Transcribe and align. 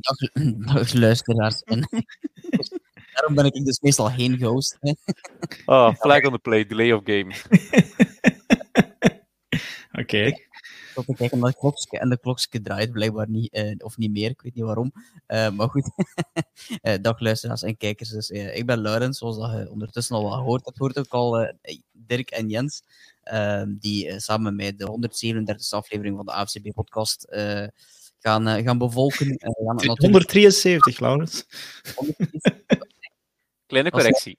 Dag, 0.00 0.16
dag 0.74 0.92
luisteraars. 0.92 1.62
En 1.62 1.80
daarom 3.14 3.34
ben 3.34 3.44
ik 3.44 3.64
dus 3.64 3.80
meestal 3.80 4.10
geen 4.10 4.38
ghost. 4.38 4.78
Ah, 5.64 5.94
flag 5.94 6.24
on 6.24 6.32
the 6.32 6.38
play, 6.38 6.66
delay 6.66 6.92
of 6.92 7.00
game. 7.04 7.34
Oké. 10.00 10.32
Tot 10.94 11.06
te 11.06 11.14
kijken 11.14 11.38
naar 11.38 11.48
het 11.48 11.58
klokje. 11.58 11.98
En 11.98 12.08
de 12.08 12.18
klokje 12.18 12.62
draait 12.62 12.92
blijkbaar 12.92 13.28
niet, 13.28 13.52
eh, 13.52 13.74
of 13.78 13.96
niet 13.96 14.10
meer. 14.10 14.30
Ik 14.30 14.40
weet 14.42 14.54
niet 14.54 14.64
waarom. 14.64 14.92
Eh, 15.26 15.50
maar 15.50 15.68
goed. 15.68 15.90
Eh, 16.82 16.94
dag 17.00 17.20
luisteraars 17.20 17.62
en 17.62 17.76
kijkers. 17.76 18.08
Dus, 18.08 18.30
ik 18.30 18.66
ben 18.66 18.78
Laurens, 18.78 19.18
zoals 19.18 19.38
dat 19.38 19.50
je 19.50 19.70
ondertussen 19.70 20.16
al 20.16 20.22
wat 20.22 20.34
gehoord 20.34 20.64
hebt. 20.64 20.78
Hoort 20.78 20.98
ook 20.98 21.08
al 21.08 21.38
eh, 21.38 21.78
Dirk 21.92 22.30
en 22.30 22.48
Jens. 22.48 22.82
ehm, 23.22 23.74
die 23.78 24.20
samen 24.20 24.44
met 24.44 24.54
mij 24.54 24.76
de 24.76 24.86
137e 24.86 25.76
aflevering 25.76 26.16
van 26.16 26.26
de 26.26 26.32
AFCB-podcast 26.32 27.22
eh, 27.22 27.66
gaan, 28.18 28.46
eh, 28.48 28.64
gaan 28.64 28.78
bevolken. 28.78 29.26
Eh, 29.26 29.36
gaan 29.38 29.76
het 29.76 29.86
natuurlijk 29.86 30.00
173, 30.00 30.98
Laurens. 30.98 31.44
Kleine 33.66 33.90
correctie. 33.90 34.38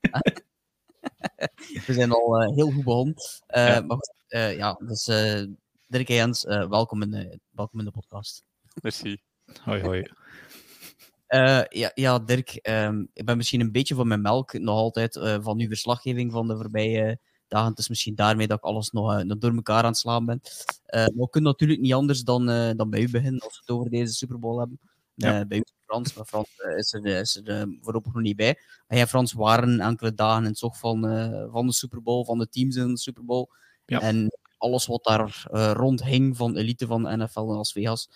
We 1.86 1.92
zijn 1.92 2.10
al 2.12 2.42
eh, 2.42 2.54
heel 2.54 2.70
goed 2.70 2.84
begonnen. 2.84 3.14
Eh, 3.46 3.66
Ja. 3.66 3.80
Maar 3.80 3.96
goed, 3.96 4.12
eh, 4.28 4.56
ja, 4.56 4.72
dus 4.86 5.06
eh, 5.08 5.42
Dirk 5.86 6.08
en 6.08 6.14
Jens, 6.14 6.44
eh, 6.44 6.68
welkom, 6.68 7.02
in 7.02 7.10
de, 7.10 7.38
welkom 7.50 7.78
in 7.78 7.84
de 7.84 7.90
podcast. 7.90 8.44
Merci. 8.82 9.20
Hoi, 9.62 9.82
hoi. 9.82 10.06
Eh, 11.26 11.62
ja, 11.68 11.90
ja, 11.94 12.18
Dirk, 12.18 12.50
ehm, 12.54 13.04
ik 13.12 13.24
ben 13.24 13.36
misschien 13.36 13.60
een 13.60 13.72
beetje 13.72 13.94
van 13.94 14.06
mijn 14.08 14.20
melk 14.22 14.52
nog 14.52 14.76
altijd 14.76 15.16
eh, 15.16 15.36
van 15.40 15.60
uw 15.60 15.68
verslaggeving 15.68 16.32
van 16.32 16.48
de 16.48 16.56
voorbije 16.56 17.18
dagen. 17.52 17.70
Het 17.70 17.78
is 17.78 17.88
misschien 17.88 18.14
daarmee 18.14 18.46
dat 18.46 18.58
ik 18.58 18.64
alles 18.64 18.90
nog, 18.90 19.12
eh, 19.12 19.24
nog 19.24 19.38
door 19.38 19.54
elkaar 19.54 19.82
aan 19.82 19.90
het 19.90 19.96
slaan 19.96 20.24
ben. 20.24 20.40
Eh, 20.84 21.00
maar 21.00 21.12
we 21.14 21.30
kunnen 21.30 21.50
natuurlijk 21.50 21.80
niet 21.80 21.94
anders 21.94 22.22
dan, 22.22 22.48
eh, 22.48 22.70
dan 22.76 22.90
bij 22.90 23.00
u 23.00 23.10
beginnen 23.10 23.40
als 23.40 23.52
we 23.52 23.60
het 23.60 23.76
over 23.76 23.90
deze 23.90 24.12
Super 24.12 24.38
Bowl 24.38 24.58
hebben. 24.58 24.80
Ja. 25.14 25.44
Bij 25.44 25.58
u 25.58 25.64
Frans, 25.86 26.14
maar 26.14 26.24
Frans 26.24 26.48
is 26.76 26.92
er, 26.92 27.06
is 27.06 27.40
er 27.44 27.76
voorlopig 27.80 28.12
nog 28.12 28.22
niet 28.22 28.36
bij. 28.36 28.58
En 28.86 28.96
jij, 28.96 29.06
Frans, 29.06 29.32
waren 29.32 29.80
enkele 29.80 30.14
dagen 30.14 30.42
in 30.42 30.48
het 30.48 30.58
zog 30.58 30.78
van, 30.78 31.00
van 31.50 31.66
de 31.66 31.72
Super 31.72 32.02
Bowl, 32.02 32.24
van 32.24 32.38
de 32.38 32.48
teams 32.48 32.76
in 32.76 32.88
de 32.88 32.98
Super 32.98 33.24
Bowl. 33.24 33.48
Ja. 33.86 34.00
En 34.00 34.30
alles 34.62 34.86
wat 34.86 35.04
daar 35.04 35.46
eh, 35.50 35.70
rond 35.74 36.04
hing 36.04 36.36
van 36.36 36.56
elite 36.56 36.86
van 36.86 37.02
de 37.02 37.16
NFL 37.16 37.40
en 37.40 37.46
Las 37.46 37.72
Vegas. 37.72 38.08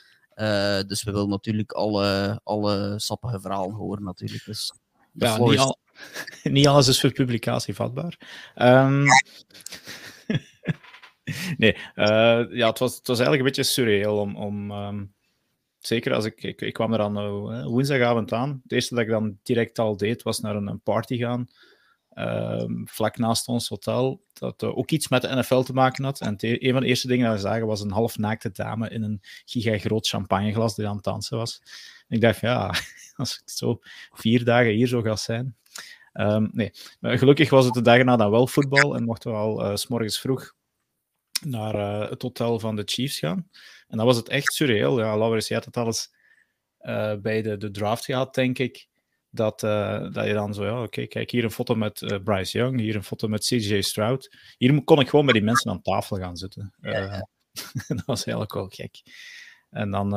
Dus 0.86 1.02
we 1.02 1.12
willen 1.12 1.28
natuurlijk 1.28 1.72
alle, 1.72 2.40
alle 2.44 2.94
sappige 2.98 3.40
verhalen 3.40 3.74
horen, 3.74 4.02
natuurlijk. 4.02 4.44
Dus 4.44 4.72
Ja, 5.18 5.38
niet, 5.38 5.58
al, 5.58 5.78
niet 6.42 6.66
alles 6.66 6.88
is 6.88 7.00
voor 7.00 7.12
publicatie 7.12 7.74
vatbaar. 7.74 8.18
Ehm, 8.54 9.04
nee, 11.56 11.76
eh, 11.94 12.44
ja, 12.50 12.68
het, 12.68 12.78
was, 12.78 12.96
het 12.96 13.06
was 13.06 13.18
eigenlijk 13.18 13.38
een 13.38 13.54
beetje 13.54 13.72
surreal 13.72 14.18
om. 14.18 14.36
om 14.36 14.70
ehm, 14.70 15.04
zeker 15.78 16.14
als 16.14 16.24
ik, 16.24 16.42
ik. 16.42 16.60
Ik 16.60 16.72
kwam 16.72 16.92
er 16.92 16.98
dan 16.98 17.16
eh, 17.18 17.64
woensdagavond 17.64 18.32
aan. 18.32 18.60
Het 18.62 18.72
eerste 18.72 18.94
dat 18.94 19.04
ik 19.04 19.10
dan 19.10 19.38
direct 19.42 19.78
al 19.78 19.96
deed 19.96 20.22
was 20.22 20.40
naar 20.40 20.56
een, 20.56 20.66
een 20.66 20.80
party 20.80 21.16
gaan. 21.16 21.46
ehm, 22.10 22.84
vlak 22.84 23.16
naast 23.16 23.48
ons 23.48 23.68
hotel. 23.68 24.24
Dat 24.32 24.62
eh, 24.62 24.78
ook 24.78 24.90
iets 24.90 25.08
met 25.08 25.22
de 25.22 25.34
NFL 25.36 25.60
te 25.60 25.72
maken 25.72 26.04
had. 26.04 26.20
En 26.20 26.34
e- 26.38 26.56
een 26.60 26.72
van 26.72 26.82
de 26.82 26.88
eerste 26.88 27.06
dingen 27.06 27.26
dat 27.26 27.34
we 27.34 27.40
zagen 27.40 27.66
was 27.66 27.80
een 27.80 27.90
halfnaakte 27.90 28.50
dame 28.52 28.88
in 28.90 29.02
een 29.02 29.20
gigagroot 29.44 30.08
champagneglas 30.08 30.74
die 30.74 30.88
aan 30.88 30.94
het 30.94 31.04
dansen 31.04 31.36
was. 31.36 31.60
En 32.08 32.16
ik 32.16 32.20
dacht, 32.20 32.40
ja, 32.40 32.74
als 33.16 33.36
het 33.36 33.50
zo 33.50 33.78
vier 34.12 34.44
dagen 34.44 34.72
hier 34.72 34.86
zo 34.86 35.02
gaat 35.02 35.20
zijn. 35.20 35.56
Ehm, 36.16 36.48
nee, 36.52 36.70
Maar 37.00 37.18
gelukkig 37.18 37.50
was 37.50 37.64
het 37.64 37.74
de 37.74 37.82
dag 37.82 38.02
na 38.02 38.16
dan 38.16 38.30
wel 38.30 38.46
voetbal 38.46 38.96
en 38.96 39.04
mochten 39.04 39.30
we 39.30 39.36
al 39.36 39.64
eh, 39.64 39.76
s 39.76 39.80
s'morgens 39.80 40.20
vroeg 40.20 40.54
naar 41.44 41.74
eh, 41.74 42.10
het 42.10 42.22
hotel 42.22 42.58
van 42.58 42.76
de 42.76 42.82
Chiefs 42.84 43.18
gaan. 43.18 43.48
En 43.88 43.96
dan 43.96 44.06
was 44.06 44.16
het 44.16 44.28
echt 44.28 44.52
surreal. 44.52 44.98
Ja, 44.98 45.18
Laurens, 45.18 45.48
je 45.48 45.54
had 45.54 45.64
het 45.64 45.76
alles 45.76 46.14
eh, 46.78 47.14
bij 47.14 47.42
de, 47.42 47.56
de 47.56 47.70
draft 47.70 48.04
gehad, 48.04 48.34
denk 48.34 48.58
ik. 48.58 48.88
Dat, 49.30 49.60
dat 49.60 50.26
je 50.26 50.32
dan 50.32 50.54
zo, 50.54 50.64
ja, 50.64 50.82
oké, 50.82 51.06
kijk, 51.06 51.30
hier 51.30 51.44
een 51.44 51.50
foto 51.50 51.74
met 51.74 52.20
Bryce 52.24 52.58
Young, 52.58 52.80
hier 52.80 52.94
een 52.94 53.04
foto 53.04 53.28
met 53.28 53.44
CJ 53.44 53.80
Stroud. 53.80 54.36
Hier 54.58 54.84
kon 54.84 55.00
ik 55.00 55.08
gewoon 55.08 55.24
bij 55.24 55.34
die 55.34 55.42
mensen 55.42 55.70
aan 55.70 55.82
tafel 55.82 56.16
gaan 56.16 56.36
zitten. 56.36 56.74
Dat 57.88 58.04
was 58.04 58.24
eigenlijk 58.24 58.54
wel 58.54 58.68
gek. 58.68 59.02
En 59.70 59.90
dan 59.90 60.10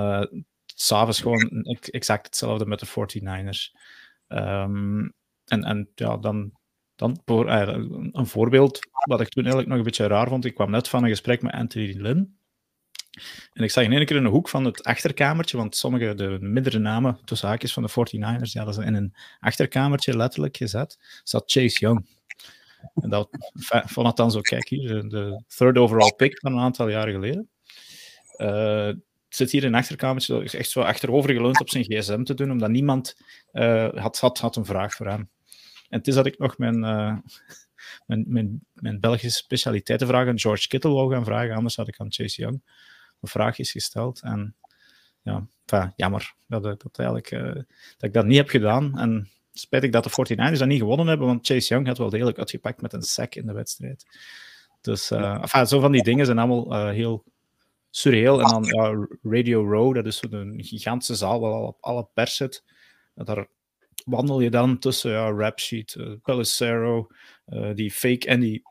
s'avonds 0.81 1.21
gewoon 1.21 1.63
ex- 1.63 1.89
exact 1.89 2.25
hetzelfde 2.25 2.65
met 2.65 2.79
de 2.79 2.85
49ers. 2.85 3.75
Ehm, 4.27 5.09
en, 5.45 5.63
en 5.63 5.89
ja, 5.95 6.17
dan, 6.17 6.51
dan 6.95 7.21
voor, 7.25 7.47
eh, 7.47 7.67
een 8.11 8.27
voorbeeld 8.27 8.79
wat 9.07 9.21
ik 9.21 9.29
toen 9.29 9.43
eigenlijk 9.43 9.71
nog 9.71 9.77
een 9.77 9.85
beetje 9.85 10.07
raar 10.07 10.27
vond. 10.27 10.45
Ik 10.45 10.55
kwam 10.55 10.71
net 10.71 10.87
van 10.87 11.03
een 11.03 11.09
gesprek 11.09 11.41
met 11.41 11.53
Anthony 11.53 11.93
Lynn. 11.97 12.37
En 13.53 13.63
ik 13.63 13.71
zag 13.71 13.83
in 13.83 13.91
één 13.91 14.05
keer 14.05 14.15
in 14.15 14.23
de 14.23 14.29
hoek 14.29 14.49
van 14.49 14.65
het 14.65 14.83
achterkamertje, 14.83 15.57
want 15.57 15.75
sommige, 15.75 16.15
de 16.15 16.37
mindere 16.41 16.79
namen, 16.79 17.19
tussen 17.25 17.47
haakjes 17.47 17.73
van 17.73 17.83
de 17.83 17.89
49ers, 17.89 18.51
ja, 18.51 18.63
dat 18.63 18.77
is 18.77 18.85
in 18.85 18.93
een 18.93 19.15
achterkamertje 19.39 20.17
letterlijk 20.17 20.57
gezet, 20.57 21.21
zat 21.23 21.51
Chase 21.51 21.79
Young. 21.79 22.17
En 23.01 23.09
dat 23.09 23.29
vond 23.85 24.07
het 24.07 24.15
dan 24.15 24.31
zo, 24.31 24.41
kijk 24.41 24.69
hier, 24.69 24.87
de, 24.87 25.07
de 25.07 25.43
third 25.47 25.77
overall 25.77 26.13
pick 26.15 26.39
van 26.39 26.51
een 26.51 26.59
aantal 26.59 26.89
jaren 26.89 27.13
geleden. 27.13 27.49
Eh, 28.37 28.91
zit 29.29 29.51
hier 29.51 29.61
in 29.63 29.67
een 29.67 29.79
achterkamertje, 29.79 30.43
echt 30.43 30.69
zo 30.69 30.81
achterover 30.81 31.33
geleund 31.33 31.59
op 31.59 31.69
zijn 31.69 31.83
gsm 31.83 32.23
te 32.23 32.33
doen, 32.33 32.51
omdat 32.51 32.69
niemand 32.69 33.17
eh, 33.51 33.93
had, 33.93 34.19
had, 34.19 34.37
had 34.37 34.55
een 34.55 34.65
vraag 34.65 34.93
voor 34.93 35.07
hem. 35.07 35.29
En 35.89 35.97
het 35.97 36.07
is 36.07 36.15
dat 36.15 36.25
ik 36.25 36.37
nog 36.37 36.57
mijn, 36.57 36.83
eh, 36.83 37.17
mijn, 38.05 38.25
mijn, 38.27 38.65
mijn 38.73 38.99
Belgische 38.99 39.37
specialiteitenvraag 39.37 40.27
aan 40.27 40.39
George 40.39 40.67
Kittle 40.67 40.91
wou 40.91 41.13
gaan 41.13 41.25
vragen, 41.25 41.55
anders 41.55 41.75
had 41.75 41.87
ik 41.87 41.99
aan 41.99 42.11
Chase 42.11 42.41
Young 42.41 42.61
een 43.21 43.29
vraag 43.29 43.59
is 43.59 43.71
gesteld. 43.71 44.21
En 44.21 44.55
ja, 45.21 45.47
enfin, 45.65 45.93
jammer 45.95 46.33
dat, 46.47 46.65
ik- 46.65 46.81
dat, 46.81 46.99
eigenlijk, 46.99 47.31
eh, 47.31 47.53
dat 47.53 47.63
ik 48.03 48.13
dat 48.13 48.25
niet 48.25 48.37
heb 48.37 48.49
gedaan. 48.49 48.99
En 48.99 49.29
spijtig 49.53 49.91
dat 49.91 50.03
de 50.03 50.09
49ers 50.09 50.59
dat 50.59 50.67
niet 50.67 50.79
gewonnen 50.79 51.07
hebben, 51.07 51.27
want 51.27 51.45
Chase 51.47 51.67
Young 51.73 51.87
had 51.87 51.97
wel 51.97 52.09
degelijk 52.09 52.37
uitgepakt 52.37 52.81
met 52.81 52.93
een 52.93 53.01
sack 53.01 53.35
in 53.35 53.45
de 53.45 53.53
wedstrijd. 53.53 54.05
Dus 54.81 55.11
uh, 55.11 55.41
enfin, 55.41 55.67
zo 55.67 55.79
van 55.79 55.91
die 55.91 56.03
dingen 56.03 56.25
zijn 56.25 56.37
allemaal 56.37 56.73
uh, 56.73 56.89
heel 56.89 57.23
surreal. 57.89 58.41
En 58.41 58.47
dan 58.47 58.63
ja, 58.63 59.07
Radio 59.21 59.69
Row, 59.71 59.95
dat 59.95 60.05
is 60.05 60.17
zo'n 60.17 60.53
gigantische 60.57 61.15
zaal 61.15 61.39
waar 61.39 61.51
al 61.51 61.67
op 61.67 61.77
alle 61.79 62.09
pers 62.13 62.35
zit. 62.35 62.63
Daar 63.13 63.47
wandel 64.05 64.39
je 64.39 64.49
dan 64.49 64.79
tussen 64.79 65.11
ja, 65.11 65.31
Rap 65.31 65.59
Sheet, 65.59 65.95
uh, 65.95 66.13
Pelissero, 66.23 67.07
uh, 67.47 67.73
die 67.73 67.91
fake 67.91 68.29
Andy, 68.31 68.61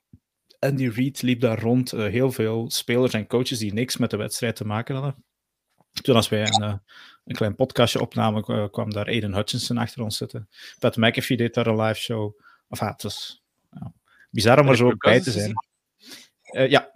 Andy 0.59 0.89
Reid 0.89 1.23
liep 1.23 1.41
daar 1.41 1.61
rond. 1.61 1.93
Uh, 1.93 2.07
heel 2.07 2.33
veel 2.33 2.71
spelers 2.71 3.13
en 3.13 3.27
coaches 3.27 3.59
die 3.59 3.73
niks 3.73 3.97
met 3.97 4.11
de 4.11 4.17
wedstrijd 4.17 4.57
te 4.57 4.67
maken 4.67 4.95
hadden. 4.95 5.25
Toen 6.03 6.17
als 6.17 6.29
wij 6.29 6.41
een, 6.41 6.63
een 7.25 7.35
klein 7.35 7.55
podcastje 7.55 8.01
opnamen, 8.01 8.71
kwam 8.71 8.91
daar 8.91 9.07
Aiden 9.07 9.35
Hutchinson 9.35 9.79
achter 9.79 10.03
ons 10.03 10.17
zitten. 10.17 10.49
Pat 10.79 10.97
McAfee 10.97 11.37
deed 11.37 11.55
daar 11.55 11.67
een 11.67 11.81
live 11.81 12.01
show. 12.01 12.41
Enfin, 12.69 12.89
het 12.89 13.41
ja, 13.71 13.93
bizar 14.31 14.61
om 14.61 14.69
er 14.69 14.77
zo 14.77 14.93
bij 14.97 15.21
te 15.21 15.31
zijn. 15.31 15.53
Ja, 16.69 16.91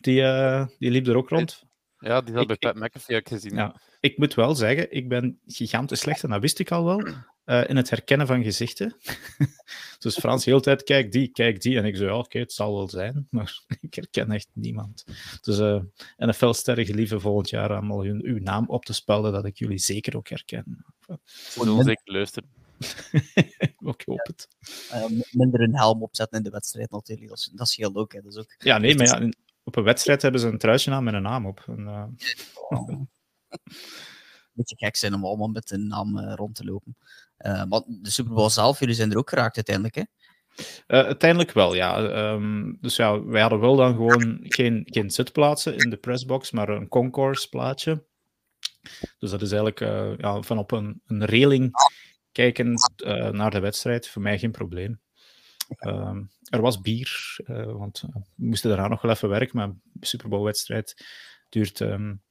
die, 0.00 0.20
uh, 0.20 0.66
die 0.78 0.90
liep 0.90 1.06
er 1.06 1.16
ook 1.16 1.28
rond. 1.28 1.66
Ja, 1.98 2.20
die 2.20 2.34
had 2.34 2.46
bij 2.46 2.56
Pat 2.56 2.74
McAfee 2.74 3.16
ook 3.16 3.28
gezien. 3.28 3.54
Ja, 3.54 3.80
ik 4.00 4.18
moet 4.18 4.34
wel 4.34 4.54
zeggen, 4.54 4.92
ik 4.92 5.08
ben 5.08 5.40
gigantisch 5.46 6.00
slecht, 6.00 6.22
en 6.22 6.30
dat 6.30 6.40
wist 6.40 6.58
ik 6.58 6.70
al 6.70 6.84
wel, 6.84 7.06
uh, 7.44 7.64
in 7.70 7.76
het 7.76 7.90
herkennen 7.90 8.26
van 8.26 8.42
gezichten. 8.42 8.96
dus 9.98 10.18
Frans 10.18 10.44
de 10.44 10.50
hele 10.50 10.62
tijd, 10.62 10.82
kijk 10.82 11.12
die, 11.12 11.28
kijk 11.28 11.60
die. 11.60 11.78
En 11.78 11.84
ik 11.84 11.96
zo, 11.96 12.04
ja, 12.04 12.16
oké, 12.16 12.24
okay, 12.24 12.42
het 12.42 12.52
zal 12.52 12.74
wel 12.74 12.88
zijn, 12.88 13.26
maar 13.30 13.62
ik 13.80 13.94
herken 13.94 14.30
echt 14.30 14.48
niemand. 14.52 15.04
Dus 15.40 15.58
uh, 15.58 15.82
NFL-sterren 16.16 16.86
gelieve 16.86 17.20
volgend 17.20 17.50
jaar 17.50 17.70
allemaal 17.70 18.04
hun, 18.04 18.24
uw 18.24 18.38
naam 18.38 18.66
op 18.68 18.84
te 18.84 18.92
spelden, 18.92 19.32
dat 19.32 19.44
ik 19.44 19.58
jullie 19.58 19.78
zeker 19.78 20.16
ook 20.16 20.28
herken. 20.28 20.84
Zullen 21.24 21.84
zeker 21.84 22.12
luisteren. 22.12 22.50
ik 23.78 24.02
hoop 24.04 24.26
het. 24.26 24.48
Uh, 24.92 25.04
minder 25.30 25.60
een 25.60 25.76
helm 25.76 26.02
opzetten 26.02 26.38
in 26.38 26.44
de 26.44 26.50
wedstrijd 26.50 26.90
natuurlijk, 26.90 27.28
dat, 27.28 27.50
dat 27.54 27.68
scheelt 27.68 27.96
ook. 27.96 28.12
Hè. 28.12 28.20
Dat 28.20 28.32
is 28.32 28.38
ook... 28.38 28.54
Ja, 28.58 28.78
nee, 28.78 28.96
maar 28.96 29.06
ja, 29.06 29.30
op 29.68 29.76
een 29.76 29.84
wedstrijd 29.84 30.22
hebben 30.22 30.40
ze 30.40 30.46
een 30.46 30.58
truitje 30.58 30.90
aan 30.90 31.04
met 31.04 31.14
een 31.14 31.22
naam 31.22 31.46
op. 31.46 31.64
En, 31.66 31.80
uh... 31.80 32.04
oh. 32.68 32.88
Beetje 34.52 34.76
gek 34.76 34.96
zijn 34.96 35.14
om 35.14 35.24
allemaal 35.24 35.48
met 35.48 35.70
een 35.70 35.86
naam 35.86 36.18
uh, 36.18 36.32
rond 36.34 36.54
te 36.54 36.64
lopen. 36.64 36.96
Uh, 37.38 37.64
maar 37.64 37.82
de 37.86 38.10
Super 38.10 38.32
Bowl 38.32 38.48
zelf, 38.48 38.78
jullie 38.78 38.94
zijn 38.94 39.10
er 39.10 39.18
ook 39.18 39.28
geraakt 39.28 39.56
uiteindelijk, 39.56 39.94
hè? 39.94 40.02
Uiteindelijk 40.86 41.52
wel, 41.52 41.74
ja. 41.74 41.98
Um, 42.32 42.78
dus 42.80 42.96
ja, 42.96 43.24
wij 43.24 43.40
hadden 43.40 43.60
wel 43.60 43.76
dan 43.76 43.94
gewoon 43.94 44.38
geen, 44.40 44.82
geen 44.84 45.10
zitplaatsen 45.10 45.76
in 45.76 45.90
de 45.90 45.96
pressbox, 45.96 46.50
maar 46.50 46.68
een 46.68 46.88
concourse 46.88 47.48
plaatje. 47.48 48.04
Dus 49.18 49.30
dat 49.30 49.42
is 49.42 49.52
eigenlijk 49.52 49.80
ja, 50.20 50.42
van 50.42 50.58
op 50.58 50.70
een, 50.70 51.00
een 51.06 51.24
reling 51.24 51.70
kijken 52.32 52.74
naar 53.30 53.50
de 53.50 53.60
wedstrijd. 53.60 54.08
Voor 54.08 54.22
mij 54.22 54.38
geen 54.38 54.50
probleem. 54.50 55.00
Um, 55.80 56.30
er 56.50 56.60
was 56.60 56.80
bier, 56.80 57.36
uh, 57.46 57.72
want 57.72 58.00
we 58.00 58.20
moesten 58.34 58.70
daarna 58.70 58.88
nog 58.88 59.02
wel 59.02 59.10
even 59.10 59.28
werken, 59.28 59.56
maar 59.56 59.72
de 59.82 60.06
Super 60.06 60.28
Bowl 60.28 60.44
wedstrijd 60.44 61.06
duurt 61.48 61.80
um, 61.80 62.22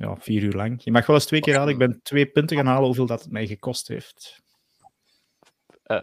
ja, 0.00 0.16
vier 0.16 0.42
uur 0.42 0.52
lang. 0.52 0.82
Je 0.84 0.90
mag 0.90 1.06
wel 1.06 1.16
eens 1.16 1.26
twee 1.26 1.40
keer 1.40 1.56
halen. 1.56 1.72
Ik 1.72 1.78
ben 1.78 2.00
twee 2.02 2.26
punten 2.26 2.56
gaan 2.56 2.66
halen 2.66 2.84
hoeveel 2.84 3.06
dat 3.06 3.22
het 3.22 3.32
mij 3.32 3.46
gekost 3.46 3.88
heeft. 3.88 4.42
Uh, 5.86 6.02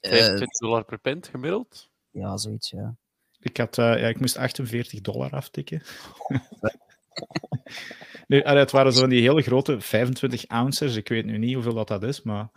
25 0.00 0.58
dollar 0.58 0.84
per 0.84 0.98
pint 0.98 1.28
gemiddeld? 1.28 1.90
Ja, 2.10 2.36
zoiets, 2.36 2.70
ja. 2.70 2.96
Ik, 3.40 3.56
had, 3.56 3.78
uh, 3.78 3.84
ja, 3.84 4.06
ik 4.08 4.20
moest 4.20 4.36
48 4.36 5.00
dollar 5.00 5.30
aftikken. 5.30 5.82
nu, 8.26 8.40
het 8.40 8.70
waren 8.70 8.92
zo 8.92 9.06
die 9.06 9.22
hele 9.22 9.42
grote 9.42 9.80
25 9.80 10.46
ounces. 10.46 10.96
Ik 10.96 11.08
weet 11.08 11.24
nu 11.24 11.38
niet 11.38 11.54
hoeveel 11.54 11.74
dat, 11.74 11.88
dat 11.88 12.02
is, 12.02 12.22
maar 12.22 12.48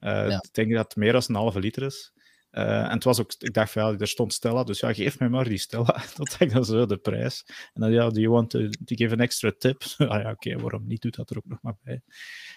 uh, 0.00 0.30
ik 0.30 0.54
denk 0.54 0.72
dat 0.72 0.84
het 0.84 0.96
meer 0.96 1.12
dan 1.12 1.22
een 1.26 1.34
halve 1.34 1.60
liter 1.60 1.82
is. 1.82 2.12
Uh, 2.58 2.84
en 2.84 2.90
het 2.90 3.04
was 3.04 3.20
ook, 3.20 3.34
ik 3.38 3.54
dacht 3.54 3.72
van 3.72 3.92
ja, 3.92 3.98
er 3.98 4.08
stond 4.08 4.32
Stella, 4.32 4.64
dus 4.64 4.80
ja, 4.80 4.92
geef 4.92 5.18
mij 5.18 5.28
maar 5.28 5.48
die 5.48 5.58
Stella. 5.58 6.02
dat 6.16 6.36
ik 6.38 6.52
dan 6.52 6.64
zo 6.64 6.86
de 6.86 6.96
prijs. 6.96 7.44
En 7.72 7.80
dan 7.80 7.92
ja, 7.92 8.08
do 8.08 8.20
you 8.20 8.30
want 8.30 8.50
to, 8.50 8.58
to 8.58 8.94
give 8.94 9.12
an 9.12 9.20
extra 9.20 9.52
tip? 9.58 9.82
ah 9.96 10.06
ja, 10.08 10.18
oké, 10.18 10.28
okay, 10.30 10.56
waarom 10.58 10.86
niet? 10.86 11.02
Doet 11.02 11.16
dat 11.16 11.30
er 11.30 11.36
ook 11.36 11.46
nog 11.46 11.58
maar 11.62 11.76
bij. 11.82 12.02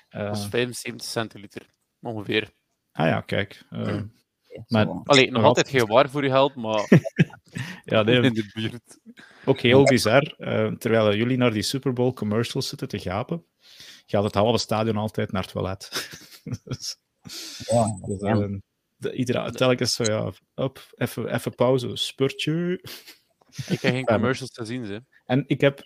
Uh, 0.09 0.25
dat 0.25 0.37
is 0.37 0.45
75 0.45 1.07
centiliter, 1.07 1.73
ongeveer. 2.01 2.49
Ah 2.91 3.07
ja, 3.07 3.21
kijk. 3.21 3.65
Uh, 3.71 4.01
maar, 4.67 4.87
Allee, 5.03 5.31
nog 5.31 5.43
altijd 5.43 5.69
geen 5.69 5.85
waar 5.85 6.09
voor 6.09 6.23
je 6.23 6.29
geld, 6.29 6.55
maar 6.55 6.87
ja, 7.83 8.01
nee, 8.01 8.21
in 8.21 8.33
de 8.33 8.51
buurt. 8.53 8.99
Ook 9.45 9.59
heel 9.59 9.83
bizar. 9.83 10.35
Uh, 10.37 10.71
terwijl 10.71 11.15
jullie 11.15 11.37
naar 11.37 11.51
die 11.53 11.61
Super 11.61 11.93
Bowl 11.93 12.13
commercials 12.13 12.67
zitten 12.67 12.87
te 12.87 12.99
gapen, 12.99 13.45
gaat 14.05 14.23
het 14.23 14.33
halve 14.33 14.57
stadion 14.57 14.97
altijd 14.97 15.31
naar 15.31 15.41
het 15.41 15.51
toilet. 15.51 15.89
dus, 16.63 16.97
ja, 17.57 17.99
dus, 18.05 18.21
uh, 18.21 18.57
iedere, 18.99 19.51
telkens 19.51 19.93
zo, 19.93 20.03
ja, 20.03 20.31
op, 20.55 20.93
even, 20.95 21.33
even 21.33 21.55
pauze, 21.55 21.95
spurtje. 21.95 22.71
Ik 23.67 23.81
heb 23.81 23.93
geen 23.93 24.05
commercials 24.15 24.51
te 24.51 24.65
zien, 24.65 24.85
ze. 24.85 25.03
En 25.25 25.43
ik 25.47 25.61
heb 25.61 25.81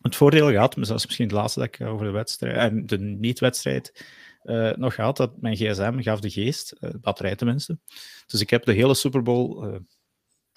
het 0.00 0.16
voordeel 0.16 0.50
gehad, 0.50 0.76
maar 0.76 0.86
dat 0.86 0.98
is 0.98 1.06
misschien 1.06 1.26
het 1.26 1.34
laatste 1.34 1.60
dat 1.60 1.68
ik 1.68 1.80
over 1.80 2.06
de 2.06 2.12
wedstrijd, 2.12 2.56
en 2.56 2.86
de 2.86 2.98
niet-wedstrijd, 2.98 4.04
uh, 4.44 4.72
nog 4.72 4.94
gehad, 4.94 5.16
dat 5.16 5.40
mijn 5.40 5.56
gsm 5.56 6.00
gaf 6.00 6.20
de 6.20 6.30
geest, 6.30 6.76
uh, 6.80 6.90
batterij 7.00 7.36
tenminste. 7.36 7.78
Dus 8.26 8.40
ik 8.40 8.50
heb 8.50 8.64
de 8.64 8.72
hele 8.72 8.94
Super 8.94 9.22
Bowl 9.22 9.66
uh, 9.66 9.78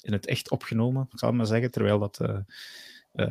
in 0.02 0.14
het 0.14 0.26
echt 0.26 0.50
opgenomen, 0.50 1.08
ik 1.12 1.20
zal 1.20 1.32
maar 1.32 1.46
zeggen, 1.46 1.72
terwijl 1.72 2.00
dat 2.00 2.20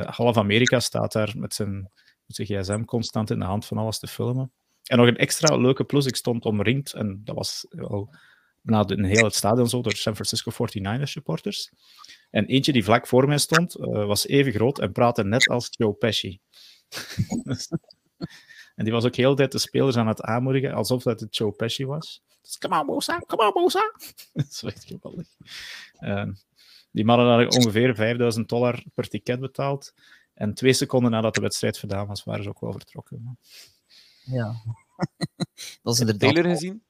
half 0.06 0.36
Amerika 0.36 0.80
staat 0.80 1.12
daar 1.12 1.34
met 1.36 1.54
zijn, 1.54 1.90
met 2.26 2.36
zijn 2.36 2.48
gsm 2.48 2.84
constant 2.84 3.30
in 3.30 3.38
de 3.38 3.44
hand 3.44 3.66
van 3.66 3.78
alles 3.78 3.98
te 3.98 4.06
filmen. 4.06 4.52
En 4.84 4.98
nog 4.98 5.06
een 5.06 5.16
extra 5.16 5.56
leuke 5.56 5.84
plus, 5.84 6.06
ik 6.06 6.16
stond 6.16 6.44
omringd, 6.44 6.92
en 6.92 7.20
dat 7.24 7.34
was 7.34 7.66
wel 7.68 8.14
na 8.70 8.84
een 8.86 9.04
heel 9.04 9.24
het 9.24 9.34
stadion 9.34 9.68
zo 9.68 9.82
door 9.82 9.92
San 9.92 10.14
Francisco 10.14 10.50
49ers 10.52 11.02
supporters. 11.02 11.70
En 12.30 12.46
eentje 12.46 12.72
die 12.72 12.84
vlak 12.84 13.06
voor 13.06 13.28
mij 13.28 13.38
stond, 13.38 13.78
uh, 13.78 13.86
was 14.06 14.26
even 14.26 14.52
groot 14.52 14.78
en 14.78 14.92
praatte 14.92 15.24
net 15.24 15.48
als 15.48 15.68
Joe 15.70 15.92
Pesci. 15.92 16.40
en 18.76 18.84
die 18.84 18.92
was 18.92 19.04
ook 19.04 19.14
heel 19.14 19.30
de 19.30 19.36
tijd 19.36 19.52
de 19.52 19.58
spelers 19.58 19.96
aan 19.96 20.06
het 20.06 20.22
aanmoedigen, 20.22 20.72
alsof 20.72 21.02
dat 21.02 21.20
het 21.20 21.36
Joe 21.36 21.52
Pesci 21.52 21.86
was. 21.86 22.22
Dus, 22.42 22.58
come 22.58 22.80
on, 22.80 22.86
Mosa, 22.86 23.22
come 23.26 23.46
on, 23.46 23.62
Mosa. 23.62 23.92
dat 24.32 24.46
is 24.50 24.62
echt 24.62 24.84
geweldig. 24.84 25.26
Uh, 26.00 26.28
die 26.90 27.04
mannen 27.04 27.26
hadden 27.26 27.50
ongeveer 27.50 27.94
5000 27.94 28.48
dollar 28.48 28.84
per 28.94 29.08
ticket 29.08 29.40
betaald. 29.40 29.94
En 30.34 30.54
twee 30.54 30.72
seconden 30.72 31.10
nadat 31.10 31.34
de 31.34 31.40
wedstrijd 31.40 31.78
gedaan 31.78 32.06
was, 32.06 32.24
waren 32.24 32.42
ze 32.42 32.48
ook 32.48 32.60
wel 32.60 32.72
vertrokken. 32.72 33.38
Ja. 34.24 34.54
dat 35.82 35.94
is 35.94 36.00
inderdaad... 36.00 36.34
Taylor 36.34 36.50
gezien? 36.50 36.82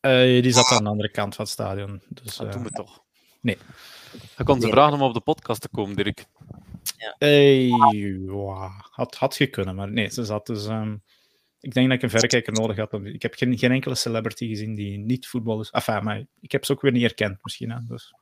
Uh, 0.00 0.42
die 0.42 0.52
zat 0.52 0.70
aan 0.70 0.84
de 0.84 0.90
andere 0.90 1.10
kant 1.10 1.34
van 1.34 1.44
het 1.44 1.54
stadion. 1.54 2.02
Dus, 2.08 2.36
dat 2.36 2.52
doen 2.52 2.62
we 2.62 2.70
toch. 2.70 3.02
Nee. 3.40 3.58
Je 4.36 4.44
kon 4.44 4.60
ze 4.60 4.68
vragen 4.68 4.92
om 4.92 5.02
op 5.02 5.14
de 5.14 5.20
podcast 5.20 5.60
te 5.60 5.68
komen, 5.68 5.96
Dirk. 5.96 6.26
Ja. 6.96 7.14
Hey, 7.18 7.70
wow. 8.26 8.70
had, 8.90 9.14
had 9.14 9.36
je 9.36 9.46
kunnen, 9.46 9.74
maar 9.74 9.90
nee, 9.90 10.08
ze 10.08 10.24
zat 10.24 10.46
dus... 10.46 10.66
Um, 10.66 11.02
ik 11.60 11.74
denk 11.74 11.88
dat 11.88 11.96
ik 11.96 12.02
een 12.02 12.10
verrekijker 12.10 12.52
nodig 12.52 12.76
had. 12.76 12.92
Ik 12.92 13.22
heb 13.22 13.34
geen, 13.34 13.58
geen 13.58 13.70
enkele 13.70 13.94
celebrity 13.94 14.48
gezien 14.48 14.74
die 14.74 14.98
niet 14.98 15.26
voetbal 15.26 15.60
is. 15.60 15.70
Enfin, 15.70 16.04
maar 16.04 16.26
ik 16.40 16.52
heb 16.52 16.64
ze 16.64 16.72
ook 16.72 16.80
weer 16.80 16.92
niet 16.92 17.02
herkend, 17.02 17.38
misschien. 17.42 17.70
Hè, 17.70 17.78
dus. 17.84 18.14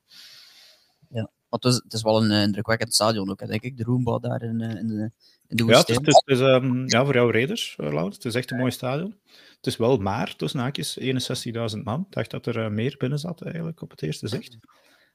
Ja, 1.09 1.31
maar 1.49 1.61
het 1.61 1.65
is, 1.65 1.75
het 1.75 1.93
is 1.93 2.03
wel 2.03 2.25
een 2.25 2.31
indrukwekkend 2.31 2.95
stadion 2.95 3.31
ook, 3.31 3.47
denk 3.47 3.63
ik. 3.63 3.77
De 3.77 3.85
Roomba 3.85 4.19
daar 4.19 4.43
in, 4.43 4.61
in 4.61 4.87
de, 4.87 5.11
in 5.47 5.57
de 5.57 5.65
Ja, 5.65 5.79
het 5.79 5.89
is, 5.89 5.97
het 5.97 6.23
is 6.25 6.41
um, 6.41 6.85
ja, 6.87 7.05
voor 7.05 7.15
jou 7.15 7.33
Raiders, 7.33 7.77
uh, 7.81 7.93
Laurens. 7.93 8.17
Het 8.17 8.25
is 8.25 8.35
echt 8.35 8.51
een 8.51 8.59
mooi 8.59 8.71
stadion. 8.71 9.19
Het 9.57 9.67
is 9.67 9.77
wel 9.77 9.97
maar, 9.97 10.37
tussen 10.37 10.61
haakjes, 10.61 10.99
61.000 11.77 11.83
man. 11.83 12.01
Ik 12.01 12.13
dacht 12.13 12.31
dat 12.31 12.47
er 12.47 12.73
meer 12.73 12.95
binnen 12.99 13.19
zat, 13.19 13.43
eigenlijk, 13.43 13.83
op 13.83 13.91
het 13.91 14.03
eerste 14.03 14.29
zicht. 14.29 14.59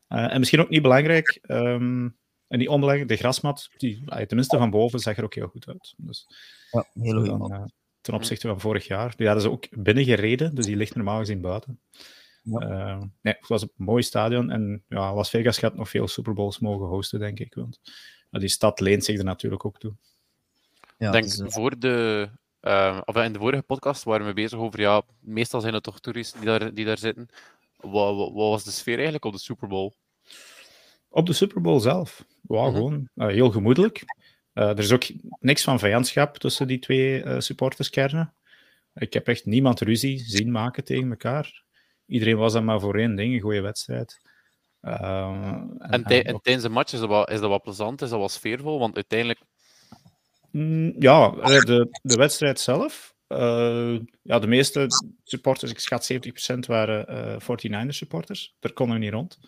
Uh, 0.10 0.34
en 0.34 0.40
misschien 0.40 0.60
ook 0.60 0.70
niet 0.70 0.82
belangrijk, 0.82 1.40
um, 1.48 2.18
en 2.48 2.60
die 2.60 2.70
onbelangrijk, 2.70 3.10
de 3.10 3.18
grasmat, 3.18 3.70
die, 3.78 4.04
tenminste 4.06 4.58
van 4.58 4.70
boven, 4.70 5.00
zag 5.00 5.18
er 5.18 5.24
ook 5.24 5.34
heel 5.34 5.48
goed 5.48 5.68
uit. 5.68 5.94
Dus, 5.98 6.28
ja, 6.72 6.86
heel 6.94 7.26
goed. 7.26 7.52
Uh, 7.52 7.64
ten 8.02 8.14
opzichte 8.14 8.48
van 8.48 8.60
vorig 8.60 8.88
jaar. 8.88 9.14
Die 9.16 9.26
hadden 9.26 9.44
ze 9.44 9.52
ook 9.52 9.68
binnen 9.84 10.04
gereden, 10.04 10.56
dus 10.56 10.66
die 10.66 10.76
ligt 10.76 10.96
normaal 10.96 11.20
gezien 11.20 11.42
buiten. 11.42 11.80
Ja. 12.44 12.70
Uh, 12.70 13.02
nee, 13.22 13.34
het 13.40 13.48
was 13.48 13.62
een 13.62 13.72
mooi 13.76 14.04
stadion. 14.04 14.50
En 14.50 14.84
ja, 14.88 15.14
Las 15.14 15.30
Vegas 15.30 15.58
gaat 15.58 15.76
nog 15.76 15.90
veel 15.90 16.08
Super 16.08 16.34
Bowls 16.34 16.60
mogen 16.60 16.88
hosten, 16.88 17.20
denk 17.20 17.40
ik. 17.40 17.54
Want 17.56 17.82
die 18.30 18.50
stad 18.50 18.80
leent 18.80 19.04
zich 19.04 19.18
er 19.18 19.24
natuurlijk 19.24 19.66
ook 19.66 19.80
toe. 19.80 19.94
Ja, 20.98 21.12
denk, 21.12 21.24
dus, 21.24 21.42
voor 21.46 21.80
de, 21.80 22.30
uh, 22.62 23.02
of 23.06 23.16
in 23.16 23.34
de 23.34 23.40
vorige 23.40 23.64
podcast 23.64 24.04
waren 24.04 24.26
we 24.26 24.34
bezig 24.34 24.60
over, 24.60 24.80
ja, 24.80 25.02
meestal 25.20 25.62
zijn 25.62 25.74
het 25.74 25.84
toch 25.84 26.00
toeristen 26.00 26.40
die 26.40 26.50
daar, 26.50 26.74
die 26.74 26.86
daar 26.86 26.98
zitten. 26.98 27.30
Wat, 27.78 28.16
wat, 28.16 28.32
wat 28.34 28.50
was 28.50 28.64
de 28.64 28.72
sfeer 28.72 28.94
eigenlijk 28.94 29.26
op 29.26 29.34
de 29.34 29.40
Super 29.40 29.68
Bowl? 29.68 29.94
Op 31.10 31.26
de 31.26 31.34
Super 31.34 31.62
Bowl 31.62 31.80
zelf? 31.80 32.26
Wow, 32.42 32.60
mm 32.60 32.66
-hmm. 32.66 32.76
gewoon 32.76 33.10
uh, 33.16 33.36
heel 33.36 33.52
gemoedelijk. 33.52 34.04
Uh, 34.54 34.70
er 34.70 34.80
is 34.80 34.92
ook 34.92 35.04
niks 35.40 35.64
van 35.64 35.80
vijandschap 35.80 36.38
tussen 36.38 36.68
die 36.68 36.80
twee 36.80 37.24
uh, 37.24 37.40
supporterskernen. 37.40 38.34
Ik 38.96 39.14
heb 39.14 39.28
echt 39.28 39.46
niemand 39.46 39.82
ruzie 39.82 40.20
zien 40.20 40.52
maken 40.52 40.84
tegen 40.84 41.10
elkaar. 41.10 41.64
Iedereen 42.06 42.38
was 42.38 42.54
dan 42.54 42.66
maar 42.66 42.80
voor 42.80 42.98
één 42.98 43.16
ding, 43.16 43.34
een 43.34 43.40
goede 43.40 43.62
wedstrijd. 43.62 44.20
en, 44.82 45.76
en, 45.80 46.04
en 46.04 46.40
tijdens 46.42 46.64
de 46.64 46.70
match 46.70 46.94
is 46.94 47.00
dat, 47.00 47.10
wat, 47.10 47.30
is 47.30 47.40
dat 47.40 47.64
plezant, 47.64 48.02
is 48.02 48.10
dat 48.10 48.20
wat 48.20 48.32
sfeervol? 48.32 48.80
Want 48.80 48.96
uiteindelijk 48.96 49.40
Mm, 50.54 50.94
ja, 51.00 51.30
de, 51.30 52.00
de 52.02 52.16
wedstrijd 52.16 52.60
zelf. 52.60 53.16
Uh, 53.28 54.00
ja, 54.22 54.40
de 54.40 54.48
meeste 54.48 54.88
supporters, 55.24 55.72
ik 55.72 55.80
schat 55.80 56.14
70% 56.14 56.18
waren 56.60 57.06
uh, 57.10 57.86
49ers 57.86 57.88
supporters. 57.88 58.56
Daar 58.60 58.74
konden 58.74 58.96
we 58.96 59.04
niet 59.04 59.14
rond. 59.14 59.40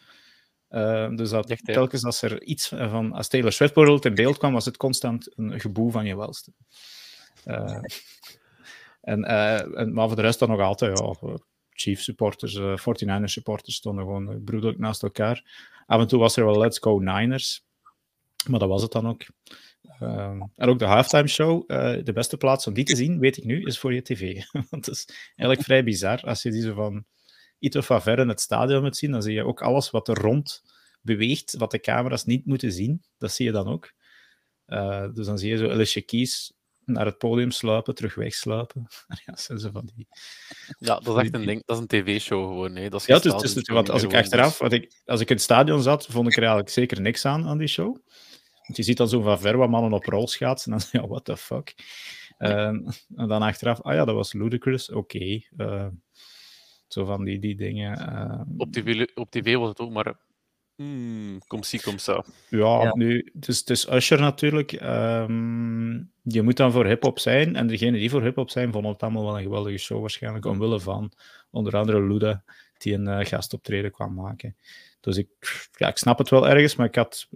Uh, 0.70 1.10
dus 1.16 1.30
dat, 1.30 1.50
Echt, 1.50 1.66
telkens 1.66 2.04
als 2.04 2.22
er 2.22 2.44
iets 2.44 2.68
van, 2.68 3.12
als 3.12 3.28
Taylor 3.28 3.52
Swift 3.52 3.74
bijvoorbeeld 3.74 4.06
in 4.06 4.16
beeld 4.16 4.38
kwam, 4.38 4.54
was 4.54 4.66
het 4.66 4.78
constant 4.78 5.38
een 5.38 5.60
geboe 5.60 5.92
van 5.92 6.06
je 6.06 6.18
welste. 6.18 6.52
En, 9.02 9.24
en, 9.24 9.94
maar 9.94 10.08
voor 10.08 10.16
de 10.16 10.22
rest 10.22 10.40
dan 10.40 10.50
nog 10.50 10.60
altijd, 10.60 11.00
ja, 11.00 11.38
Chief 11.78 12.02
supporters, 12.02 12.60
49ers 12.60 13.24
supporters 13.24 13.76
stonden 13.76 14.04
gewoon 14.04 14.44
broederlijk 14.44 14.80
naast 14.80 15.04
elkaar. 15.04 15.44
Af 15.86 16.02
en 16.02 16.08
toe 16.08 16.20
was 16.20 16.38
er 16.38 16.46
wel 16.46 16.58
Let's 16.58 16.80
Go 16.80 17.00
Niners, 17.00 17.66
maar 18.50 18.60
dat 18.60 18.70
was 18.70 18.82
het 18.82 18.92
dan 18.92 19.08
ook. 19.08 19.26
Uh, 20.02 20.42
en 20.56 20.70
ook 20.70 20.80
de 20.80 20.86
halftime 20.86 21.28
show, 21.28 21.64
uh, 21.72 22.04
de 22.04 22.14
beste 22.14 22.38
plaats 22.38 22.68
om 22.68 22.74
die 22.74 22.84
te 22.84 22.96
zien, 22.96 23.20
weet 23.20 23.38
ik 23.38 23.44
nu, 23.44 23.64
is 23.64 23.80
voor 23.80 23.94
je 23.94 24.02
tv. 24.02 24.42
Want 24.70 24.86
het 24.86 24.88
is 24.88 25.08
eigenlijk 25.26 25.62
vrij 25.62 25.84
bizar. 25.84 26.22
Als 26.22 26.42
je 26.42 26.52
die 26.52 26.62
zo 26.62 26.74
van 26.74 27.06
iets 27.60 27.76
of 27.76 27.86
ver 27.86 28.20
in 28.20 28.30
het 28.30 28.42
stadion 28.42 28.82
moet 28.82 28.98
zien, 28.98 29.12
dan 29.12 29.22
zie 29.22 29.34
je 29.34 29.46
ook 29.46 29.62
alles 29.62 29.90
wat 29.90 30.08
er 30.08 30.18
rond 30.18 30.64
beweegt, 31.02 31.56
wat 31.58 31.72
de 31.72 31.80
camera's 31.80 32.26
niet 32.26 32.46
moeten 32.46 32.72
zien. 32.72 33.04
Dat 33.18 33.32
zie 33.32 33.46
je 33.46 33.52
dan 33.52 33.68
ook. 33.68 33.94
Uh, 34.68 35.14
dus 35.14 35.26
dan 35.26 35.38
zie 35.38 35.50
je 35.50 35.58
zo 35.58 35.70
Alicia 35.70 36.02
Keys 36.06 36.54
naar 36.86 37.06
het 37.06 37.18
podium 37.18 37.52
sluipen, 37.52 37.96
terug 37.96 38.16
wegsluipen. 38.16 38.88
ja, 39.26 39.36
zijn 39.36 39.60
ze 39.60 39.72
van 39.72 39.90
die... 39.96 40.08
Ja, 40.80 41.00
dat 41.00 41.18
is 41.18 41.24
echt 41.24 41.34
een 41.34 41.46
ding. 41.46 41.66
Dat 41.66 41.76
is 41.76 41.82
een 41.82 41.88
tv-show 41.88 42.48
gewoon. 42.48 42.74
Nee? 42.74 42.90
Dat 42.90 43.00
is 43.00 43.08
ja, 43.08 43.16
is, 43.16 43.24
het 43.24 43.42
is, 43.42 43.70
want 43.70 43.90
als 43.90 44.04
ik 44.04 44.14
achteraf, 44.14 44.58
wat 44.58 44.74
ik, 44.74 45.02
als 45.06 45.22
ik 45.22 45.30
in 45.30 45.36
het 45.36 45.44
stadion 45.44 45.82
zat, 45.82 46.06
vond 46.06 46.28
ik 46.28 46.34
er 46.34 46.40
eigenlijk 46.40 46.70
zeker 46.70 47.02
niks 47.02 47.26
aan, 47.26 47.48
aan 47.48 47.58
die 47.58 47.68
show. 47.68 47.98
Want 48.66 48.78
je 48.78 48.84
ziet 48.84 48.98
dan 48.98 49.10
zo 49.10 49.22
van 49.22 49.40
ver 49.40 49.58
wat 49.58 49.70
mannen 49.70 49.94
op 49.94 50.06
rolschaatsen. 50.06 50.74
En 50.74 50.80
dan 50.80 50.88
ja, 51.02 51.08
what 51.08 51.26
the 51.26 51.38
fuck. 51.38 51.74
Uh, 52.40 52.66
en 52.68 52.94
dan 53.28 53.42
achteraf, 53.42 53.82
ah 53.82 53.94
ja, 53.94 54.06
dat 54.06 54.16
was 54.16 54.34
ludicrous. 54.34 54.90
Oké. 54.90 54.98
Okay. 54.98 55.50
Uh, 55.58 55.88
zo 56.88 57.06
van 57.06 57.24
die, 57.24 57.40
die 57.40 57.56
dingen. 57.56 58.00
Uh, 58.00 58.42
op, 58.58 58.72
TV, 58.72 59.08
op 59.14 59.32
tv 59.32 59.56
was 59.56 59.70
het 59.70 59.80
ook 59.80 59.92
maar... 59.92 60.18
Hmm, 60.76 61.40
kom 61.48 61.64
zie, 61.64 61.82
kom 61.82 61.98
zo. 61.98 62.22
Ja, 62.50 62.82
ja. 62.84 62.96
nu, 62.96 63.32
het 63.34 63.48
is, 63.48 63.60
het 63.60 63.70
is 63.70 63.88
Usher 63.90 64.20
natuurlijk. 64.20 64.72
Um, 64.72 66.12
je 66.22 66.42
moet 66.42 66.58
dan 66.58 66.72
voor 66.72 66.86
hip-hop 66.86 67.20
zijn. 67.20 67.56
En 67.56 67.68
degenen 67.68 68.00
die 68.00 68.10
voor 68.10 68.22
hip-hop 68.22 68.50
zijn, 68.50 68.72
vonden 68.72 68.92
het 68.92 69.04
allemaal 69.04 69.26
wel 69.26 69.38
een 69.38 69.44
geweldige 69.44 69.78
show, 69.78 70.00
waarschijnlijk. 70.00 70.46
Omwille 70.46 70.80
van 70.80 71.12
onder 71.52 71.78
andere 71.78 72.02
Luda, 72.02 72.44
die 72.78 72.94
een 72.94 73.08
uh, 73.08 73.20
gastoptreden 73.26 73.92
kwam 73.92 74.14
maken. 74.14 74.56
Dus 75.00 75.18
ik, 75.18 75.28
ja, 75.76 75.88
ik 75.88 75.98
snap 75.98 76.18
het 76.18 76.30
wel 76.30 76.48
ergens, 76.48 76.76
maar 76.76 76.88
ik 76.88 76.96
had 76.96 77.28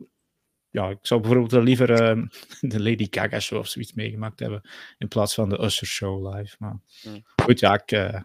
ja, 0.71 0.89
ik 0.89 0.97
zou 1.01 1.19
bijvoorbeeld 1.19 1.51
wel 1.51 1.63
liever 1.63 1.89
uh, 1.89 2.25
de 2.71 2.81
Lady 2.81 3.07
Gaga 3.09 3.39
show 3.39 3.59
of 3.59 3.67
zoiets 3.67 3.93
meegemaakt 3.93 4.39
hebben 4.39 4.61
in 4.97 5.07
plaats 5.07 5.33
van 5.33 5.49
de 5.49 5.63
Usher 5.63 5.87
show 5.87 6.35
live. 6.35 6.55
Maar 6.59 6.79
mm. 7.03 7.23
goed, 7.43 7.59
ja, 7.59 7.73
ik, 7.73 7.91
uh, 7.91 8.21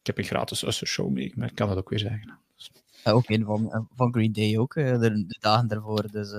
ik 0.00 0.06
heb 0.06 0.18
een 0.18 0.24
gratis 0.24 0.62
Usher 0.62 0.86
show 0.86 1.10
meegemaakt, 1.10 1.50
ik 1.50 1.56
kan 1.56 1.68
dat 1.68 1.78
ook 1.78 1.88
weer 1.88 1.98
zeggen. 1.98 2.38
Ja, 3.04 3.12
ook 3.12 3.28
een 3.28 3.44
van, 3.44 3.72
eh, 3.72 3.80
van 3.94 4.12
Green 4.12 4.32
Day 4.32 4.58
ook, 4.58 4.74
de, 4.74 4.98
de 4.98 5.36
dagen 5.40 5.68
daarvoor. 5.68 6.06
Dus. 6.10 6.34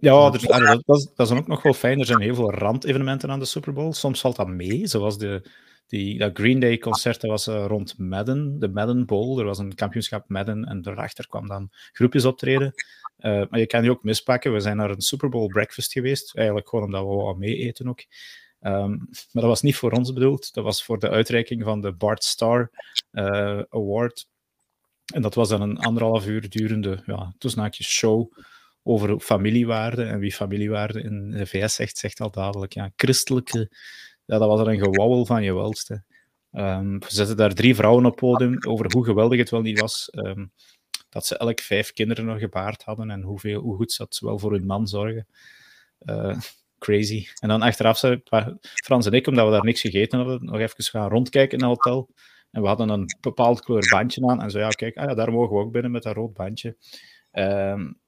Ja, 0.00 0.30
dus, 0.30 0.42
dat, 0.42 0.82
dat, 0.86 0.96
is, 0.96 1.08
dat 1.14 1.30
is 1.30 1.36
ook 1.36 1.46
nog 1.46 1.62
wel 1.62 1.72
fijn. 1.72 1.98
Er 1.98 2.06
zijn 2.06 2.20
heel 2.20 2.34
veel 2.34 2.52
randevenementen 2.52 3.30
aan 3.30 3.38
de 3.38 3.44
Super 3.44 3.72
Bowl. 3.72 3.92
Soms 3.92 4.20
valt 4.20 4.36
dat 4.36 4.48
mee, 4.48 4.86
zoals 4.86 5.18
de, 5.18 5.50
Die, 5.86 6.18
dat 6.18 6.38
Green 6.38 6.60
Day 6.60 6.78
concert 6.78 7.20
dat 7.20 7.30
was 7.30 7.46
rond 7.46 7.98
Madden, 7.98 8.58
de 8.58 8.68
Madden 8.68 9.06
Bowl. 9.06 9.38
Er 9.38 9.44
was 9.44 9.58
een 9.58 9.74
kampioenschap 9.74 10.28
Madden 10.28 10.64
en 10.64 10.82
daarachter 10.82 11.28
kwam 11.28 11.48
dan 11.48 11.70
groepjes 11.92 12.24
optreden. 12.24 12.74
maar 13.16 13.58
je 13.58 13.66
kan 13.66 13.82
die 13.82 13.90
ook 13.90 14.02
mispakken. 14.02 14.52
We 14.52 14.60
zijn 14.60 14.76
naar 14.76 14.90
een 14.90 15.00
Super 15.00 15.28
Bowl 15.28 15.46
breakfast 15.46 15.92
geweest. 15.92 16.36
Eigenlijk 16.36 16.68
gewoon 16.68 16.84
omdat 16.84 17.02
we 17.02 17.14
wat 17.14 17.36
mee 17.36 17.56
eten 17.56 17.88
ook. 17.88 18.04
Ehm, 18.60 18.90
maar 18.90 19.42
dat 19.42 19.44
was 19.44 19.62
niet 19.62 19.76
voor 19.76 19.92
ons 19.92 20.12
bedoeld. 20.12 20.54
Dat 20.54 20.64
was 20.64 20.84
voor 20.84 20.98
de 20.98 21.10
uitreiking 21.10 21.62
van 21.62 21.80
de 21.80 21.92
Bart 21.92 22.24
Star 22.24 22.70
Award. 23.68 24.26
En 25.14 25.22
dat 25.22 25.34
was 25.34 25.48
dan 25.48 25.60
een 25.60 25.78
anderhalf 25.78 26.26
uur 26.26 26.48
durende 26.48 27.02
ja, 27.06 27.34
show 27.70 28.32
over 28.82 29.20
familiewaarde. 29.20 30.04
En 30.04 30.18
wie 30.18 30.32
familiewaarde 30.32 31.02
in 31.02 31.30
de 31.30 31.46
VS 31.46 31.74
zegt, 31.74 31.98
zegt 31.98 32.20
al 32.20 32.30
dadelijk. 32.30 32.72
Ja, 32.72 32.92
christelijke, 32.96 33.70
ja, 34.24 34.38
dat 34.38 34.48
was 34.48 34.60
er 34.60 34.68
een 34.68 34.84
gewauwel 34.84 35.26
van 35.26 35.42
je 35.42 35.54
welste. 35.54 36.02
Um, 36.52 36.98
we 36.98 37.06
zetten 37.08 37.36
daar 37.36 37.54
drie 37.54 37.74
vrouwen 37.74 38.06
op 38.06 38.16
podium 38.16 38.58
over 38.66 38.92
hoe 38.92 39.04
geweldig 39.04 39.38
het 39.38 39.50
wel 39.50 39.60
niet 39.60 39.80
was. 39.80 40.08
Um, 40.12 40.52
dat 41.08 41.26
ze 41.26 41.36
elk 41.36 41.60
vijf 41.60 41.92
kinderen 41.92 42.24
nog 42.24 42.38
gebaard 42.38 42.82
hadden 42.82 43.10
en 43.10 43.22
hoe 43.22 43.76
goed 43.76 43.92
ze 43.92 44.06
wel 44.20 44.38
voor 44.38 44.52
hun 44.52 44.66
man 44.66 44.86
zorgen. 44.86 45.26
Uh, 46.00 46.38
crazy. 46.78 47.26
En 47.40 47.48
dan 47.48 47.62
achteraf 47.62 47.98
zei 47.98 48.22
Frans 48.84 49.06
en 49.06 49.12
ik, 49.12 49.26
omdat 49.26 49.44
we 49.44 49.52
daar 49.52 49.64
niks 49.64 49.80
gegeten 49.80 50.18
hadden, 50.18 50.44
nog 50.44 50.58
even 50.58 50.84
gaan 50.84 51.08
rondkijken 51.08 51.58
in 51.58 51.64
het 51.64 51.76
hotel. 51.76 52.08
En 52.56 52.62
we 52.62 52.68
hadden 52.68 52.88
een 52.88 53.06
bepaald 53.20 53.60
kleur 53.60 53.88
bandje 53.90 54.26
aan. 54.26 54.42
En 54.42 54.50
zo, 54.50 54.58
ja, 54.58 54.68
kijk, 54.68 54.96
ah 54.96 55.08
ja, 55.08 55.14
daar 55.14 55.32
mogen 55.32 55.56
we 55.56 55.62
ook 55.62 55.72
binnen 55.72 55.90
met 55.90 56.02
dat 56.02 56.14
rood 56.14 56.32
bandje. 56.32 56.76
Um, 57.32 58.00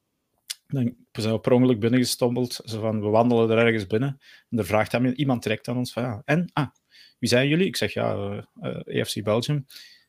dan 0.67 0.97
zijn 1.13 1.35
we 1.35 1.41
per 1.41 1.53
ongeluk 1.53 1.81
binnengestombeld. 1.81 2.61
Zo 2.65 2.81
van, 2.81 3.01
we 3.01 3.09
wandelen 3.09 3.51
er 3.51 3.67
ergens 3.67 3.87
binnen. 3.87 4.21
En 4.51 4.59
er 4.59 4.67
vraagt 4.67 4.93
hem, 4.93 5.07
iemand 5.07 5.43
direct 5.43 5.69
aan 5.69 5.77
ons 5.77 5.93
van, 5.93 6.03
ja, 6.03 6.23
en? 6.25 6.51
Ah, 6.53 6.67
wie 7.19 7.29
zijn 7.29 7.49
jullie? 7.49 7.67
Ik 7.67 7.77
zeg, 7.77 7.93
ja, 7.93 8.15
uh, 8.15 8.43
uh, 8.63 9.01
EFC 9.01 9.23
Belgium. 9.23 9.67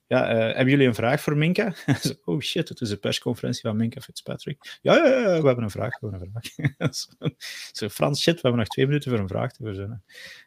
Ja, 0.07 0.33
uh, 0.33 0.37
hebben 0.37 0.69
jullie 0.69 0.87
een 0.87 0.95
vraag 0.95 1.21
voor 1.21 1.37
Minka? 1.37 1.73
oh 2.25 2.39
shit, 2.39 2.69
het 2.69 2.81
is 2.81 2.89
de 2.89 2.97
persconferentie 2.97 3.61
van 3.61 3.77
Minka 3.77 4.01
Fitzpatrick. 4.01 4.79
Ja, 4.81 4.95
ja, 4.95 5.05
ja, 5.05 5.41
we 5.41 5.47
hebben 5.47 5.63
een 5.63 5.69
vraag, 5.69 5.99
we 5.99 6.09
hebben 6.09 6.31
een 6.33 6.93
vraag. 6.93 7.91
Frans, 7.91 8.21
shit, 8.21 8.35
we 8.35 8.41
hebben 8.41 8.59
nog 8.59 8.67
twee 8.67 8.85
minuten 8.85 9.11
voor 9.11 9.19
een 9.19 9.27
vraag 9.27 9.51
te 9.51 9.63
verzinnen. 9.63 10.03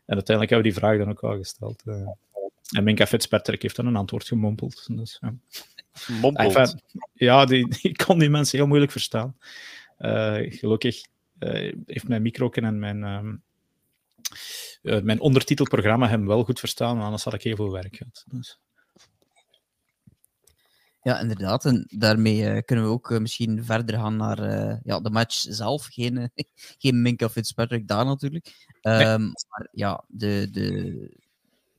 En 0.06 0.14
uiteindelijk 0.14 0.50
hebben 0.50 0.56
we 0.56 0.62
die 0.62 0.75
vraag 0.75 0.99
dan 0.99 1.11
ook 1.11 1.22
al 1.22 1.37
gesteld. 1.37 1.82
En 2.72 2.84
Minka 2.84 3.06
Fitzpatrick 3.06 3.62
heeft 3.62 3.76
dan 3.76 3.86
een 3.86 3.96
antwoord 3.96 4.26
gemompeld. 4.26 4.96
Dus, 4.96 5.18
ja. 5.20 5.34
Mompeld? 6.20 6.74
ja, 7.12 7.44
die, 7.44 7.68
die 7.80 7.96
kon 7.96 8.18
die 8.18 8.30
mensen 8.30 8.58
heel 8.58 8.66
moeilijk 8.66 8.92
verstaan. 8.92 9.36
Uh, 9.98 10.36
gelukkig 10.38 11.04
uh, 11.38 11.74
heeft 11.86 12.08
mijn 12.08 12.22
micro 12.22 12.50
en 12.50 12.78
mijn, 12.78 13.02
um, 13.02 13.42
uh, 14.82 15.00
mijn 15.00 15.20
ondertitelprogramma 15.20 16.08
hem 16.08 16.26
wel 16.26 16.44
goed 16.44 16.58
verstaan, 16.58 17.00
anders 17.00 17.24
had 17.24 17.34
ik 17.34 17.42
heel 17.42 17.56
veel 17.56 17.72
werk 17.72 17.96
gehad. 17.96 18.24
Dus. 18.26 18.60
Ja, 21.02 21.20
inderdaad. 21.20 21.64
En 21.64 21.86
daarmee 21.88 22.62
kunnen 22.62 22.84
we 22.84 22.90
ook 22.90 23.20
misschien 23.20 23.64
verder 23.64 23.98
gaan 23.98 24.16
naar 24.16 24.40
ja, 24.82 25.00
de 25.00 25.10
match 25.10 25.34
zelf. 25.34 25.86
Geen, 25.86 26.30
geen 26.78 27.02
Minka 27.02 27.28
Fitzpatrick 27.28 27.88
daar 27.88 28.04
natuurlijk. 28.04 28.66
Um, 28.82 28.92
nee. 28.92 29.18
Maar 29.48 29.68
ja, 29.72 30.04
de, 30.08 30.48
de, 30.50 31.21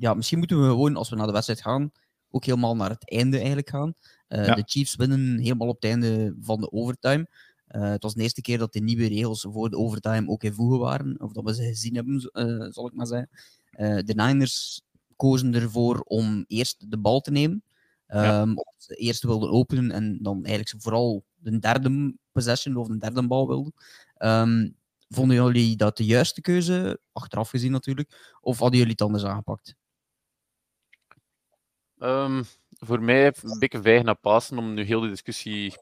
ja, 0.04 0.14
misschien 0.14 0.38
moeten 0.38 0.62
we 0.62 0.68
gewoon, 0.68 0.96
als 0.96 1.10
we 1.10 1.16
naar 1.16 1.26
de 1.26 1.34
wedstrijd 1.34 1.62
gaan, 1.62 1.92
ook 2.30 2.46
helemaal 2.46 2.76
naar 2.76 2.90
het 2.90 3.10
einde 3.10 3.38
eigenlijk 3.38 3.70
gaan. 3.70 3.94
Uh, 4.30 4.46
ja. 4.46 4.56
De 4.56 4.64
Chiefs 4.66 4.96
winnen 4.96 5.40
helemaal 5.40 5.68
op 5.68 5.76
het 5.76 5.92
einde 5.92 6.36
van 6.40 6.60
de 6.60 6.72
overtime. 6.72 7.28
Uh, 7.68 7.82
het 7.90 8.04
was 8.04 8.14
de 8.14 8.22
eerste 8.22 8.42
keer 8.42 8.58
dat 8.58 8.74
de 8.74 8.80
nieuwe 8.80 9.08
regels 9.08 9.46
voor 9.50 9.70
de 9.70 9.78
overtime 9.78 10.30
ook 10.30 10.44
invoegen 10.44 10.80
waren, 10.80 11.20
of 11.22 11.32
dat 11.32 11.44
we 11.44 11.56
ze 11.56 11.64
gezien 11.64 11.96
hebben, 11.96 12.30
uh, 12.34 12.72
zal 12.72 12.88
ik 12.88 12.94
maar 12.94 13.08
zeggen. 13.08 13.30
de 14.06 14.14
Niners 14.16 14.82
kozen 15.16 15.54
ervoor 15.54 16.00
om 16.00 16.44
eerst 16.48 16.92
de 16.92 16.98
bal 16.98 17.22
te 17.22 17.32
nemen. 17.32 17.64
Ja. 18.08 18.42
Um, 18.42 18.56
ze 18.78 18.96
eerst 18.96 19.24
wilden 19.24 19.52
openen 19.52 19.92
en 19.92 20.20
dan 20.22 20.46
eigenlijk 20.46 20.84
vooral 20.84 21.24
de 21.36 21.60
derde 21.60 22.16
possession 22.32 22.76
of 22.76 22.88
de 22.88 22.98
derde 22.98 23.28
bal 23.28 23.48
wilden. 23.48 23.74
Um, 24.18 24.76
vonden 25.10 25.36
jullie 25.36 25.76
dat 25.76 25.98
de 25.98 26.06
juiste 26.06 26.42
keuze, 26.42 27.00
achteraf 27.12 27.50
gezien 27.50 27.72
natuurlijk, 27.72 28.38
of 28.42 28.60
hadden 28.60 28.78
jullie 28.78 28.94
het 28.94 29.02
anders 29.02 29.26
aangepakt? 29.26 29.76
Um, 32.04 32.44
voor 32.80 33.02
mij 33.02 33.26
een 33.26 33.60
beetje 33.60 33.82
weinig 33.82 34.06
naar 34.06 34.16
passen 34.16 34.58
om 34.58 34.74
nu 34.74 34.84
heel 34.84 35.00
die 35.00 35.10
discussie 35.10 35.76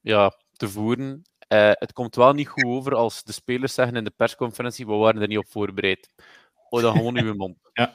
ja, 0.00 0.32
te 0.52 0.68
voeren. 0.68 1.22
Uh, 1.48 1.70
het 1.72 1.92
komt 1.92 2.14
wel 2.14 2.32
niet 2.32 2.48
goed 2.48 2.64
over 2.64 2.94
als 2.94 3.24
de 3.24 3.32
spelers 3.32 3.74
zeggen 3.74 3.96
in 3.96 4.04
de 4.04 4.12
persconferentie: 4.16 4.86
we 4.86 4.92
waren 4.92 5.22
er 5.22 5.28
niet 5.28 5.38
op 5.38 5.48
voorbereid. 5.48 6.08
Oh, 6.70 6.82
dan 6.82 6.96
gewoon 6.96 7.18
uw 7.18 7.34
mond. 7.34 7.56
Ja. 7.72 7.94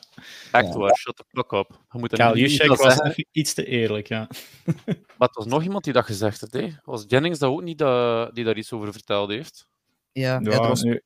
Echt 0.51 0.73
ja. 0.73 0.77
waar, 0.77 0.95
shut 0.95 1.15
the 1.15 1.23
fuck 1.27 1.51
up. 1.51 1.79
Je 1.91 1.99
moet 1.99 2.13
Kyle 2.13 2.37
Juszczyk 2.37 2.75
was 2.75 3.23
iets 3.31 3.53
te 3.53 3.65
eerlijk, 3.65 4.07
ja. 4.07 4.27
maar 5.17 5.27
het 5.27 5.35
was 5.35 5.45
nog 5.45 5.63
iemand 5.63 5.83
die 5.83 5.93
dat 5.93 6.05
gezegd 6.05 6.41
had. 6.41 6.51
Hè? 6.51 6.69
Was 6.83 7.05
Jennings 7.07 7.39
dat 7.39 7.49
ook 7.49 7.61
niet 7.61 7.77
dat, 7.77 8.35
die 8.35 8.43
daar 8.43 8.57
iets 8.57 8.71
over 8.71 8.91
verteld 8.91 9.29
heeft? 9.29 9.67
Ja, 10.11 10.39
ja, 10.43 10.49
het, 10.49 10.67
was... 10.67 10.81
Nu, 10.81 11.01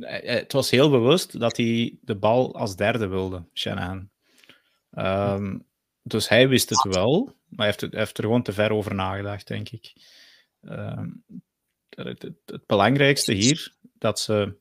het 0.00 0.52
was 0.52 0.70
heel 0.70 0.90
bewust 0.90 1.40
dat 1.40 1.56
hij 1.56 1.98
de 2.00 2.16
bal 2.16 2.54
als 2.54 2.76
derde 2.76 3.06
wilde, 3.06 3.44
Shanahan. 3.54 4.10
Um, 4.98 5.64
dus 6.02 6.28
hij 6.28 6.48
wist 6.48 6.68
het 6.68 6.94
wel, 6.94 7.24
maar 7.24 7.56
hij 7.56 7.66
heeft, 7.66 7.80
hij 7.80 7.90
heeft 7.92 8.18
er 8.18 8.24
gewoon 8.24 8.42
te 8.42 8.52
ver 8.52 8.72
over 8.72 8.94
nagedacht, 8.94 9.46
denk 9.46 9.68
ik. 9.68 9.92
Uh, 10.62 11.02
het, 11.88 12.22
het, 12.22 12.34
het, 12.46 12.66
belangrijkste 12.66 13.32
hier 13.32 13.74
dat 13.98 14.20
ze 14.20 14.56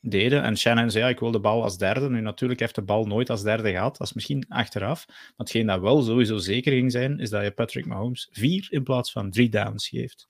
deden, 0.00 0.42
en 0.42 0.56
Shannon 0.56 0.90
zei: 0.90 1.04
ja, 1.04 1.10
Ik 1.10 1.18
wil 1.18 1.30
de 1.30 1.40
bal 1.40 1.62
als 1.62 1.78
derde. 1.78 2.10
Nu, 2.10 2.20
natuurlijk 2.20 2.60
heeft 2.60 2.74
de 2.74 2.82
bal 2.82 3.06
nooit 3.06 3.30
als 3.30 3.42
derde 3.42 3.70
gehad, 3.70 3.96
dat 3.96 4.06
is 4.06 4.12
misschien 4.12 4.44
achteraf. 4.48 5.06
Maar 5.06 5.32
hetgeen 5.36 5.66
dat 5.66 5.80
wel 5.80 6.02
sowieso 6.02 6.36
zeker 6.36 6.72
ging 6.72 6.92
zijn, 6.92 7.18
is 7.18 7.30
dat 7.30 7.42
je 7.42 7.50
Patrick 7.50 7.86
Mahomes 7.86 8.28
vier 8.32 8.66
in 8.70 8.82
plaats 8.82 9.12
van 9.12 9.30
drie 9.30 9.48
downs 9.48 9.88
geeft. 9.88 10.26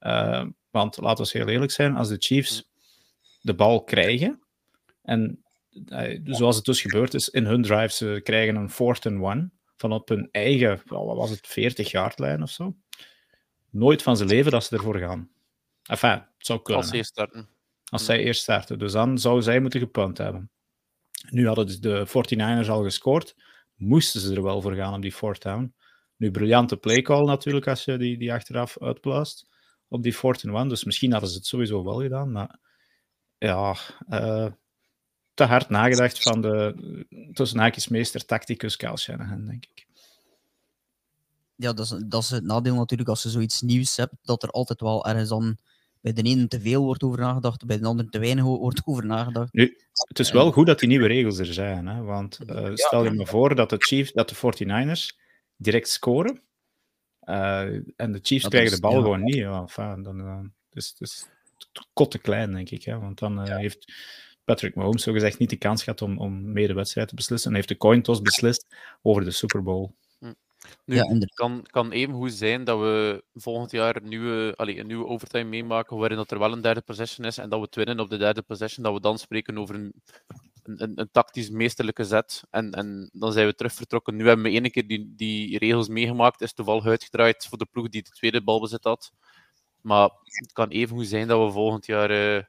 Uh, 0.00 0.46
want 0.70 1.00
laten 1.00 1.24
we 1.24 1.38
heel 1.38 1.48
eerlijk 1.48 1.72
zijn: 1.72 1.96
als 1.96 2.08
de 2.08 2.16
Chiefs 2.18 2.70
de 3.40 3.54
bal 3.54 3.84
krijgen, 3.84 4.40
en 5.02 5.44
uh, 5.72 6.20
zoals 6.24 6.56
het 6.56 6.64
dus 6.64 6.80
gebeurd 6.80 7.14
is 7.14 7.28
in 7.28 7.46
hun 7.46 7.62
drive, 7.62 7.92
ze 7.94 8.20
krijgen 8.22 8.56
een 8.56 8.70
fourth 8.70 9.06
and 9.06 9.22
one 9.22 9.50
van 9.80 9.92
op 9.92 10.08
hun 10.08 10.28
eigen, 10.30 10.82
wat 10.84 11.16
was 11.16 11.30
het, 11.30 11.46
40 11.46 11.90
jaar 11.90 12.12
lijn 12.16 12.42
of 12.42 12.50
zo. 12.50 12.76
Nooit 13.70 14.02
van 14.02 14.16
zijn 14.16 14.28
leven 14.28 14.50
dat 14.50 14.64
ze 14.64 14.76
ervoor 14.76 14.98
gaan. 14.98 15.30
Enfin, 15.82 16.10
het 16.10 16.46
zou 16.46 16.62
kunnen. 16.62 16.82
Als 16.82 16.90
ze 16.90 16.96
eerst 16.96 17.10
starten. 17.10 17.48
Als 17.84 18.04
zij 18.04 18.24
eerst 18.24 18.42
starten. 18.42 18.78
Dus 18.78 18.92
dan 18.92 19.18
zou 19.18 19.42
zij 19.42 19.60
moeten 19.60 19.80
gepunt 19.80 20.18
hebben. 20.18 20.50
Nu 21.30 21.46
hadden 21.46 21.66
dus 21.66 21.80
de 21.80 22.06
49ers 22.06 22.68
al 22.68 22.82
gescoord. 22.82 23.36
Moesten 23.74 24.20
ze 24.20 24.34
er 24.34 24.42
wel 24.42 24.60
voor 24.60 24.74
gaan 24.74 24.94
op 24.94 25.02
die 25.02 25.12
fourth 25.12 25.42
down. 25.42 25.74
Nu, 26.16 26.30
briljante 26.30 26.76
playcall 26.76 27.24
natuurlijk 27.24 27.68
als 27.68 27.84
je 27.84 27.98
die, 27.98 28.18
die 28.18 28.32
achteraf 28.32 28.78
uitblaast 28.78 29.48
op 29.88 30.02
die 30.02 30.14
fourth 30.14 30.44
and 30.44 30.54
one. 30.54 30.68
Dus 30.68 30.84
misschien 30.84 31.12
hadden 31.12 31.30
ze 31.30 31.36
het 31.36 31.46
sowieso 31.46 31.84
wel 31.84 32.00
gedaan. 32.00 32.32
Maar 32.32 32.58
ja, 33.38 33.76
uh, 34.08 34.46
te 35.40 35.46
hard 35.46 35.68
nagedacht 35.68 36.22
van 36.22 36.40
de 36.40 36.74
tussen 37.32 37.58
haakjes 37.58 37.88
meester 37.88 38.24
tacticus 38.24 38.76
Kyle 38.76 38.98
Shanahan, 38.98 39.46
denk 39.46 39.64
ik. 39.64 39.86
Ja, 41.54 41.72
dat 41.72 41.84
is, 41.84 42.02
dat 42.06 42.22
is 42.22 42.30
het 42.30 42.44
nadeel 42.44 42.74
natuurlijk 42.74 43.08
als 43.08 43.22
je 43.22 43.28
zoiets 43.28 43.60
nieuws 43.60 43.96
hebt, 43.96 44.14
dat 44.22 44.42
er 44.42 44.50
altijd 44.50 44.80
wel 44.80 45.06
ergens 45.06 45.28
dan 45.28 45.56
bij 46.00 46.12
de 46.12 46.22
ene 46.22 46.48
te 46.48 46.60
veel 46.60 46.84
wordt 46.84 47.02
over 47.02 47.18
nagedacht, 47.18 47.66
bij 47.66 47.78
de 47.78 47.86
andere 47.86 48.08
te 48.08 48.18
weinig 48.18 48.44
wordt 48.44 48.82
over 48.84 49.06
nagedacht. 49.06 49.52
Nu, 49.52 49.76
het 49.92 50.18
is 50.18 50.30
wel 50.30 50.52
goed 50.52 50.66
dat 50.66 50.78
die 50.78 50.88
nieuwe 50.88 51.06
regels 51.06 51.38
er 51.38 51.52
zijn, 51.52 51.86
hè? 51.86 52.02
want 52.02 52.38
uh, 52.46 52.70
stel 52.74 53.04
je 53.04 53.10
me 53.10 53.26
voor 53.26 53.54
dat 53.54 53.70
de, 53.70 53.76
Chiefs, 53.78 54.12
dat 54.12 54.28
de 54.28 54.34
49ers 54.34 55.16
direct 55.56 55.88
scoren 55.88 56.42
uh, 57.24 57.60
en 57.96 58.12
de 58.12 58.20
Chiefs 58.22 58.42
dat 58.42 58.50
krijgen 58.50 58.72
is, 58.72 58.80
de 58.80 58.86
bal 58.86 58.96
ja. 58.96 59.02
gewoon 59.02 59.22
niet. 59.22 59.34
Ja, 59.34 59.60
enfin, 59.60 60.02
dan, 60.02 60.20
uh, 60.20 60.40
dus, 60.70 60.94
dus 60.94 61.26
kotte 61.92 62.18
klein, 62.18 62.52
denk 62.52 62.70
ik. 62.70 62.84
Hè? 62.84 62.98
Want 62.98 63.18
dan 63.18 63.44
ja. 63.44 63.56
heeft 63.56 63.92
Patrick 64.44 64.74
Mahomes 64.74 65.02
zogezegd 65.02 65.38
niet 65.38 65.50
de 65.50 65.56
kans 65.56 65.82
gehad 65.82 66.02
om, 66.02 66.18
om 66.18 66.52
mee 66.52 66.66
de 66.66 66.74
wedstrijd 66.74 67.08
te 67.08 67.14
beslissen. 67.14 67.50
En 67.50 67.56
heeft 67.56 67.68
de 67.68 67.76
coin 67.76 68.02
toss 68.02 68.22
beslist 68.22 68.66
over 69.02 69.24
de 69.24 69.30
Super 69.30 69.62
Bowl. 69.62 69.90
Nu, 70.84 70.96
ja, 70.96 71.06
het 71.06 71.34
kan, 71.34 71.66
kan 71.70 71.90
even 71.90 72.14
goed 72.14 72.32
zijn 72.32 72.64
dat 72.64 72.78
we 72.78 73.24
volgend 73.34 73.70
jaar 73.70 73.96
een 73.96 74.08
nieuwe, 74.08 74.52
allez, 74.56 74.78
een 74.78 74.86
nieuwe 74.86 75.06
overtime 75.06 75.44
meemaken 75.44 75.96
waarin 75.96 76.16
dat 76.16 76.30
er 76.30 76.38
wel 76.38 76.52
een 76.52 76.60
derde 76.60 76.80
possession 76.80 77.26
is 77.26 77.38
en 77.38 77.48
dat 77.48 77.58
we 77.58 77.64
het 77.64 77.74
winnen 77.74 78.00
op 78.00 78.10
de 78.10 78.16
derde 78.16 78.42
possession, 78.42 78.84
dat 78.84 78.94
we 78.94 79.00
dan 79.00 79.18
spreken 79.18 79.58
over 79.58 79.74
een, 79.74 79.92
een, 80.62 80.92
een 80.94 81.08
tactisch 81.12 81.50
meesterlijke 81.50 82.04
zet 82.04 82.42
en, 82.50 82.72
en 82.72 83.10
dan 83.12 83.32
zijn 83.32 83.46
we 83.46 83.54
terug 83.54 83.72
vertrokken. 83.72 84.16
Nu 84.16 84.26
hebben 84.26 84.44
we 84.44 84.50
één 84.50 84.70
keer 84.70 84.86
die, 84.86 85.12
die 85.16 85.58
regels 85.58 85.88
meegemaakt, 85.88 86.40
is 86.40 86.52
toevallig 86.52 86.86
uitgedraaid 86.86 87.46
voor 87.46 87.58
de 87.58 87.66
ploeg 87.70 87.88
die 87.88 88.02
de 88.02 88.10
tweede 88.10 88.42
balbezit 88.42 88.84
had. 88.84 89.12
Maar 89.80 90.10
het 90.22 90.52
kan 90.52 90.68
even 90.68 90.96
goed 90.96 91.06
zijn 91.06 91.28
dat 91.28 91.46
we 91.46 91.52
volgend 91.52 91.86
jaar 91.86 92.10
uh, 92.10 92.42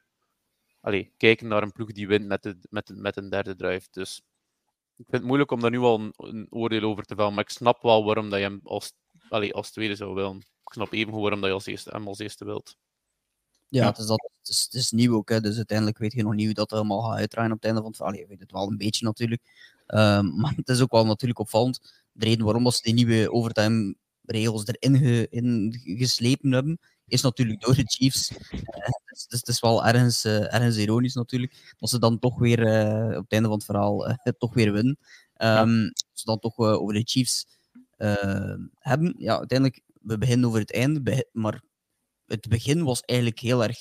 allee, 0.82 1.12
kijken 1.16 1.48
naar 1.48 1.62
een 1.62 1.72
ploeg 1.72 1.92
die 1.92 2.06
wint 2.06 2.26
met, 2.26 2.42
de, 2.42 2.56
met, 2.70 2.86
de, 2.86 2.94
met 2.94 3.16
een 3.16 3.30
derde 3.30 3.56
drive. 3.56 3.88
Dus 3.90 4.22
ik 4.96 5.04
vind 5.08 5.12
het 5.12 5.24
moeilijk 5.24 5.50
om 5.50 5.60
daar 5.60 5.70
nu 5.70 5.78
al 5.78 6.00
een, 6.00 6.12
een, 6.16 6.46
oordeel 6.50 6.82
over 6.82 7.04
te 7.04 7.14
vellen, 7.14 7.34
maar 7.34 7.44
ik 7.44 7.50
snap 7.50 7.82
wel 7.82 8.04
waarom 8.04 8.30
dat 8.30 8.38
je 8.38 8.44
hem 8.44 8.60
als, 8.64 8.92
allee, 9.28 9.54
als 9.54 9.70
tweede 9.70 9.96
zou 9.96 10.14
willen. 10.14 10.36
Ik 10.36 10.72
snap 10.72 10.92
even 10.92 11.12
waarom 11.12 11.40
dat 11.40 11.48
je 11.48 11.54
als 11.54 11.66
eerste, 11.66 11.90
hem 11.90 12.08
als 12.08 12.18
eerste 12.18 12.44
wilt. 12.44 12.76
Ja, 13.68 13.86
Het, 13.86 13.98
is 13.98 14.06
dat, 14.06 14.30
het, 14.38 14.48
is, 14.48 14.62
het 14.62 14.74
is 14.74 14.90
nieuw 14.90 15.14
ook, 15.14 15.28
hè, 15.28 15.40
dus 15.40 15.56
uiteindelijk 15.56 15.98
weet 15.98 16.12
je 16.12 16.22
nog 16.22 16.34
niet 16.34 16.44
hoe 16.44 16.54
dat 16.54 16.72
allemaal 16.72 17.00
gaat 17.00 17.18
uitdraaien 17.18 17.50
op 17.50 17.56
het 17.56 17.64
einde 17.64 17.80
van 17.80 17.88
het 17.88 17.96
verhaal. 17.96 18.16
Je 18.16 18.26
weet 18.26 18.40
het 18.40 18.52
wel 18.52 18.68
een 18.68 18.76
beetje 18.76 19.04
natuurlijk. 19.04 19.42
Ehm, 19.86 20.26
maar 20.40 20.52
het 20.56 20.68
is 20.68 20.80
ook 20.80 20.90
wel 20.90 21.06
natuurlijk 21.06 21.40
opvallend. 21.40 22.04
De 22.12 22.24
reden 22.24 22.44
waarom 22.44 22.70
ze 22.70 22.82
die 22.82 22.94
nieuwe 22.94 23.32
overtime 23.32 23.94
regels 24.24 24.66
erin 24.66 24.96
ge, 24.96 25.26
in 25.30 25.80
geslepen 25.84 26.52
hebben, 26.52 26.78
is 27.06 27.22
natuurlijk 27.22 27.60
door 27.60 27.74
de 27.74 27.84
Chiefs. 27.86 28.28
dus, 28.28 29.26
dus 29.28 29.38
het 29.38 29.48
is 29.48 29.60
wel 29.60 29.86
ergens, 29.86 30.24
ergens 30.24 30.76
ironisch 30.76 31.14
natuurlijk, 31.14 31.74
dat 31.78 31.90
ze 31.90 31.98
dan 31.98 32.18
toch 32.18 32.38
weer 32.38 32.58
op 33.16 33.22
het 33.22 33.32
einde 33.32 33.48
van 33.48 33.56
het 33.56 33.64
verhaal 33.64 34.16
toch 34.38 34.54
weer 34.54 34.72
winnen. 34.72 34.98
Um, 35.36 35.92
Ze 36.12 36.24
dan 36.24 36.38
toch 36.38 36.58
over 36.58 36.94
de 36.94 37.02
Chiefs 37.04 37.46
hebben. 38.78 39.14
Ja, 39.18 39.38
uiteindelijk, 39.38 39.80
we 40.00 40.18
beginnen 40.18 40.48
over 40.48 40.60
het 40.60 40.72
einde, 40.72 41.28
maar 41.32 41.62
het 42.26 42.48
begin 42.48 42.84
was 42.84 43.00
eigenlijk 43.00 43.40
heel 43.40 43.62
erg 43.62 43.78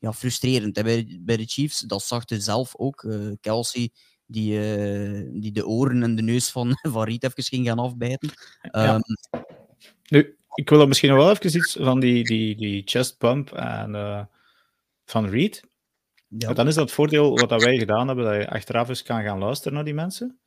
ja, 0.00 0.12
frustrerend 0.12 0.76
hè, 0.76 0.82
bij, 0.82 1.18
bij 1.20 1.36
de 1.36 1.46
Chiefs. 1.46 1.80
Dat 1.80 2.02
zag 2.02 2.22
je 2.28 2.40
zelf 2.40 2.76
ook. 2.76 3.02
Uh, 3.02 3.32
Kelsey, 3.40 3.90
die, 4.26 4.52
uh, 4.52 5.40
die 5.40 5.52
de 5.52 5.66
oren 5.66 6.02
en 6.02 6.16
de 6.16 6.22
neus 6.22 6.50
van, 6.50 6.78
van 6.92 7.04
Reed 7.04 7.24
even 7.24 7.42
ging 7.42 7.66
gaan 7.66 7.78
afbijten. 7.78 8.30
Ja. 8.70 8.94
Um, 8.94 9.02
nu, 10.08 10.38
ik 10.54 10.68
wil 10.68 10.80
er 10.80 10.88
misschien 10.88 11.10
nog 11.10 11.18
wel 11.18 11.30
even 11.30 11.56
iets 11.56 11.76
van 11.80 12.00
die, 12.00 12.24
die, 12.24 12.56
die 12.56 12.82
chest 12.84 13.18
bump 13.18 13.52
en, 13.52 13.90
uh, 13.90 14.24
van 15.04 15.28
Reed. 15.28 15.64
Ja. 16.28 16.52
Dan 16.52 16.68
is 16.68 16.74
dat 16.74 16.84
het 16.84 16.94
voordeel 16.94 17.36
wat 17.36 17.48
dat 17.48 17.62
wij 17.62 17.78
gedaan 17.78 18.06
hebben, 18.06 18.24
dat 18.24 18.34
je 18.34 18.50
achteraf 18.50 18.88
eens 18.88 19.02
kan 19.02 19.22
gaan 19.22 19.38
luisteren 19.38 19.74
naar 19.74 19.84
die 19.84 19.94
mensen. 19.94 20.38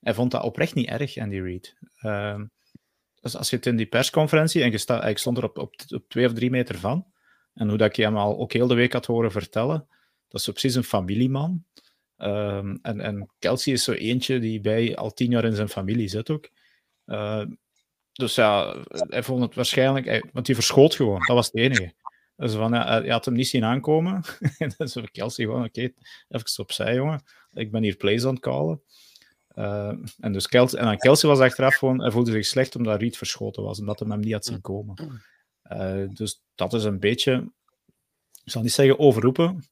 Hij 0.00 0.14
vond 0.14 0.30
dat 0.30 0.42
oprecht 0.42 0.74
niet 0.74 0.88
erg, 0.88 1.18
Andy 1.18 1.40
Reid. 1.40 1.76
Uh, 2.00 2.40
dus 3.20 3.36
als 3.36 3.50
je 3.50 3.56
het 3.56 3.66
in 3.66 3.76
die 3.76 3.86
persconferentie, 3.86 4.62
en 4.62 4.70
je 4.70 4.78
sta, 4.78 5.04
ik 5.04 5.18
stond 5.18 5.38
er 5.38 5.44
op, 5.44 5.58
op, 5.58 5.74
op 5.88 6.04
twee 6.08 6.26
of 6.26 6.32
drie 6.32 6.50
meter 6.50 6.78
van, 6.78 7.06
en 7.54 7.68
hoe 7.68 7.78
dat 7.78 7.88
ik 7.88 7.96
hem 7.96 8.16
al 8.16 8.38
ook 8.38 8.52
heel 8.52 8.66
de 8.66 8.74
week 8.74 8.92
had 8.92 9.06
horen 9.06 9.32
vertellen, 9.32 9.86
dat 10.28 10.40
is 10.40 10.48
precies 10.48 10.74
een 10.74 10.84
familieman. 10.84 11.64
Um, 12.18 12.78
en, 12.82 13.00
en 13.00 13.30
Kelsey 13.38 13.72
is 13.72 13.84
zo 13.84 13.92
eentje 13.92 14.38
die 14.38 14.60
bij 14.60 14.96
al 14.96 15.12
tien 15.12 15.30
jaar 15.30 15.44
in 15.44 15.54
zijn 15.54 15.68
familie 15.68 16.08
zit 16.08 16.30
ook. 16.30 16.50
Uh, 17.06 17.44
dus 18.12 18.34
ja, 18.34 18.76
hij 18.88 19.22
vond 19.22 19.42
het 19.42 19.54
waarschijnlijk, 19.54 20.06
hij, 20.06 20.24
want 20.32 20.46
hij 20.46 20.54
verschoot 20.54 20.94
gewoon, 20.94 21.18
dat 21.18 21.36
was 21.36 21.46
het 21.46 21.56
enige. 21.56 21.94
Dus 22.36 22.52
van, 22.52 22.72
ja, 22.72 23.00
hij 23.00 23.08
had 23.08 23.24
hem 23.24 23.34
niet 23.34 23.48
zien 23.48 23.64
aankomen. 23.64 24.22
dus 24.76 24.96
Kelsey 25.12 25.44
gewoon, 25.44 25.64
oké, 25.64 25.92
even 26.28 26.58
opzij, 26.58 26.94
jongen. 26.94 27.22
Ik 27.52 27.70
ben 27.70 27.82
hier 27.82 27.96
plays 27.96 28.24
aan 28.24 28.34
het 28.34 28.42
callen. 28.42 28.82
Uh, 29.54 29.92
en, 30.18 30.32
dus 30.32 30.46
Kelsey, 30.46 30.78
en 30.78 30.84
dan 30.84 30.96
Kelsey 30.96 31.28
was 31.28 31.38
achteraf 31.38 31.74
gewoon, 31.74 32.00
hij 32.00 32.10
voelde 32.10 32.30
zich 32.30 32.46
slecht 32.46 32.76
omdat 32.76 33.00
Reed 33.00 33.16
verschoten 33.16 33.62
was, 33.62 33.80
omdat 33.80 33.98
hij 33.98 34.08
hem 34.08 34.20
niet 34.20 34.32
had 34.32 34.44
zien 34.44 34.60
komen. 34.60 35.22
Uh, 35.72 36.08
dus 36.08 36.42
dat 36.54 36.72
is 36.72 36.84
een 36.84 37.00
beetje, 37.00 37.52
ik 38.44 38.50
zal 38.50 38.62
niet 38.62 38.72
zeggen 38.72 38.98
overroepen, 38.98 39.64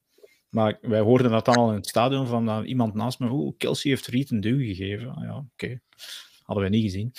maar 0.49 0.79
wij 0.81 1.01
hoorden 1.01 1.31
dat 1.31 1.45
dan 1.45 1.55
al 1.55 1.69
in 1.69 1.77
het 1.77 1.89
stadion 1.89 2.27
van 2.27 2.49
uh, 2.49 2.69
iemand 2.69 2.95
naast 2.95 3.19
me, 3.19 3.31
oeh, 3.31 3.57
Kelsey 3.57 3.91
heeft 3.91 4.07
Reed 4.07 4.31
een 4.31 4.41
duw 4.41 4.59
gegeven. 4.59 5.15
Ah, 5.15 5.23
ja, 5.23 5.37
oké. 5.53 5.81
Hadden 6.43 6.71
wij 6.71 6.73
niet 6.73 6.85
gezien. 6.91 7.13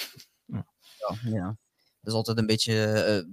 Ja. 1.07 1.31
ja. 1.31 1.57
Het 1.99 2.09
is 2.09 2.13
altijd 2.13 2.37
een 2.37 2.45
beetje 2.45 2.73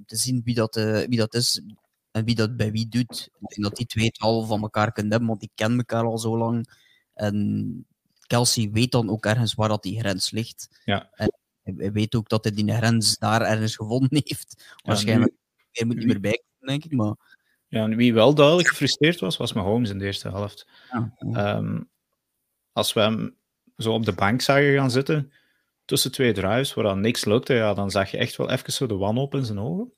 te 0.06 0.16
zien 0.16 0.40
wie 0.44 0.54
dat, 0.54 0.74
wie 1.08 1.16
dat 1.16 1.34
is 1.34 1.62
en 2.10 2.24
wie 2.24 2.34
dat 2.34 2.56
bij 2.56 2.72
wie 2.72 2.88
doet. 2.88 3.28
Ik 3.40 3.48
denk 3.48 3.62
dat 3.62 3.76
die 3.76 3.86
twee 3.86 4.06
het 4.06 4.18
al 4.18 4.46
van 4.46 4.62
elkaar 4.62 4.92
kunnen 4.92 5.10
hebben, 5.10 5.28
want 5.28 5.40
die 5.40 5.50
kennen 5.54 5.78
elkaar 5.78 6.04
al 6.04 6.18
zo 6.18 6.38
lang. 6.38 6.68
En 7.14 7.86
Kelsey 8.26 8.70
weet 8.72 8.92
dan 8.92 9.10
ook 9.10 9.26
ergens 9.26 9.54
waar 9.54 9.68
dat 9.68 9.82
die 9.82 9.98
grens 9.98 10.30
ligt. 10.30 10.80
Ja. 10.84 11.10
En 11.12 11.32
hij 11.62 11.92
weet 11.92 12.14
ook 12.14 12.28
dat 12.28 12.44
hij 12.44 12.52
die 12.52 12.72
grens 12.72 13.18
daar 13.18 13.42
ergens 13.42 13.76
gevonden 13.76 14.22
heeft. 14.24 14.74
Waarschijnlijk 14.84 15.32
ja, 15.70 15.86
moet 15.86 15.96
niet 15.96 16.06
meer 16.06 16.20
bij 16.20 16.42
denk 16.58 16.84
ik. 16.84 16.92
Maar... 16.92 17.14
Ja, 17.68 17.82
en 17.84 17.96
wie 17.96 18.14
wel 18.14 18.34
duidelijk 18.34 18.68
gefrustreerd 18.68 19.20
was, 19.20 19.36
was 19.36 19.52
Mahomes 19.52 19.90
in 19.90 19.98
de 19.98 20.04
eerste 20.04 20.28
helft. 20.28 20.66
Ja, 20.90 21.56
um, 21.56 21.88
als 22.72 22.92
we 22.92 23.00
hem 23.00 23.36
zo 23.76 23.92
op 23.92 24.04
de 24.04 24.12
bank 24.12 24.40
zagen 24.40 24.74
gaan 24.74 24.90
zitten, 24.90 25.32
tussen 25.88 26.12
twee 26.12 26.32
drives, 26.32 26.74
waar 26.74 26.84
dan 26.84 27.00
niks 27.00 27.24
lukte, 27.24 27.54
ja, 27.54 27.74
dan 27.74 27.90
zag 27.90 28.10
je 28.10 28.16
echt 28.16 28.36
wel 28.36 28.50
even 28.50 28.72
zo 28.72 28.86
de 28.86 28.96
wanhoop 28.96 29.34
in 29.34 29.44
zijn 29.44 29.58
ogen. 29.58 29.92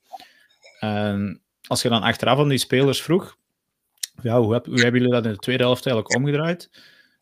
En 0.78 1.42
als 1.66 1.82
je 1.82 1.88
dan 1.88 2.02
achteraf 2.02 2.38
aan 2.38 2.48
die 2.48 2.58
spelers 2.58 3.02
vroeg, 3.02 3.36
ja, 4.22 4.40
hoe, 4.40 4.52
heb, 4.52 4.66
hoe 4.66 4.80
hebben 4.80 5.00
jullie 5.00 5.14
dat 5.14 5.24
in 5.24 5.32
de 5.32 5.38
tweede 5.38 5.62
helft 5.62 5.86
eigenlijk 5.86 6.16
omgedraaid? 6.16 6.70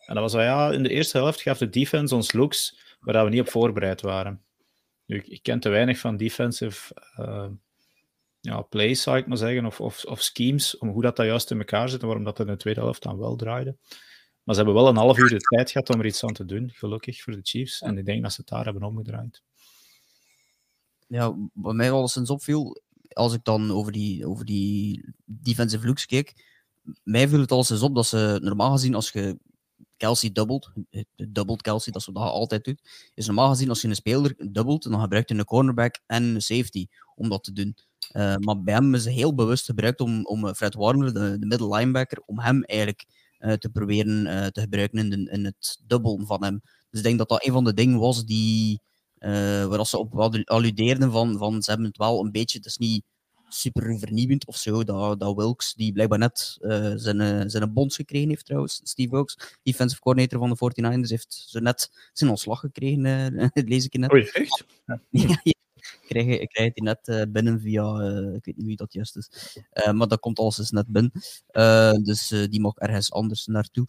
En 0.07 0.15
dat 0.15 0.23
was 0.23 0.33
wel, 0.33 0.43
ja, 0.43 0.71
in 0.71 0.83
de 0.83 0.89
eerste 0.89 1.19
helft 1.19 1.43
gaf 1.43 1.59
de 1.59 1.69
defense 1.69 2.15
ons 2.15 2.33
looks 2.33 2.79
waar 3.01 3.25
we 3.25 3.31
niet 3.31 3.41
op 3.41 3.49
voorbereid 3.49 4.01
waren. 4.01 4.43
Ik, 5.07 5.27
ik 5.27 5.43
ken 5.43 5.61
te 5.61 5.69
weinig 5.69 5.99
van 5.99 6.17
defensive 6.17 6.95
uh, 7.21 7.47
ja, 8.41 8.63
plays, 8.63 9.03
zou 9.03 9.17
ik 9.17 9.27
maar 9.27 9.37
zeggen, 9.37 9.67
of, 9.67 9.81
of, 9.81 10.05
of, 10.05 10.23
schemes, 10.23 10.79
om 10.79 10.89
hoe 10.89 11.03
dat, 11.03 11.17
dat 11.17 11.27
juist 11.27 11.51
in 11.51 11.59
elkaar 11.59 11.89
zit 11.89 12.01
en 12.01 12.07
waarom 12.07 12.25
dat 12.25 12.41
in 12.41 12.47
de 12.47 12.57
tweede 12.57 12.81
helft 12.81 13.03
dan 13.03 13.19
wel 13.19 13.37
draaide. 13.37 13.77
Maar 14.49 14.57
ze 14.57 14.63
hebben 14.63 14.83
wel 14.83 14.91
een 14.91 14.97
half 14.97 15.19
uur 15.19 15.29
de 15.29 15.37
tijd 15.37 15.71
gehad 15.71 15.91
om 15.91 16.01
er 16.01 16.07
iets 16.07 16.25
aan 16.25 16.33
te 16.33 16.45
doen, 16.45 16.71
gelukkig 16.75 17.23
voor 17.23 17.33
de 17.33 17.41
Chiefs. 17.43 17.81
En 17.81 17.99
ik 17.99 18.05
denk 18.05 18.23
dat 18.23 18.33
ze 18.33 18.41
het 18.41 18.49
daar 18.49 18.65
hebben 18.65 18.83
omgedraaid. 18.83 19.43
Ja, 21.07 21.37
wat 21.53 21.75
mij 21.75 21.91
eens 21.91 22.31
opviel, 22.31 22.81
als 23.13 23.35
ik 23.35 23.45
dan 23.45 23.71
over 23.71 23.93
die, 23.93 24.27
over 24.27 24.45
die 24.45 25.15
defensive 25.25 25.87
looks 25.87 26.07
keek, 26.07 26.45
mij 27.03 27.29
viel 27.29 27.41
het 27.41 27.51
al 27.51 27.59
eens 27.59 27.83
op 27.83 27.95
dat 27.95 28.07
ze 28.07 28.39
normaal 28.43 28.73
gezien, 28.73 28.95
als 28.95 29.11
je 29.11 29.39
Kelsey 29.97 30.33
dubbelt, 30.33 30.73
dubbelt 31.17 31.63
Kelsey, 31.63 31.93
dat 31.93 32.03
ze 32.03 32.13
dat 32.13 32.23
altijd 32.23 32.65
doet, 32.65 33.11
is 33.15 33.27
normaal 33.27 33.49
gezien 33.49 33.69
als 33.69 33.81
je 33.81 33.89
een 33.89 33.95
speler 33.95 34.35
dubbelt, 34.53 34.83
dan 34.83 35.01
gebruikt 35.01 35.29
je 35.29 35.35
een 35.35 35.45
cornerback 35.45 36.01
en 36.07 36.23
een 36.23 36.43
safety 36.43 36.87
om 37.15 37.29
dat 37.29 37.45
te 37.45 37.53
doen. 37.53 37.77
Uh, 38.13 38.37
maar 38.37 38.63
bij 38.63 38.75
hem 38.75 38.95
is 38.95 39.05
het 39.05 39.15
heel 39.15 39.35
bewust 39.35 39.65
gebruikt 39.65 40.01
om, 40.01 40.27
om 40.27 40.55
Fred 40.55 40.75
Warner, 40.75 41.15
de, 41.15 41.39
de 41.39 41.47
middle 41.47 41.77
linebacker, 41.77 42.23
om 42.27 42.39
hem 42.39 42.63
eigenlijk 42.63 43.07
te 43.39 43.69
proberen 43.73 44.27
uh, 44.27 44.47
te 44.47 44.61
gebruiken 44.61 44.99
in, 44.99 45.11
de, 45.11 45.31
in 45.31 45.45
het 45.45 45.81
dubbelen 45.87 46.27
van 46.27 46.45
hem. 46.45 46.61
Dus 46.91 47.01
ik 47.01 47.07
denk 47.07 47.19
dat 47.19 47.29
dat 47.29 47.47
een 47.47 47.53
van 47.53 47.65
de 47.65 47.75
dingen 47.75 47.99
was 47.99 48.25
die, 48.25 48.81
waar 49.69 49.87
ze 49.87 49.99
op 49.99 50.15
alludeerden 50.45 51.13
van, 51.13 51.39
van 51.39 51.63
ze 51.63 51.71
hebben 51.71 51.89
het 51.89 51.97
wel 51.97 52.25
een 52.25 52.33
beetje, 52.33 52.59
het 52.59 52.67
is 52.67 52.77
niet 52.77 53.03
super 53.49 53.99
vernieuwend 53.99 54.47
of 54.47 54.57
zo. 54.57 54.85
Dat, 54.85 55.21
dat 55.21 55.37
Wilkes, 55.37 55.75
die 55.75 55.93
blijkbaar 55.93 56.19
net 56.19 56.57
uh, 56.61 56.93
zijn, 56.95 57.51
zijn 57.51 57.73
bonds 57.73 57.97
gekregen 57.97 58.29
heeft 58.29 58.45
trouwens, 58.45 58.81
Steve 58.85 59.11
Wilkes, 59.11 59.39
defensive 59.63 60.01
coordinator 60.01 60.39
van 60.39 60.49
de 60.49 60.83
49ers, 60.83 61.11
heeft 61.11 61.45
zo 61.49 61.61
net 61.61 62.11
zijn 62.13 62.31
ontslag 62.31 62.61
gekregen, 62.61 63.07
uh, 63.35 63.49
lees 63.73 63.85
ik 63.85 63.99
net. 63.99 64.13
Oei, 64.13 64.23
echt? 64.23 64.65
ja, 65.11 65.41
ja. 65.43 65.53
Ik 66.09 66.25
krijg, 66.25 66.47
krijg 66.47 66.73
die 66.73 66.83
net 66.83 67.33
binnen 67.33 67.61
via, 67.61 68.01
ik 68.35 68.45
weet 68.45 68.57
niet 68.57 68.67
wie 68.67 68.77
dat 68.77 68.93
juist 68.93 69.17
is, 69.17 69.57
maar 69.93 70.09
dat 70.09 70.21
komt 70.21 70.39
alles 70.39 70.57
dus 70.57 70.71
net 70.71 70.87
binnen. 70.87 71.13
dus 72.05 72.29
die 72.29 72.61
mag 72.61 72.77
ergens 72.77 73.13
anders 73.13 73.47
naartoe. 73.47 73.87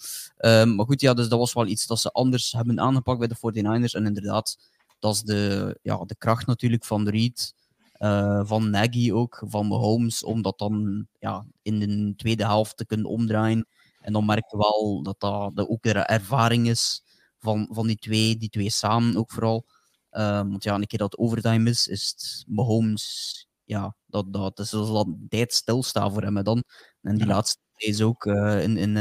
maar 0.76 0.86
goed, 0.86 1.02
ja, 1.02 1.14
dus 1.14 1.30
dat 1.30 1.40
was 1.40 1.54
wel 1.54 1.68
iets 1.68 1.88
dat 1.88 2.00
ze 2.00 2.12
anders 2.12 2.52
hebben 2.52 2.80
aangepakt 2.80 3.20
bij 3.20 3.28
de 3.28 3.36
49ers. 3.36 3.96
En 3.96 4.06
inderdaad, 4.06 4.58
dat 5.00 5.14
is 5.14 5.22
de, 5.22 5.78
ja, 5.82 6.06
de 6.06 6.16
kracht 6.16 6.48
natuurlijk 6.48 6.86
van 6.86 7.10
Reed. 7.10 7.54
Uh, 8.00 8.42
van 8.44 8.70
Nagy 8.70 9.12
ook, 9.12 9.44
van 9.46 9.68
Mahomes, 9.68 10.24
om 10.24 10.42
dat 10.42 10.58
dan 10.58 11.08
ja, 11.20 11.46
in 11.62 11.80
de 11.80 12.14
tweede 12.16 12.46
helft 12.46 12.78
te 12.78 12.86
kunnen 12.86 13.08
omdraaien. 13.08 13.68
En 14.02 14.14
dan 14.14 14.26
merk 14.26 14.52
je 14.52 14.58
wel 14.58 15.04
dat 15.04 15.20
dat, 15.20 15.56
dat 15.56 15.68
ook 15.68 15.84
de 15.84 15.92
ervaring 15.92 16.68
is 16.70 17.04
van, 17.40 17.68
van 17.72 17.88
die 17.88 17.96
twee, 17.96 18.38
die 18.38 18.50
twee 18.50 18.70
samen 18.70 19.18
ook 19.18 19.32
vooral. 19.32 19.66
Uh, 20.12 20.38
want 20.38 20.64
ja, 20.64 20.76
een 20.76 20.88
keer 20.88 21.00
dat 21.00 21.18
overtime 21.18 21.70
is, 21.70 21.88
is 21.88 22.08
het 22.08 22.46
Mahomes, 22.48 23.48
ja, 23.64 23.96
dat, 24.06 24.34
dat 24.34 24.60
is 24.60 24.70
dat 24.70 25.08
tijd 25.30 25.54
stilstaan 25.54 26.14
voor 26.14 26.22
hem 26.22 26.44
dan. 26.44 26.64
En 27.02 27.16
die 27.16 27.28
ja. 27.28 27.34
laatste 27.34 27.60
is 27.76 28.02
ook 28.02 28.26
uh, 28.26 28.64
in, 28.64 28.78
in, 28.78 28.92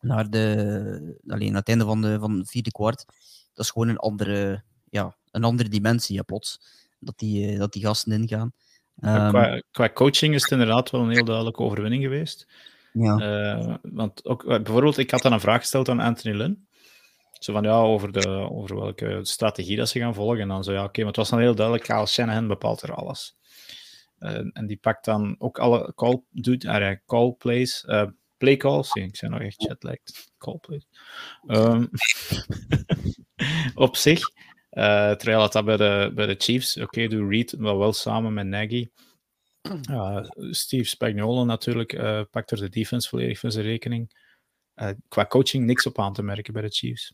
naar 0.00 0.30
de, 0.30 1.18
alleen 1.26 1.48
aan 1.48 1.54
het 1.54 1.68
einde 1.68 1.84
van, 1.84 2.02
de, 2.02 2.18
van 2.18 2.38
het 2.38 2.50
vierde 2.50 2.70
kwart. 2.70 3.04
Dat 3.52 3.64
is 3.64 3.70
gewoon 3.70 3.88
een 3.88 3.98
andere, 3.98 4.62
ja, 4.90 5.16
een 5.30 5.44
andere 5.44 5.68
dimensie, 5.68 6.16
ja, 6.16 6.22
plots 6.22 6.60
dat 7.04 7.18
die, 7.18 7.48
eh, 7.48 7.58
dat 7.58 7.72
die 7.72 7.82
gasten 7.82 8.12
ingaan. 8.12 8.52
Um, 9.00 9.28
qua, 9.28 9.62
qua, 9.70 9.90
coaching 9.90 10.34
is 10.34 10.42
het 10.42 10.50
inderdaad 10.50 10.90
wel 10.90 11.00
een 11.00 11.10
heel 11.10 11.24
duidelijke 11.24 11.62
overwinning 11.62 12.02
geweest. 12.02 12.46
Ja. 12.92 13.18
Uh, 13.18 13.74
want 13.82 14.24
ook, 14.24 14.44
eh, 14.44 14.62
bijvoorbeeld, 14.62 14.98
ik 14.98 15.10
had 15.10 15.22
dan 15.22 15.32
een 15.32 15.40
vraag 15.40 15.60
gesteld 15.60 15.88
aan 15.88 16.00
Anthony 16.00 16.36
Lynn. 16.36 16.66
Zo 17.44 17.52
van, 17.52 17.62
ja, 17.62 17.78
over, 17.78 18.12
de, 18.12 18.28
over 18.28 18.76
welke 18.76 19.18
strategie 19.22 19.76
dat 19.76 19.88
ze 19.88 19.98
gaan 19.98 20.14
volgen. 20.14 20.40
En 20.40 20.48
dan 20.48 20.64
zo, 20.64 20.72
ja, 20.72 20.84
oké, 20.84 20.98
maar 20.98 21.08
het 21.08 21.16
was 21.16 21.30
dan 21.30 21.38
heel 21.38 21.54
duidelijk, 21.54 21.86
Kyle 21.86 22.06
Shanahan 22.06 22.46
bepaalt 22.46 22.82
er 22.82 22.94
alles. 22.94 23.36
Uh, 24.18 24.50
en 24.52 24.66
die 24.66 24.76
pakt 24.76 25.04
dan 25.04 25.34
ook 25.38 25.58
alle 25.58 25.92
call, 25.94 26.22
doet, 26.30 26.64
uh, 26.64 26.90
call 27.06 27.32
plays, 27.32 27.84
uh, 27.88 28.06
play 28.36 28.56
calls. 28.56 28.92
Ik 28.92 29.16
zei 29.16 29.30
nog 29.30 29.40
echt 29.40 29.62
jetlagged. 29.62 30.32
Call 30.38 30.58
plays. 30.58 30.86
Um, 31.46 31.88
op 33.86 33.96
zich 33.96 34.20
uh, 34.70 35.10
terwijl 35.10 35.48
dat 35.48 35.64
bij 35.64 35.76
de, 35.76 36.12
bij 36.14 36.26
de 36.26 36.34
Chiefs, 36.38 36.76
oké, 36.76 36.84
okay, 36.84 37.08
doe 37.08 37.28
Reed 37.28 37.58
maar 37.58 37.78
wel 37.78 37.92
samen 37.92 38.34
met 38.34 38.46
Nagy. 38.46 38.88
Steve 40.50 40.84
Spagnuolo 40.84 41.44
natuurlijk 41.44 41.92
pakt 42.30 42.50
er 42.50 42.56
de 42.56 42.68
defense 42.68 43.08
volledig 43.08 43.38
van 43.38 43.52
zijn 43.52 43.64
rekening. 43.64 44.10
qua 45.08 45.26
coaching 45.26 45.64
niks 45.64 45.86
op 45.86 45.98
aan 45.98 46.12
te 46.12 46.22
merken 46.22 46.52
bij 46.52 46.62
de 46.62 46.68
Chiefs. 46.68 47.12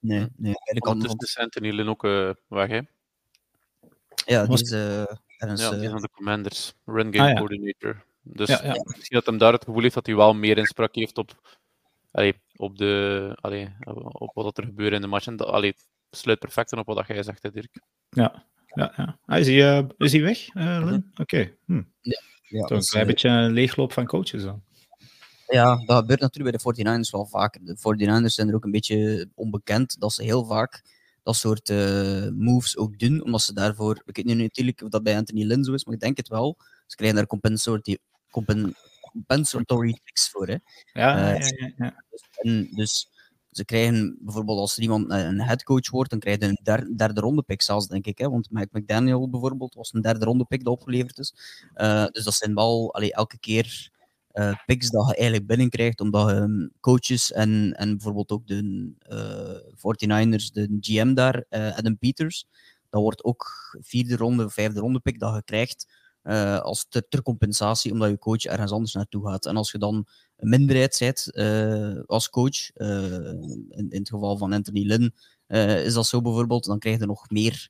Nee, 0.00 0.26
nee. 0.36 0.54
Ondertussen 0.78 1.18
is 1.20 1.36
Anthony 1.36 1.70
Lynn 1.70 1.88
ook 1.88 2.02
weg, 2.48 2.68
hè? 2.68 2.80
Ja, 4.26 4.46
die 4.46 4.62
is, 4.62 4.72
ergens, 4.72 5.60
ja, 5.60 5.70
die 5.70 5.82
is 5.82 5.90
van 5.90 6.00
de 6.00 6.10
Commanders, 6.10 6.74
run 6.84 7.14
game 7.14 7.22
ah, 7.22 7.28
ja. 7.28 7.34
coordinator. 7.34 8.04
Dus 8.22 8.48
ja, 8.48 8.64
ja. 8.64 8.82
misschien 8.86 9.16
dat 9.16 9.26
hem 9.26 9.38
daar 9.38 9.52
het 9.52 9.64
gevoel 9.64 9.82
heeft 9.82 9.94
dat 9.94 10.06
hij 10.06 10.16
wel 10.16 10.34
meer 10.34 10.58
inspraak 10.58 10.94
heeft 10.94 11.18
op 11.18 11.58
allee, 12.10 12.34
op, 12.56 12.78
de, 12.78 13.36
allee, 13.40 13.68
op 14.12 14.34
wat 14.34 14.58
er 14.58 14.64
gebeurt 14.64 14.92
in 14.92 15.00
de 15.00 15.06
match. 15.06 15.26
En 15.26 15.36
dat 15.36 15.48
allee, 15.48 15.74
sluit 16.10 16.38
perfect 16.38 16.72
op 16.72 16.86
wat 16.86 17.06
jij 17.06 17.22
zegt, 17.22 17.42
hè, 17.42 17.50
Dirk. 17.50 17.80
Ja, 18.10 18.44
ja, 18.66 18.92
ja. 18.96 19.18
Ah, 19.26 19.38
is, 19.38 19.46
hij, 19.46 19.78
uh, 19.78 19.88
is 19.98 20.12
hij 20.12 20.22
weg, 20.22 20.54
uh, 20.54 20.92
Oké. 20.92 21.02
Okay. 21.20 21.56
Hm. 21.64 21.82
Ja, 22.00 22.20
ja, 22.42 22.60
Toch 22.60 22.78
een 22.78 22.84
klein 22.84 23.06
beetje 23.06 23.28
een 23.28 23.52
leegloop 23.52 23.92
van 23.92 24.06
coaches 24.06 24.42
dan. 24.42 24.62
Ja, 25.50 25.76
dat 25.84 25.96
gebeurt 25.96 26.20
natuurlijk 26.20 26.62
bij 26.62 26.72
de 26.72 26.84
49ers 26.84 27.10
wel 27.10 27.26
vaker. 27.26 27.64
De 27.64 27.76
49ers 27.76 28.34
zijn 28.34 28.48
er 28.48 28.54
ook 28.54 28.64
een 28.64 28.70
beetje 28.70 29.28
onbekend 29.34 30.00
dat 30.00 30.12
ze 30.12 30.22
heel 30.22 30.44
vaak 30.44 30.82
dat 31.22 31.36
soort 31.36 31.68
uh, 31.68 32.28
moves 32.28 32.76
ook 32.76 32.98
doen, 32.98 33.24
omdat 33.24 33.42
ze 33.42 33.54
daarvoor, 33.54 34.02
ik 34.04 34.16
weet 34.16 34.24
niet 34.24 34.36
natuurlijk 34.36 34.82
of 34.82 34.88
dat 34.88 35.02
bij 35.02 35.16
Anthony 35.16 35.44
Lynn 35.44 35.64
zo 35.64 35.72
is, 35.72 35.84
maar 35.84 35.94
ik 35.94 36.00
denk 36.00 36.16
het 36.16 36.28
wel, 36.28 36.56
ze 36.86 36.96
krijgen 36.96 37.16
daar 37.16 37.26
compensatory, 37.26 37.98
compen, 38.30 38.74
compensatory 39.12 39.92
tricks 40.04 40.30
voor. 40.30 40.46
Hè. 40.46 40.56
Ja, 40.92 41.34
uh, 41.34 41.38
ja, 41.38 41.56
ja, 41.56 41.72
ja. 41.76 42.04
Dus, 42.10 42.22
en, 42.30 42.70
dus 42.74 43.08
ze 43.50 43.64
krijgen 43.64 44.18
bijvoorbeeld 44.20 44.58
als 44.58 44.76
er 44.76 44.82
iemand 44.82 45.10
een 45.10 45.40
headcoach 45.40 45.90
wordt, 45.90 46.10
dan 46.10 46.18
krijg 46.18 46.38
je 46.38 46.44
een 46.44 46.60
derde, 46.62 46.94
derde 46.94 47.20
ronde 47.20 47.42
pick 47.42 47.62
zelfs, 47.62 47.86
denk 47.86 48.06
ik. 48.06 48.18
Hè? 48.18 48.30
Want 48.30 48.50
Mike 48.50 48.78
McDaniel 48.78 49.30
bijvoorbeeld 49.30 49.74
was 49.74 49.92
een 49.92 50.00
derde 50.00 50.24
ronde 50.24 50.44
pick 50.44 50.64
dat 50.64 50.72
opgeleverd 50.72 51.18
is. 51.18 51.34
Uh, 51.74 52.06
dus 52.06 52.24
dat 52.24 52.34
zijn 52.34 52.54
wel 52.54 52.94
allee, 52.94 53.12
elke 53.12 53.38
keer 53.38 53.90
uh, 54.32 54.52
picks 54.66 54.90
dat 54.90 55.08
je 55.08 55.14
eigenlijk 55.14 55.46
binnenkrijgt, 55.46 56.00
omdat 56.00 56.30
je 56.30 56.36
um, 56.36 56.70
coaches 56.80 57.32
en, 57.32 57.72
en 57.76 57.90
bijvoorbeeld 57.90 58.30
ook 58.30 58.46
de 58.46 58.92
uh, 59.08 59.72
49ers, 59.76 60.52
de 60.52 60.76
GM 60.80 61.14
daar, 61.14 61.44
uh, 61.50 61.76
Adam 61.76 61.98
Peters, 61.98 62.46
dat 62.90 63.00
wordt 63.00 63.24
ook 63.24 63.46
vierde 63.80 64.16
ronde, 64.16 64.50
vijfde 64.50 64.80
ronde 64.80 65.00
pick 65.00 65.18
dat 65.18 65.34
je 65.34 65.42
krijgt 65.44 65.98
als 66.62 66.86
ter, 66.88 67.08
ter, 67.08 67.22
compensatie, 67.22 67.92
omdat 67.92 68.10
je 68.10 68.18
coach 68.18 68.44
ergens 68.44 68.72
anders 68.72 68.92
naartoe 68.92 69.26
gaat. 69.26 69.46
En 69.46 69.56
als 69.56 69.70
je 69.70 69.78
dan 69.78 70.06
een 70.36 70.48
minderheid 70.48 70.96
bent 70.98 71.36
als 72.06 72.30
coach, 72.30 72.70
in, 72.74 73.66
in, 73.68 73.88
het 73.90 74.08
geval 74.08 74.36
van 74.36 74.52
Anthony 74.52 74.86
Lynn, 74.86 75.14
is 75.84 75.94
dat 75.94 76.06
zo 76.06 76.20
bijvoorbeeld, 76.20 76.64
dan 76.64 76.78
krijg 76.78 76.98
je 76.98 77.06
nog 77.06 77.30
meer 77.30 77.68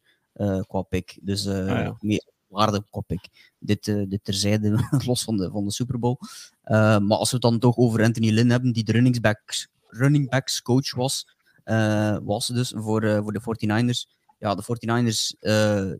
qua 0.66 0.82
pick. 0.82 1.18
Dus 1.22 1.46
ah, 1.46 1.66
ja. 1.66 1.96
meer 2.00 2.29
waarde 2.50 2.84
kop 2.90 3.12
ik. 3.12 3.52
Dit, 3.58 3.86
uh, 3.86 4.08
dit 4.08 4.24
terzijde, 4.24 4.88
los 5.06 5.22
van 5.22 5.36
de, 5.36 5.50
van 5.50 5.64
de 5.64 5.72
Super 5.72 5.98
Bowl. 5.98 6.16
Uh, 6.64 6.98
maar 6.98 7.18
als 7.18 7.30
we 7.30 7.36
het 7.36 7.42
dan 7.42 7.58
toch 7.58 7.76
over 7.76 8.02
Anthony 8.02 8.30
Lynn 8.30 8.50
hebben, 8.50 8.72
die 8.72 8.84
de 8.84 8.92
running 8.92 9.20
backs, 9.20 9.68
running 9.86 10.28
backs 10.28 10.62
coach 10.62 10.94
was, 10.94 11.36
uh, 11.64 12.16
was 12.22 12.46
dus 12.46 12.72
voor, 12.76 13.22
voor 13.22 13.32
de 13.32 13.40
49ers. 13.40 14.18
Ja, 14.38 14.54
de 14.54 14.62
49ers 14.62 15.38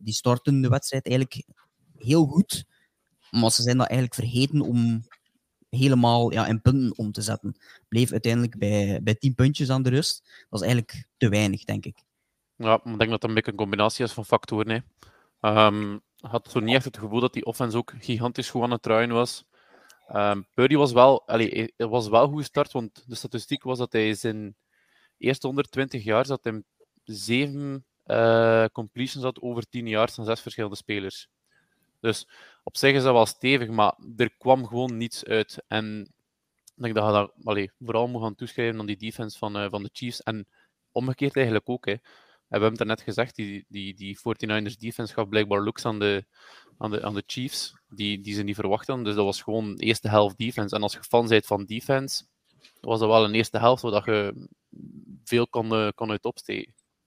die 0.02 0.14
starten 0.14 0.60
de 0.60 0.68
wedstrijd 0.68 1.06
eigenlijk 1.06 1.44
heel 1.96 2.26
goed, 2.26 2.64
maar 3.30 3.50
ze 3.50 3.62
zijn 3.62 3.76
dat 3.76 3.88
eigenlijk 3.88 4.20
vergeten 4.20 4.60
om 4.60 5.04
helemaal 5.70 6.32
ja, 6.32 6.46
in 6.46 6.60
punten 6.60 6.98
om 6.98 7.12
te 7.12 7.22
zetten. 7.22 7.56
Bleef 7.88 8.12
uiteindelijk 8.12 8.58
bij, 8.58 9.00
bij 9.02 9.14
10 9.14 9.34
puntjes 9.34 9.70
aan 9.70 9.82
de 9.82 9.90
rust. 9.90 10.22
Dat 10.48 10.60
is 10.60 10.66
eigenlijk 10.66 11.06
te 11.16 11.28
weinig, 11.28 11.64
denk 11.64 11.84
ik. 11.84 12.02
Ja, 12.56 12.74
ik 12.74 12.82
denk 12.84 12.98
dat 12.98 13.20
dat 13.20 13.24
een 13.24 13.34
beetje 13.34 13.50
een 13.50 13.56
combinatie 13.56 14.04
is 14.04 14.12
van 14.12 14.24
factoren. 14.24 14.84
Um, 15.40 16.00
had 16.20 16.50
zo 16.50 16.60
niet 16.60 16.74
echt 16.74 16.84
het 16.84 16.98
gevoel 16.98 17.20
dat 17.20 17.32
die 17.32 17.44
offense 17.44 17.76
ook 17.76 17.92
gigantisch 17.98 18.50
goed 18.50 18.62
aan 18.62 18.70
het 18.70 19.10
was. 19.10 19.44
Um, 20.12 20.46
Purdy 20.54 20.76
was 20.76 20.92
wel, 20.92 21.26
allee, 21.26 21.74
was 21.76 22.08
wel 22.08 22.28
goed 22.28 22.38
gestart, 22.38 22.72
want 22.72 23.04
de 23.08 23.14
statistiek 23.14 23.62
was 23.62 23.78
dat 23.78 23.92
hij 23.92 24.14
zijn 24.14 24.56
eerste 25.18 25.46
120 25.46 26.04
jaar 26.04 26.26
zat 26.26 26.44
hem 26.44 26.64
zeven 27.04 27.84
uh, 28.06 28.64
completions 28.72 29.24
had 29.24 29.40
over 29.40 29.68
10 29.68 29.86
jaar 29.86 30.10
van 30.10 30.24
zes 30.24 30.40
verschillende 30.40 30.76
spelers. 30.76 31.28
Dus 32.00 32.28
op 32.64 32.76
zich 32.76 32.94
is 32.94 33.02
dat 33.02 33.12
wel 33.12 33.26
stevig, 33.26 33.68
maar 33.68 33.94
er 34.16 34.30
kwam 34.38 34.66
gewoon 34.66 34.96
niets 34.96 35.24
uit. 35.24 35.64
En 35.68 36.00
ik 36.64 36.82
denk 36.82 36.94
dat 36.94 37.06
je 37.06 37.12
daar 37.12 37.30
allee, 37.44 37.70
vooral 37.80 38.08
moet 38.08 38.22
gaan 38.22 38.34
toeschrijven 38.34 38.80
aan 38.80 38.86
die 38.86 38.96
defense 38.96 39.38
van, 39.38 39.56
uh, 39.56 39.70
van 39.70 39.82
de 39.82 39.90
Chiefs. 39.92 40.22
En 40.22 40.46
omgekeerd 40.92 41.36
eigenlijk 41.36 41.68
ook. 41.68 41.86
Hè 41.86 41.94
hebben 42.50 42.78
het 42.78 42.86
net 42.86 43.00
gezegd, 43.00 43.36
die, 43.36 43.64
die, 43.68 43.94
die 43.94 44.18
49ers 44.18 44.76
defense 44.78 45.14
gaf 45.14 45.28
blijkbaar 45.28 45.62
looks 45.62 45.84
aan 45.84 45.98
de, 45.98 46.24
aan 46.78 46.90
de, 46.90 47.02
aan 47.02 47.14
de 47.14 47.22
Chiefs, 47.26 47.74
die, 47.88 48.20
die 48.20 48.34
ze 48.34 48.42
niet 48.42 48.54
verwachten. 48.54 49.04
Dus 49.04 49.14
dat 49.14 49.24
was 49.24 49.42
gewoon 49.42 49.76
eerste 49.76 50.08
helft 50.08 50.38
defense. 50.38 50.74
En 50.74 50.82
als 50.82 50.92
je 50.92 51.02
fan 51.02 51.28
bent 51.28 51.46
van 51.46 51.64
defense, 51.64 52.24
was 52.80 53.00
dat 53.00 53.08
wel 53.08 53.24
een 53.24 53.34
eerste 53.34 53.58
helft 53.58 53.82
waar 53.82 54.10
je 54.10 54.48
veel 55.24 55.48
kon, 55.48 55.72
uh, 55.72 55.88
kon 55.94 56.10
uit. 56.10 56.66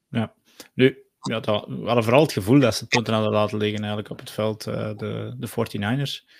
Ja, 0.10 0.34
nu, 0.73 0.97
ja, 1.19 1.39
dat, 1.39 1.65
we 1.67 1.86
hadden 1.86 2.03
vooral 2.03 2.21
het 2.21 2.32
gevoel 2.32 2.60
dat 2.60 2.75
ze 2.75 2.88
punten 2.88 3.13
hadden 3.13 3.32
laten 3.32 3.58
liggen 3.58 3.79
eigenlijk 3.79 4.10
op 4.10 4.19
het 4.19 4.32
veld, 4.32 4.67
uh, 4.67 4.97
de, 4.97 5.36
de 5.38 5.49
49ers. 5.49 6.32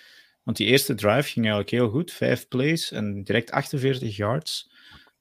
Want 0.42 0.56
die 0.56 0.66
eerste 0.66 0.94
drive 0.94 1.28
ging 1.28 1.46
eigenlijk 1.46 1.70
heel 1.70 1.88
goed, 1.88 2.12
vijf 2.12 2.48
plays 2.48 2.92
en 2.92 3.24
direct 3.24 3.50
48 3.50 4.16
yards. 4.16 4.72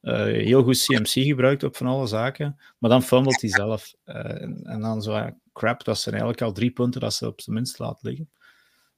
Uh, 0.03 0.23
heel 0.23 0.63
goed 0.63 0.85
CMC 0.85 1.07
gebruikt 1.07 1.63
op 1.63 1.75
van 1.75 1.87
alle 1.87 2.07
zaken, 2.07 2.59
maar 2.77 2.89
dan 2.89 3.03
fummelt 3.03 3.41
hij 3.41 3.49
zelf. 3.49 3.93
Uh, 4.05 4.41
en, 4.41 4.59
en, 4.63 4.79
dan 4.79 5.01
zo, 5.01 5.29
crap, 5.53 5.83
dat 5.83 5.99
zijn 5.99 6.15
eigenlijk 6.15 6.43
al 6.43 6.51
drie 6.51 6.71
punten 6.71 7.01
dat 7.01 7.13
ze 7.13 7.27
op 7.27 7.41
zijn 7.41 7.55
minst 7.55 7.79
laat 7.79 7.99
liggen. 8.01 8.29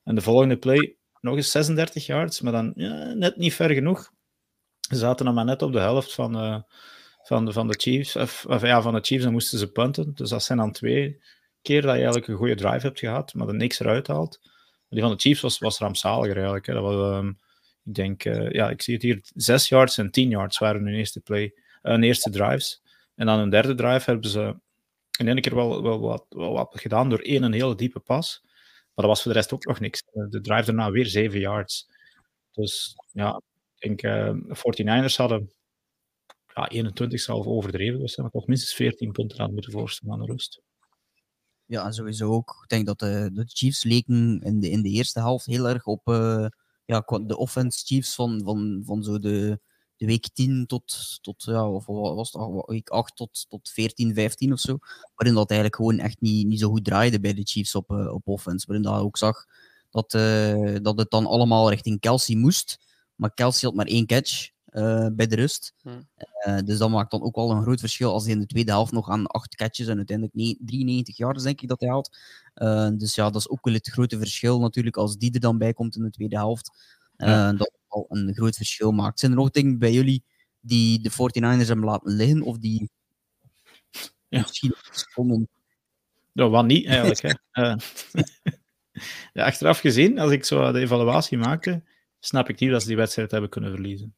En 0.03 0.15
de 0.15 0.21
volgende 0.21 0.57
play, 0.57 0.95
nog 1.21 1.35
eens 1.35 1.51
36 1.51 2.05
yards, 2.05 2.41
maar 2.41 2.51
dan 2.51 2.73
net 3.17 3.37
niet 3.37 3.53
ver 3.53 3.69
genoeg. 3.69 4.11
Ze 4.79 4.95
zaten 4.95 5.25
dan 5.25 5.33
maar 5.33 5.45
net 5.45 5.61
op 5.61 5.71
de 5.71 5.79
helft 5.79 6.13
van, 6.13 6.35
uh, 6.35 6.61
van, 7.23 7.45
de, 7.45 7.51
van 7.51 7.67
de 7.67 7.75
Chiefs, 7.77 8.15
of, 8.15 8.45
of, 8.45 8.61
ja, 8.61 8.81
van 8.81 8.93
de 8.93 9.01
Chiefs, 9.01 9.23
dan 9.23 9.31
moesten 9.31 9.59
ze 9.59 9.71
punten. 9.71 10.11
Dus 10.15 10.29
dat 10.29 10.43
zijn 10.43 10.57
dan 10.57 10.71
twee 10.71 11.21
keer 11.61 11.81
dat 11.81 11.91
je 11.91 11.97
eigenlijk 11.97 12.27
een 12.27 12.35
goede 12.35 12.55
drive 12.55 12.85
hebt 12.85 12.99
gehad, 12.99 13.33
maar 13.33 13.47
er 13.47 13.55
niks 13.55 13.79
eruit 13.79 14.07
haalt. 14.07 14.39
Die 14.89 15.01
van 15.01 15.11
de 15.11 15.19
Chiefs 15.19 15.41
was, 15.41 15.59
was 15.59 15.79
rampzaliger 15.79 16.35
eigenlijk. 16.35 16.65
Hè. 16.65 16.73
Dat 16.73 16.83
was... 16.83 17.17
Um, 17.17 17.43
ik 17.85 17.93
denk, 17.93 18.25
uh, 18.25 18.51
ja, 18.51 18.69
ik 18.69 18.81
zie 18.81 18.93
het 18.93 19.03
hier, 19.03 19.21
6 19.35 19.69
yards 19.69 19.97
en 19.97 20.11
10 20.11 20.29
yards 20.29 20.57
waren 20.57 20.85
hun 20.85 20.93
eerste 20.93 21.21
play, 21.21 21.53
uh, 21.83 22.01
eerste 22.01 22.29
drives. 22.29 22.81
En 23.15 23.25
dan 23.25 23.39
een 23.39 23.49
derde 23.49 23.75
drive 23.75 24.09
hebben 24.09 24.29
ze 24.29 24.55
in 25.19 25.27
één 25.27 25.41
keer 25.41 25.55
wel, 25.55 25.83
wel, 25.83 25.99
wat, 25.99 26.25
wel 26.29 26.53
wat 26.53 26.79
gedaan 26.79 27.09
door 27.09 27.19
één 27.19 27.43
een 27.43 27.53
hele 27.53 27.75
diepe 27.75 27.99
pas. 27.99 28.41
Maar 28.43 29.05
dat 29.05 29.05
was 29.05 29.21
voor 29.21 29.31
de 29.31 29.37
rest 29.37 29.53
ook 29.53 29.65
nog 29.65 29.79
niks. 29.79 30.03
De 30.11 30.41
drive 30.41 30.65
daarna 30.65 30.91
weer 30.91 31.05
7 31.05 31.39
yards. 31.39 31.89
Dus 32.51 32.95
ja, 33.11 33.41
ik 33.77 34.01
denk, 34.01 34.03
uh, 34.03 34.33
49ers 34.33 35.15
hadden 35.15 35.51
ja, 36.55 36.67
21 36.67 37.19
zelf 37.19 37.45
overdreven, 37.45 37.99
dus 37.99 38.17
maar 38.17 38.29
toch 38.29 38.47
minstens 38.47 38.73
14 38.73 39.11
punten 39.11 39.39
aan 39.39 39.53
moeten 39.53 39.71
voorstellen 39.71 40.13
aan 40.13 40.25
de 40.25 40.31
rust. 40.31 40.61
Ja, 41.65 41.91
sowieso 41.91 42.31
ook. 42.31 42.59
Ik 42.63 42.69
denk 42.69 42.85
dat 42.85 42.99
de, 42.99 43.29
de 43.33 43.45
Chiefs 43.47 43.83
leken 43.83 44.41
in 44.41 44.59
de, 44.59 44.69
in 44.69 44.81
de 44.81 44.89
eerste 44.89 45.19
helft 45.19 45.45
heel 45.45 45.67
erg 45.67 45.85
op, 45.85 46.07
uh, 46.07 46.45
ja, 46.85 47.03
de 47.25 47.37
offense 47.37 47.85
Chiefs 47.85 48.15
van, 48.15 48.41
van, 48.43 48.81
van 48.85 49.03
zo 49.03 49.19
de, 49.19 49.59
de 49.97 50.05
week 50.05 50.29
10 50.33 50.65
tot, 50.65 51.17
tot 51.21 51.43
ja, 51.43 51.69
of 51.69 51.85
was 51.85 52.31
het, 52.31 52.65
week 52.65 52.89
8 52.89 53.15
tot, 53.15 53.45
tot 53.49 53.69
14, 53.69 54.13
15 54.13 54.51
of 54.51 54.59
zo. 54.59 54.77
Waarin 55.15 55.35
dat 55.35 55.49
eigenlijk 55.49 55.79
gewoon 55.79 55.99
echt 55.99 56.21
niet, 56.21 56.47
niet 56.47 56.59
zo 56.59 56.69
goed 56.69 56.85
draaide 56.85 57.19
bij 57.19 57.33
de 57.33 57.43
Chiefs 57.43 57.75
op, 57.75 57.91
uh, 57.91 58.13
op 58.13 58.27
offense. 58.27 58.65
Waarin 58.67 58.85
dat 58.85 58.99
ook 58.99 59.17
zag 59.17 59.45
dat, 59.89 60.13
uh, 60.13 60.75
dat 60.81 60.97
het 60.97 61.09
dan 61.09 61.25
allemaal 61.25 61.69
richting 61.69 61.99
Kelsey 61.99 62.35
moest. 62.35 62.79
Maar 63.15 63.33
Kelsey 63.33 63.67
had 63.67 63.77
maar 63.77 63.85
één 63.85 64.05
catch 64.05 64.49
uh, 64.75 65.07
bij 65.11 65.27
de 65.27 65.35
rust. 65.35 65.73
Hmm. 65.81 66.07
dus 66.65 66.77
dat 66.77 66.89
maakt 66.89 67.11
dan 67.11 67.21
ook 67.21 67.35
wel 67.35 67.51
een 67.51 67.61
groot 67.61 67.79
verschil 67.79 68.11
als 68.11 68.23
hij 68.23 68.33
in 68.33 68.39
de 68.39 68.45
tweede 68.45 68.71
helft 68.71 68.91
nog 68.91 69.09
aan 69.09 69.27
acht 69.27 69.55
catches 69.55 69.87
en 69.87 69.97
uiteindelijk 69.97 70.57
93 70.59 71.17
yards 71.17 71.43
denk 71.43 71.61
ik 71.61 71.67
dat 71.67 71.79
hij 71.79 71.89
haalt. 71.89 72.17
Uh, 72.55 72.89
dus 72.97 73.15
ja, 73.15 73.29
dat 73.29 73.41
is 73.41 73.49
ook 73.49 73.65
wel 73.65 73.73
het 73.73 73.89
grote 73.89 74.17
verschil 74.17 74.59
natuurlijk 74.59 74.97
als 74.97 75.17
die 75.17 75.33
er 75.33 75.39
dan 75.39 75.57
bij 75.57 75.73
komt 75.73 75.95
in 75.95 76.03
de 76.03 76.09
tweede 76.09 76.35
helft. 76.35 76.71
Uh, 77.17 77.27
ja. 77.27 77.53
Dat 77.53 77.71
al 77.87 78.05
een 78.09 78.33
groot 78.33 78.55
verschil 78.55 78.91
maakt. 78.91 79.19
Zijn 79.19 79.31
er 79.31 79.37
nog 79.37 79.51
dingen 79.51 79.79
bij 79.79 79.91
jullie 79.91 80.23
die 80.59 81.01
de 81.01 81.11
49ers 81.11 81.67
hebben 81.67 81.85
laten 81.85 82.11
liggen 82.11 82.41
of 82.41 82.57
die 82.57 82.89
ja. 84.27 84.39
misschien 84.39 84.73
vonden? 85.13 85.49
Ja, 86.31 86.49
wat 86.49 86.65
niet 86.65 86.85
eigenlijk. 86.85 87.21
hè. 87.51 87.71
Uh, 87.71 87.75
ja, 89.33 89.45
achteraf 89.45 89.79
gezien, 89.79 90.19
als 90.19 90.31
ik 90.31 90.45
zo 90.45 90.71
de 90.71 90.79
evaluatie 90.79 91.37
maakte, 91.37 91.83
snap 92.19 92.49
ik 92.49 92.59
niet 92.59 92.71
dat 92.71 92.81
ze 92.81 92.87
die 92.87 92.97
wedstrijd 92.97 93.31
hebben 93.31 93.49
kunnen 93.49 93.71
verliezen. 93.71 94.15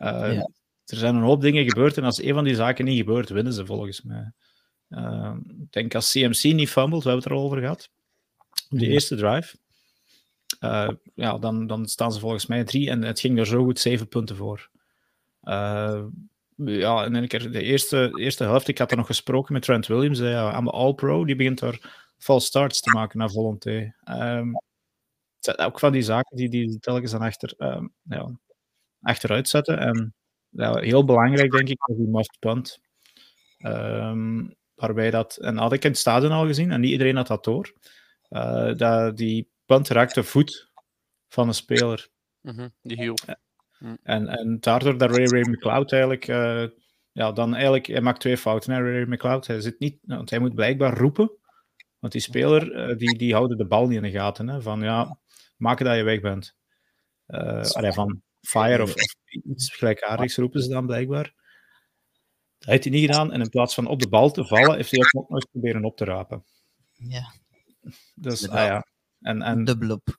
Uh, 0.00 0.34
ja. 0.34 0.50
Er 0.84 0.96
zijn 0.96 1.14
een 1.14 1.22
hoop 1.22 1.40
dingen 1.40 1.68
gebeurd 1.68 1.96
en 1.96 2.04
als 2.04 2.22
een 2.22 2.34
van 2.34 2.44
die 2.44 2.54
zaken 2.54 2.84
niet 2.84 2.98
gebeurt, 2.98 3.28
winnen 3.28 3.52
ze 3.52 3.66
volgens 3.66 4.02
mij. 4.02 4.32
Uh, 4.88 5.36
ik 5.58 5.72
denk 5.72 5.94
als 5.94 6.10
CMC 6.10 6.42
niet 6.42 6.70
fumbled, 6.70 7.02
we 7.02 7.10
hebben 7.10 7.24
het 7.24 7.24
er 7.24 7.38
al 7.38 7.44
over 7.44 7.58
gehad, 7.58 7.90
op 8.70 8.78
de 8.78 8.86
eerste 8.86 9.16
drive, 9.16 9.56
uh, 10.60 10.88
ja, 11.14 11.38
dan, 11.38 11.66
dan 11.66 11.86
staan 11.86 12.12
ze 12.12 12.20
volgens 12.20 12.46
mij 12.46 12.64
drie 12.64 12.90
en 12.90 13.02
het 13.02 13.20
ging 13.20 13.38
er 13.38 13.46
zo 13.46 13.64
goed 13.64 13.78
zeven 13.78 14.08
punten 14.08 14.36
voor. 14.36 14.70
Uh, 15.42 16.04
ja, 16.54 17.04
en 17.04 17.28
keer 17.28 17.52
de 17.52 17.62
eerste, 17.62 18.12
eerste 18.14 18.44
helft, 18.44 18.68
ik 18.68 18.78
had 18.78 18.90
er 18.90 18.96
nog 18.96 19.06
gesproken 19.06 19.52
met 19.52 19.62
Trent 19.62 19.86
Williams, 19.86 20.18
ja, 20.18 20.52
aan 20.52 20.64
de 20.64 20.70
All-Pro, 20.70 21.24
die 21.24 21.36
begint 21.36 21.60
er 21.60 22.04
false 22.18 22.46
starts 22.46 22.80
te 22.80 22.90
maken 22.90 23.18
naar 23.18 23.30
volonté. 23.30 23.94
Um, 24.08 24.54
het 25.34 25.44
zijn 25.44 25.58
ook 25.58 25.78
van 25.78 25.92
die 25.92 26.02
zaken 26.02 26.36
die, 26.36 26.48
die 26.48 26.78
telkens 26.78 27.10
dan 27.10 27.20
achter, 27.20 27.54
um, 27.58 27.92
ja, 28.02 28.30
achteruit 29.00 29.48
zetten. 29.48 29.78
En 29.78 30.14
ja, 30.48 30.78
heel 30.78 31.04
belangrijk, 31.04 31.50
denk 31.50 31.68
ik, 31.68 31.78
is 31.86 31.96
die 31.96 32.08
must 32.08 32.36
punt. 32.38 32.80
Um, 33.58 34.54
waarbij 34.74 35.10
dat, 35.10 35.36
en 35.36 35.56
had 35.56 35.72
ik 35.72 35.84
in 35.84 35.90
het 35.90 35.98
stadion 35.98 36.32
al 36.32 36.46
gezien, 36.46 36.70
en 36.70 36.80
niet 36.80 36.90
iedereen 36.90 37.16
had 37.16 37.26
dat 37.26 37.44
door, 37.44 37.72
uh, 38.30 38.74
dat 38.74 39.16
die 39.16 39.50
punt 39.66 39.88
raakt 39.88 40.14
de 40.14 40.22
voet 40.22 40.70
van 41.28 41.48
een 41.48 41.54
speler. 41.54 42.08
Mm 42.40 42.54
-hmm, 42.54 42.72
die 42.82 43.02
hiel. 43.02 43.14
Mm. 43.78 43.98
En, 44.02 44.28
en 44.28 44.56
daardoor 44.60 44.98
dat 44.98 45.16
Ray 45.16 45.24
Ray 45.24 45.42
McLeod 45.42 45.92
eigenlijk... 45.92 46.28
Uh, 46.28 46.64
ja, 47.12 47.32
dan 47.32 47.54
eigenlijk... 47.54 47.86
Hij 47.86 48.00
maakt 48.00 48.20
twee 48.20 48.36
fouten, 48.36 48.72
hè, 48.72 48.80
Ray 48.80 49.04
McLeod. 49.08 49.46
Hij 49.46 49.60
zit 49.60 49.78
niet... 49.78 49.98
Want 50.02 50.30
hij 50.30 50.38
moet 50.38 50.54
blijkbaar 50.54 50.96
roepen. 50.96 51.30
Want 51.98 52.12
die 52.12 52.22
speler, 52.22 52.90
uh, 52.90 52.96
die, 52.96 53.18
die 53.18 53.34
houden 53.34 53.56
de 53.56 53.66
bal 53.66 53.86
niet 53.86 53.96
in 53.96 54.02
de 54.02 54.10
gaten. 54.10 54.48
Hè, 54.48 54.62
van, 54.62 54.80
ja, 54.80 55.18
maken 55.56 55.84
dat 55.84 55.96
je 55.96 56.02
weg 56.02 56.20
bent. 56.20 56.56
Uh, 57.26 57.64
van 57.92 58.22
fire 58.40 58.82
of, 58.82 58.94
iets 59.44 59.74
gelijkaardigs 59.74 60.36
roepen 60.36 60.62
ze 60.62 60.68
dan 60.68 60.86
blijkbaar. 60.86 61.34
Dat 62.58 62.68
heeft 62.68 62.84
hij 62.84 62.92
niet 62.92 63.06
gedaan. 63.06 63.32
En 63.32 63.40
in 63.40 63.48
plaats 63.48 63.74
van 63.74 63.86
op 63.86 64.00
de 64.00 64.08
bal 64.08 64.30
te 64.30 64.46
vallen, 64.46 64.76
heeft 64.76 64.90
hij 64.90 65.00
ook 65.00 65.12
nog 65.12 65.30
eens 65.30 65.46
proberen 65.50 65.84
op 65.84 65.96
te 65.96 66.04
rapen. 66.04 66.44
Ja. 66.92 67.32
Dus, 68.14 68.48
ah 68.48 68.66
ja. 68.66 68.86
En, 69.20 69.42
en, 69.42 69.64
Dubbelop. 69.64 70.18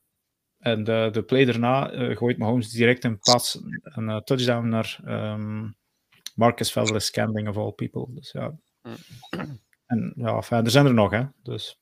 En 0.58 0.84
de, 0.84 1.10
de 1.12 1.24
play 1.24 1.46
daarna 1.46 1.94
uh, 1.94 2.18
gooit 2.18 2.38
Mahomes 2.38 2.70
direct 2.70 3.04
een 3.04 3.20
pas, 3.20 3.60
een 3.82 4.10
uh, 4.10 4.18
touchdown 4.18 4.68
naar 4.68 5.00
um, 5.06 5.76
Marcus 6.36 6.72
Valdez 6.72 7.06
Scandling 7.06 7.48
of 7.48 7.58
all 7.58 7.72
people. 7.72 8.08
Dus 8.14 8.32
ja. 8.32 8.54
En 9.92 10.14
ja, 10.16 10.42
er 10.50 10.70
zijn 10.70 10.86
er 10.86 10.94
nog, 10.94 11.12
hè. 11.12 11.24
Dus. 11.44 11.80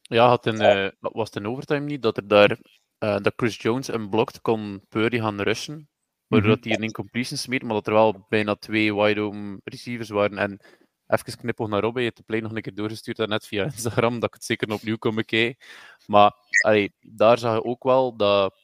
Ja, 0.00 0.28
had 0.28 0.46
in, 0.46 0.54
uh, 0.54 0.88
was 0.98 1.26
het 1.26 1.36
in 1.36 1.48
overtime 1.48 1.84
niet 1.84 2.02
dat 2.02 2.16
er 2.16 2.28
daar 2.28 2.58
dat 3.04 3.32
Chris 3.36 3.56
Jones 3.56 3.88
een 3.88 4.08
blokt 4.08 4.40
kon 4.40 4.84
Purdy 4.88 5.18
gaan 5.18 5.40
rushen 5.40 5.88
waardoor 6.26 6.50
mm 6.50 6.62
-hmm. 6.62 6.70
hij 6.70 6.78
een 6.78 6.84
incompletion 6.84 7.38
smeert, 7.38 7.62
maar 7.62 7.72
dat 7.74 7.86
er 7.86 7.92
wel 7.92 8.26
bijna 8.28 8.54
twee 8.54 8.94
wide-open 8.94 9.60
receivers 9.64 10.08
waren. 10.08 10.38
En 10.38 10.60
even 11.06 11.36
knippig 11.36 11.68
naar 11.68 11.80
Robby, 11.80 11.98
je 11.98 12.04
hebt 12.04 12.16
de 12.16 12.22
play 12.22 12.40
nog 12.40 12.52
een 12.54 12.62
keer 12.62 12.74
doorgestuurd 12.74 13.28
net 13.28 13.46
via 13.46 13.64
Instagram, 13.72 14.14
dat 14.14 14.28
ik 14.28 14.34
het 14.34 14.44
zeker 14.44 14.72
opnieuw 14.72 14.96
kon 14.96 15.14
bekijken. 15.14 15.66
Maar 16.06 16.32
allee, 16.60 16.94
daar 17.00 17.38
zag 17.38 17.54
je 17.54 17.64
ook 17.64 17.82
wel 17.82 18.16
dat 18.16 18.54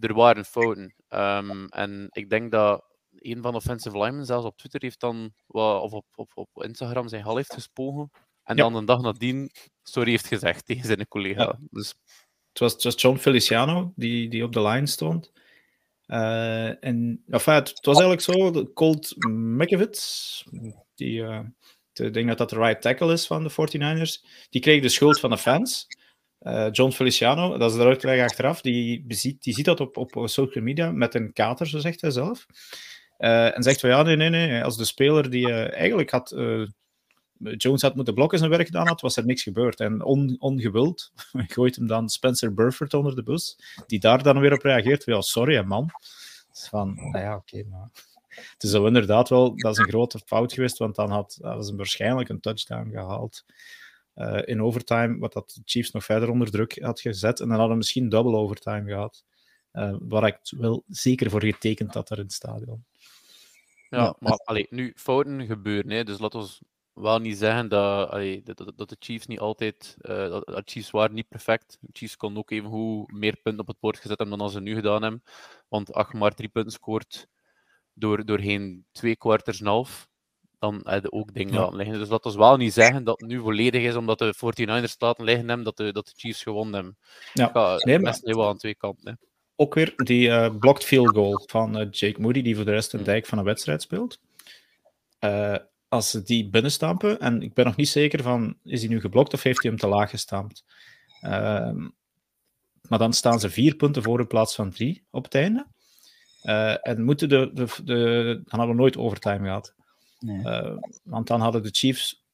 er 0.00 0.14
waren 0.14 0.44
fouten. 0.44 0.94
Um, 1.08 1.66
en 1.68 2.06
ik 2.10 2.30
denk 2.30 2.50
dat 2.50 2.84
een 3.10 3.42
van 3.42 3.50
de 3.50 3.56
offensive 3.56 3.98
linemen 3.98 4.26
zelfs 4.26 4.46
op 4.46 4.56
Twitter 4.56 4.80
heeft 4.82 5.00
dan, 5.00 5.32
of 5.46 5.92
op, 5.92 6.06
op, 6.14 6.30
op 6.34 6.64
Instagram 6.64 7.08
zijn 7.08 7.22
hal 7.22 7.36
heeft 7.36 7.54
gespogen. 7.54 8.10
En 8.42 8.56
ja. 8.56 8.62
dan 8.62 8.74
een 8.74 8.84
dag 8.84 9.00
nadien 9.00 9.50
sorry 9.82 10.10
heeft 10.10 10.26
gezegd 10.26 10.66
tegen 10.66 10.86
zijn 10.86 11.08
collega. 11.08 11.42
Ja. 11.42 11.58
Dus... 11.70 11.94
Het, 12.58 12.72
was, 12.72 12.84
het 12.84 13.00
John 13.00 13.16
Feliciano 13.16 13.92
die, 13.96 14.28
die 14.28 14.44
op 14.44 14.52
de 14.52 14.62
line 14.62 14.86
stond. 14.86 15.32
Uh, 16.06 16.84
en 16.84 17.22
enfin, 17.28 17.54
het, 17.54 17.78
was 17.80 18.00
eigenlijk 18.00 18.20
zo, 18.20 18.66
Colt 18.72 19.14
McEvitt, 19.28 20.44
die, 20.94 21.20
uh, 21.20 21.40
ik 21.92 22.12
denk 22.14 22.28
dat 22.28 22.38
dat 22.38 22.50
de 22.50 22.56
right 22.56 22.80
tackle 22.80 23.12
is 23.12 23.26
van 23.26 23.42
de 23.42 23.50
49ers, 23.50 24.26
die 24.50 24.60
kreeg 24.60 24.82
de 24.82 24.88
schuld 24.88 25.20
van 25.20 25.30
de 25.30 25.38
fans. 25.38 25.86
Uh, 26.40 26.68
John 26.70 26.92
Feliciano, 26.92 27.58
dat 27.58 27.70
is 27.70 27.76
de 27.76 27.84
uitleg 27.84 28.22
achteraf, 28.22 28.60
die, 28.60 29.04
beziet, 29.06 29.42
die 29.42 29.54
ziet 29.54 29.64
dat 29.64 29.80
op, 29.80 29.96
op 29.96 30.28
social 30.28 30.64
media 30.64 30.90
met 30.90 31.14
een 31.14 31.32
kater, 31.32 31.66
zo 31.66 31.78
zegt 31.78 32.00
hij 32.00 32.10
zelf. 32.10 32.46
en 33.16 33.62
zegt 33.62 33.80
van 33.80 33.90
ja, 33.90 34.02
nee, 34.02 34.16
nee, 34.16 34.30
nee, 34.30 34.64
als 34.64 34.76
de 34.76 34.84
speler 34.84 35.30
die 35.30 35.52
eigenlijk 35.52 36.10
had 36.10 36.32
Jones 37.38 37.82
had 37.82 37.94
moeten 37.94 38.14
blokken 38.14 38.38
zijn 38.38 38.50
werk 38.50 38.66
gedaan 38.66 38.86
had, 38.86 39.00
was 39.00 39.16
er 39.16 39.26
niks 39.26 39.42
gebeurd. 39.42 39.80
En 39.80 40.02
on, 40.02 40.36
ongewild 40.38 41.12
gooit 41.54 41.76
hem 41.76 41.86
dan 41.86 42.08
Spencer 42.08 42.54
Burford 42.54 42.94
onder 42.94 43.14
de 43.14 43.22
bus, 43.22 43.58
die 43.86 43.98
daar 43.98 44.22
dan 44.22 44.40
weer 44.40 44.52
op 44.52 44.62
reageert. 44.62 45.04
Ja, 45.04 45.20
sorry 45.20 45.64
man. 45.64 45.90
Dus 46.50 46.68
van, 46.68 46.94
nou 46.94 47.18
ja, 47.18 47.34
oké, 47.34 47.56
okay, 47.56 47.70
maar... 47.70 47.88
Het 48.28 48.62
is 48.62 48.72
inderdaad 48.72 49.28
wel, 49.28 49.56
dat 49.56 49.72
is 49.72 49.78
een 49.78 49.88
grote 49.88 50.20
fout 50.26 50.52
geweest, 50.52 50.78
want 50.78 50.94
dan 50.94 51.10
had, 51.10 51.38
hadden 51.42 51.64
ze 51.64 51.76
waarschijnlijk 51.76 52.28
een 52.28 52.40
touchdown 52.40 52.90
gehaald 52.90 53.44
uh, 54.18 54.38
in 54.44 54.62
overtime, 54.62 55.18
wat 55.18 55.32
dat 55.32 55.52
de 55.54 55.62
Chiefs 55.64 55.90
nog 55.90 56.04
verder 56.04 56.30
onder 56.30 56.50
druk 56.50 56.78
had 56.82 57.00
gezet. 57.00 57.40
En 57.40 57.48
dan 57.48 57.56
hadden 57.56 57.72
we 57.72 57.76
misschien 57.76 58.08
double 58.08 58.36
overtime 58.36 58.90
gehad. 58.90 59.24
Uh, 59.72 59.94
waar 60.00 60.26
ik 60.26 60.38
wel 60.42 60.84
zeker 60.88 61.30
voor 61.30 61.44
getekend 61.44 61.94
had 61.94 62.08
daar 62.08 62.18
in 62.18 62.24
het 62.24 62.32
stadion. 62.32 62.84
Ja, 63.90 63.98
ja. 63.98 64.16
maar 64.18 64.32
allee, 64.32 64.66
nu, 64.70 64.92
fouten 64.96 65.46
gebeuren, 65.46 65.90
hè, 65.90 66.04
dus 66.04 66.18
laten 66.18 66.40
we 66.40 66.58
wel 67.00 67.18
niet 67.18 67.38
zeggen 67.38 67.68
dat, 67.68 68.10
allee, 68.10 68.42
dat, 68.42 68.72
dat, 68.76 68.88
de 68.88 68.96
Chiefs 68.98 69.26
niet 69.26 69.40
altijd. 69.40 69.96
Uh, 70.00 70.28
dat, 70.28 70.46
de 70.46 70.62
Chiefs 70.64 70.90
waren 70.90 71.14
niet 71.14 71.28
perfect. 71.28 71.78
De 71.80 71.88
Chiefs 71.92 72.16
konden 72.16 72.38
ook 72.38 72.50
even 72.50 72.68
hoe 72.68 73.12
meer 73.12 73.36
punten 73.42 73.60
op 73.60 73.66
het 73.66 73.80
bord 73.80 73.96
gezet 73.96 74.18
hebben 74.18 74.36
dan 74.36 74.46
als 74.46 74.54
ze 74.54 74.60
nu 74.60 74.74
gedaan 74.74 75.02
hebben. 75.02 75.22
Want 75.68 75.92
als 75.92 76.06
je 76.12 76.18
maar 76.18 76.34
drie 76.34 76.48
punten 76.48 76.72
scoort 76.72 77.28
door, 77.92 78.24
doorheen 78.24 78.86
twee 78.92 79.16
kwarters 79.16 79.60
en 79.60 79.66
half, 79.66 80.08
dan 80.58 80.80
heb 80.84 81.02
je 81.02 81.12
ook 81.12 81.34
dingen 81.34 81.54
ja. 81.54 81.60
laten 81.60 81.76
liggen. 81.76 81.98
Dus 81.98 82.08
dat 82.08 82.26
is 82.26 82.34
wel 82.34 82.56
niet 82.56 82.72
zeggen 82.72 83.04
dat 83.04 83.20
het 83.20 83.30
nu 83.30 83.40
volledig 83.40 83.82
is 83.82 83.94
omdat 83.94 84.18
de 84.18 84.34
49ers 84.34 84.98
laten 84.98 85.24
liggen 85.24 85.48
hebben, 85.48 85.64
dat 85.64 85.76
de, 85.76 85.92
dat 85.92 86.06
de 86.06 86.12
Chiefs 86.16 86.42
gewonnen 86.42 86.74
hebben. 86.74 86.98
Ja, 87.32 87.50
ja 87.54 87.76
nee, 87.76 87.98
maar... 87.98 88.18
wel 88.22 88.48
aan 88.48 88.58
twee 88.58 88.74
kanten. 88.74 89.08
Hè. 89.08 89.26
Ook 89.56 89.74
weer 89.74 89.92
die 89.96 90.28
uh, 90.28 90.56
blocked 90.58 90.84
field 90.84 91.08
goal 91.08 91.42
van 91.46 91.80
uh, 91.80 91.86
Jake 91.90 92.20
Moody, 92.20 92.42
die 92.42 92.56
voor 92.56 92.64
de 92.64 92.70
rest 92.70 92.92
een 92.92 93.04
dijk 93.04 93.26
van 93.26 93.38
een 93.38 93.44
wedstrijd 93.44 93.82
speelt. 93.82 94.20
Uh, 95.20 95.56
als 95.88 96.10
ze 96.10 96.22
die 96.22 96.48
binnenstampen, 96.48 97.20
en 97.20 97.42
ik 97.42 97.54
ben 97.54 97.64
nog 97.64 97.76
niet 97.76 97.88
zeker 97.88 98.22
van, 98.22 98.56
is 98.64 98.80
hij 98.80 98.88
nu 98.88 99.00
geblokt 99.00 99.34
of 99.34 99.42
heeft 99.42 99.62
hij 99.62 99.70
hem 99.70 99.80
te 99.80 99.86
laag 99.86 100.10
gestampt? 100.10 100.64
Uh, 101.22 101.72
maar 102.88 102.98
dan 102.98 103.12
staan 103.12 103.40
ze 103.40 103.50
vier 103.50 103.74
punten 103.76 104.02
voor 104.02 104.20
in 104.20 104.26
plaats 104.26 104.54
van 104.54 104.70
drie 104.70 105.06
op 105.10 105.24
het 105.24 105.34
einde. 105.34 105.66
Uh, 106.42 106.88
en 106.88 107.02
moeten 107.02 107.28
de, 107.28 107.50
de, 107.54 107.66
de, 107.84 108.40
dan 108.44 108.58
hadden 108.58 108.76
we 108.76 108.80
nooit 108.80 108.96
overtime 108.96 109.44
gehad. 109.44 109.74
Nee. 110.18 110.38
Uh, 110.38 110.76
want 111.02 111.26
dan 111.26 111.40
hadden 111.40 111.62
de 111.62 111.70
Chiefs 111.72 112.24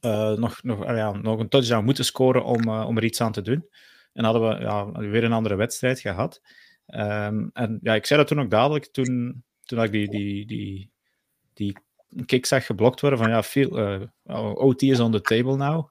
uh, 0.00 0.32
nog, 0.32 0.62
nog, 0.62 0.84
ja, 0.84 1.12
nog 1.12 1.38
een 1.38 1.48
touchdown 1.48 1.84
moeten 1.84 2.04
scoren 2.04 2.44
om, 2.44 2.68
om 2.68 2.96
er 2.96 3.04
iets 3.04 3.20
aan 3.20 3.32
te 3.32 3.42
doen. 3.42 3.68
En 4.12 4.24
hadden 4.24 4.48
we 4.48 4.60
ja, 4.60 4.90
weer 4.90 5.24
een 5.24 5.32
andere 5.32 5.54
wedstrijd 5.54 6.00
gehad. 6.00 6.40
Um, 6.86 7.50
en 7.52 7.78
ja, 7.82 7.94
ik 7.94 8.06
zei 8.06 8.18
dat 8.18 8.28
toen 8.28 8.40
ook 8.40 8.50
dadelijk, 8.50 8.86
toen, 8.86 9.44
toen 9.64 9.82
ik 9.82 9.92
die, 9.92 10.10
die, 10.10 10.46
die, 10.46 10.90
die 11.54 11.76
kick 12.26 12.46
zag 12.46 12.66
geblokt 12.66 13.00
worden 13.00 13.18
van 13.18 13.28
ja, 13.28 13.42
veel, 13.42 13.78
eh, 13.78 14.00
OT 14.54 14.82
oh, 14.82 14.88
is 14.90 15.00
on 15.00 15.12
the 15.12 15.20
table 15.20 15.56
now. 15.56 15.88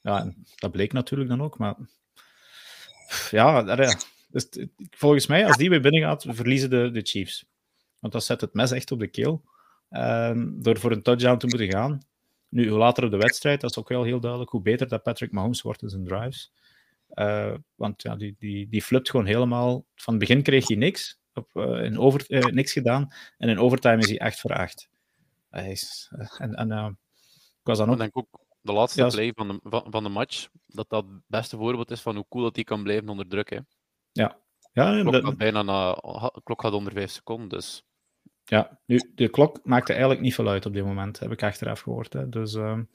Ja, 0.00 0.32
dat 0.56 0.70
bleek 0.70 0.92
natuurlijk 0.92 1.30
dan 1.30 1.42
ook, 1.42 1.58
maar 1.58 1.76
ja, 3.30 3.62
dus, 4.28 4.48
volgens 4.90 5.26
mij, 5.26 5.46
als 5.46 5.56
die 5.56 5.70
weer 5.70 5.80
binnen 5.80 6.00
gaat, 6.00 6.24
verliezen 6.28 6.70
de, 6.70 6.90
de 6.90 7.00
Chiefs. 7.02 7.44
Want 7.98 8.12
dat 8.12 8.24
zet 8.24 8.40
het 8.40 8.54
mes 8.54 8.70
echt 8.70 8.90
op 8.90 8.98
de 8.98 9.08
keel. 9.08 9.44
Ehm, 9.88 10.60
door 10.60 10.78
voor 10.78 10.92
een 10.92 11.02
touchdown 11.02 11.38
te 11.38 11.46
moeten 11.46 11.70
gaan. 11.70 12.00
Nu, 12.48 12.68
hoe 12.68 12.78
later 12.78 13.04
op 13.04 13.10
de 13.10 13.16
wedstrijd, 13.16 13.60
dat 13.60 13.70
is 13.70 13.76
ook 13.76 13.88
wel 13.88 14.02
heel 14.02 14.20
duidelijk, 14.20 14.50
hoe 14.50 14.62
beter 14.62 14.88
dat 14.88 15.02
Patrick 15.02 15.32
Mahomes 15.32 15.62
wordt 15.62 15.82
in 15.82 15.88
zijn 15.88 16.04
drives. 16.04 16.52
Eh, 17.08 17.54
want 17.74 18.02
ja, 18.02 18.16
die, 18.16 18.36
die, 18.38 18.68
die 18.68 18.82
flipt 18.82 19.10
gewoon 19.10 19.26
helemaal. 19.26 19.86
Van 19.94 20.14
het 20.14 20.22
begin 20.22 20.42
kreeg 20.42 20.68
hij 20.68 20.76
niks. 20.76 21.20
Op, 21.34 21.56
eh, 21.56 21.84
in 21.84 21.98
over, 21.98 22.24
niks 22.54 22.72
gedaan. 22.72 23.12
En 23.38 23.48
in 23.48 23.58
overtime 23.58 23.98
is 23.98 24.08
hij 24.08 24.18
echt 24.18 24.40
voor 24.40 24.50
eh, 25.52 25.76
en, 26.38 26.54
en 26.54 26.72
eh, 26.72 26.88
ik 27.60 27.62
was 27.62 27.78
dan 27.78 27.86
ook... 27.86 27.94
Ik 27.94 28.00
denk 28.00 28.16
ook 28.16 28.40
de 28.60 28.72
laatste 28.72 29.06
play 29.06 29.32
van 29.34 29.48
de, 29.48 29.82
van, 29.90 30.02
de 30.02 30.08
match, 30.08 30.48
dat 30.66 30.88
dat 30.88 31.04
het 31.04 31.22
beste 31.26 31.56
voorbeeld 31.56 31.90
is 31.90 32.00
van 32.00 32.14
hoe 32.14 32.26
cool 32.28 32.44
dat 32.44 32.54
hij 32.54 32.64
kan 32.64 32.82
blijven 32.82 33.08
onder 33.08 33.28
druk. 33.28 33.50
Hè. 33.50 33.58
Ja. 34.12 34.38
ja 34.72 35.02
de 35.02 35.20
klok, 35.20 35.36
bijna 35.36 35.62
na, 35.62 35.98
klok 36.44 36.60
had 36.60 36.72
onder 36.72 36.92
5 36.92 37.10
seconden, 37.10 37.48
dus... 37.48 37.84
Ja, 38.44 38.80
nu, 38.86 39.12
de 39.14 39.28
klok 39.28 39.60
maakte 39.64 39.92
eigenlijk 39.92 40.20
niet 40.22 40.34
veel 40.34 40.48
uit 40.48 40.66
op 40.66 40.72
dit 40.72 40.84
moment, 40.84 41.18
heb 41.18 41.32
ik 41.32 41.42
achteraf 41.42 41.80
gehoord. 41.80 42.12
Hè. 42.12 42.28
Dus 42.28 42.54
nee, 42.54 42.86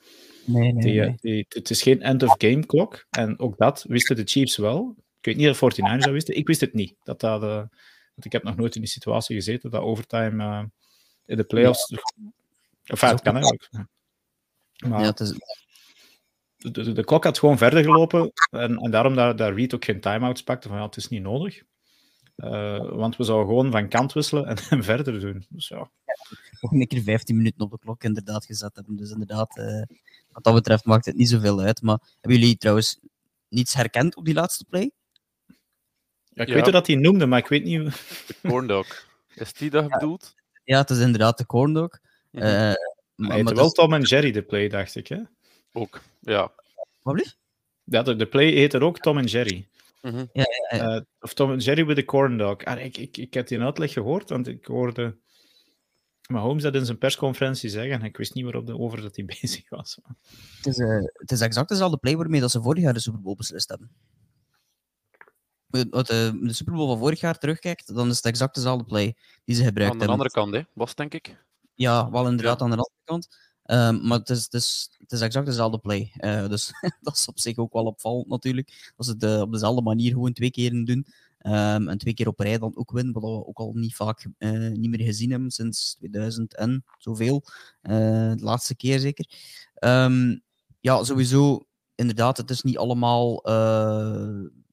nee, 0.46 0.74
nee. 0.74 1.16
Die, 1.22 1.40
eh, 1.40 1.46
het 1.50 1.70
is 1.70 1.82
geen 1.82 2.02
end-of-game 2.02 2.66
klok. 2.66 3.06
En 3.10 3.40
ook 3.40 3.58
dat 3.58 3.86
wisten 3.88 4.16
de 4.16 4.24
Chiefs 4.26 4.58
wel. 4.58 4.96
Ik 4.98 5.26
weet 5.26 5.36
niet 5.36 5.50
of 5.50 5.62
49 5.62 6.04
dat 6.04 6.14
wisten. 6.14 6.38
Ik 6.38 6.48
wist 6.48 6.62
het 6.62 6.74
niet. 6.74 6.96
Dat 7.04 7.20
dat, 7.20 7.42
want 7.42 8.26
ik 8.26 8.32
heb 8.32 8.44
nog 8.44 8.56
nooit 8.56 8.76
in 8.76 8.82
die 8.82 8.90
situatie 8.90 9.36
gezeten 9.36 9.72
dat 9.72 9.82
overtime 9.82 10.70
in 11.26 11.38
de 11.38 11.44
playoffs 11.44 11.94
ja. 12.88 12.94
Enfin, 12.94 13.10
het 13.10 13.22
kan 13.22 13.36
eigenlijk. 13.36 13.70
Maar 14.86 15.00
ja, 15.00 15.06
het 15.06 15.20
is... 15.20 15.34
de, 16.58 16.72
de, 16.72 16.92
de, 16.92 17.04
klok 17.04 17.24
had 17.24 17.40
gewoon 17.40 17.58
verder 17.58 17.84
gelopen 17.84 18.32
en, 18.50 18.78
en 18.78 18.92
daarom 18.92 19.16
dat, 19.16 19.38
dat 19.38 19.56
Reed 19.56 19.74
ook 19.74 19.86
geen 19.86 20.00
time-outs 20.00 20.44
pakte 20.44 20.68
van 20.68 20.78
ja, 20.78 20.86
het 20.86 20.96
is 20.96 21.08
niet 21.08 21.22
nodig. 21.22 21.64
Uh, 22.38 22.90
want 22.90 23.16
we 23.16 23.24
zouden 23.24 23.48
gewoon 23.48 23.72
van 23.72 23.90
kant 23.90 24.14
wisselen 24.14 24.46
en, 24.46 24.58
en 24.70 24.84
verder 24.84 25.20
doen. 25.20 25.46
Dus 25.50 25.68
ja. 25.68 25.90
Nog 26.62 26.72
een 26.72 26.88
keer 26.88 27.02
15 27.02 27.36
minuten 27.38 27.62
op 27.62 27.72
de 27.72 27.80
klok 27.80 28.04
inderdaad 28.04 28.46
gezet 28.46 28.76
hebben. 28.76 28.96
Dus 28.96 29.12
inderdaad, 29.12 29.58
uh, 29.58 29.82
wat 30.32 30.44
dat 30.44 30.54
betreft 30.54 30.86
maakt 30.86 31.06
het 31.06 31.16
niet 31.16 31.30
zoveel 31.30 31.60
uit. 31.60 31.82
Maar 31.82 32.00
hebben 32.20 32.40
jullie 32.40 32.58
trouwens 32.58 33.00
niets 33.50 33.74
herkend 33.74 34.16
op 34.16 34.26
die 34.26 34.34
laatste 34.34 34.66
play? 34.70 34.92
Ja, 36.30 36.44
ik 36.44 36.48
ja. 36.48 36.54
weet 36.54 36.72
dat 36.72 36.88
hij 36.88 36.96
noemde, 36.96 37.26
maar 37.26 37.40
ik 37.40 37.48
weet 37.48 37.64
niet... 37.64 37.84
De 38.28 38.36
corn 38.48 38.68
dog. 38.68 39.08
Is 39.34 39.54
die 39.54 39.70
dat 39.70 39.88
bedoeld? 39.88 40.36
Ja, 40.64 40.78
het 40.78 40.90
is 40.90 41.00
inderdaad 41.00 41.38
de 41.38 41.46
corn 41.46 41.74
dog. 41.74 42.00
Uh, 42.38 42.74
Hij 43.28 43.36
heette 43.36 43.56
wel 43.56 43.70
Tom 43.70 43.94
en 43.94 44.02
Jerry, 44.02 44.32
de 44.32 44.42
play, 44.42 44.68
dacht 44.68 44.96
ik. 44.96 45.08
Hè? 45.08 45.20
Ook, 45.72 46.02
ja. 46.20 46.52
Wat 47.02 47.14
blieft? 47.14 47.38
Ja, 47.84 48.02
de, 48.02 48.16
de 48.16 48.28
play 48.28 48.52
heet 48.52 48.74
er 48.74 48.84
ook 48.84 49.00
Tom 49.00 49.18
en 49.18 49.26
Jerry. 49.26 49.68
Mm 50.02 50.12
-hmm. 50.12 50.30
ja, 50.34 50.46
ja, 50.70 50.78
ja. 50.78 50.96
Uh, 50.96 51.02
of 51.20 51.34
Tom 51.34 51.52
en 51.52 51.58
Jerry 51.58 51.86
with 51.86 51.96
the 51.96 52.06
corn 52.06 52.38
dog. 52.38 52.64
Ah, 52.64 52.84
ik, 52.84 52.98
ik, 52.98 53.18
ik 53.18 53.34
heb 53.34 53.48
die 53.48 53.62
uitleg 53.62 53.94
gehoord, 53.94 54.30
want 54.30 54.48
ik 54.48 54.66
hoorde 54.66 55.18
Mahomes 56.28 56.64
dat 56.64 56.76
in 56.76 56.86
zijn 56.86 56.98
persconferentie 56.98 57.70
zeggen 57.70 58.00
en 58.00 58.06
ik 58.06 58.18
wist 58.18 58.34
niet 58.34 58.44
waarover 58.44 58.68
de, 58.68 58.80
over 58.80 59.02
dat 59.02 59.16
hij 59.16 59.26
bezig 59.42 59.70
was. 59.70 60.00
Het 60.58 60.66
is, 60.66 60.78
uh, 60.78 61.04
het 61.14 61.32
is 61.32 61.42
exact 61.42 61.70
dezelfde 61.70 61.98
play 61.98 62.18
waarmee 62.18 62.42
dat 62.42 62.52
ze 62.52 62.62
vorig 62.62 62.84
jaar 62.84 62.94
de 62.94 63.00
Super 63.00 63.22
Bowl 63.22 63.36
beslist 63.36 63.70
hebben. 63.70 63.92
de, 65.68 65.90
de 66.42 66.54
Super 66.54 66.74
Bowl 66.74 66.88
van 66.88 66.98
vorig 66.98 67.20
jaar 67.20 67.38
terugkijkt, 67.38 67.96
dan 67.96 68.10
is 68.10 68.16
het 68.16 68.26
exact 68.26 68.56
dezelfde 68.56 68.86
play 68.86 69.16
die 69.46 69.56
ze 69.56 69.64
gebruikt 69.64 69.94
Aan 69.94 70.00
de 70.00 70.08
andere 70.08 70.32
kant, 70.32 70.54
hè, 70.54 70.62
was 70.74 70.96
denk 70.96 71.14
ik. 71.14 71.46
Ja, 71.78 72.10
wel 72.12 72.28
inderdaad 72.28 72.62
aan 72.62 72.70
de 72.70 72.76
andere 72.76 73.02
kant. 73.04 73.28
Um, 73.66 74.08
maar 74.08 74.18
het 74.18 74.30
is, 74.30 74.44
het, 74.44 74.54
is, 74.54 74.98
het 74.98 75.12
is 75.12 75.22
exact 75.22 75.46
dezelfde 75.46 75.78
play. 75.78 76.12
Uh, 76.20 76.48
dus 76.48 76.72
dat 77.02 77.16
is 77.18 77.28
op 77.28 77.40
zich 77.40 77.58
ook 77.58 77.74
wel 77.74 77.86
opvallend 77.86 78.28
natuurlijk. 78.28 78.92
Dat 78.96 79.06
ze 79.06 79.12
het 79.12 79.24
uh, 79.24 79.42
op 79.42 79.52
dezelfde 79.52 79.82
manier 79.82 80.12
gewoon 80.12 80.34
twee 80.34 80.52
keer 80.52 80.86
doen. 80.86 81.06
Um, 81.42 81.90
en 81.90 81.98
twee 81.98 82.14
keer 82.14 82.28
op 82.28 82.40
rij 82.40 82.58
dan 82.58 82.78
ook 82.78 82.92
winnen, 82.92 83.14
wat 83.14 83.24
we 83.24 83.48
ook 83.48 83.58
al 83.58 83.72
niet 83.74 83.96
vaak 83.96 84.28
uh, 84.38 84.72
niet 84.72 84.90
meer 84.90 85.06
gezien 85.06 85.32
hebben 85.32 85.52
sinds 85.52 85.96
2000 85.96 86.56
en 86.56 86.84
zoveel. 86.98 87.44
de 87.82 88.38
laatste 88.40 88.76
keer 88.76 89.00
zeker. 89.00 89.30
Um, 89.80 90.42
ja, 90.80 91.04
sowieso, 91.04 91.68
inderdaad, 91.96 92.38
het 92.38 92.50
is 92.50 92.62
niet 92.62 92.78
allemaal 92.78 93.42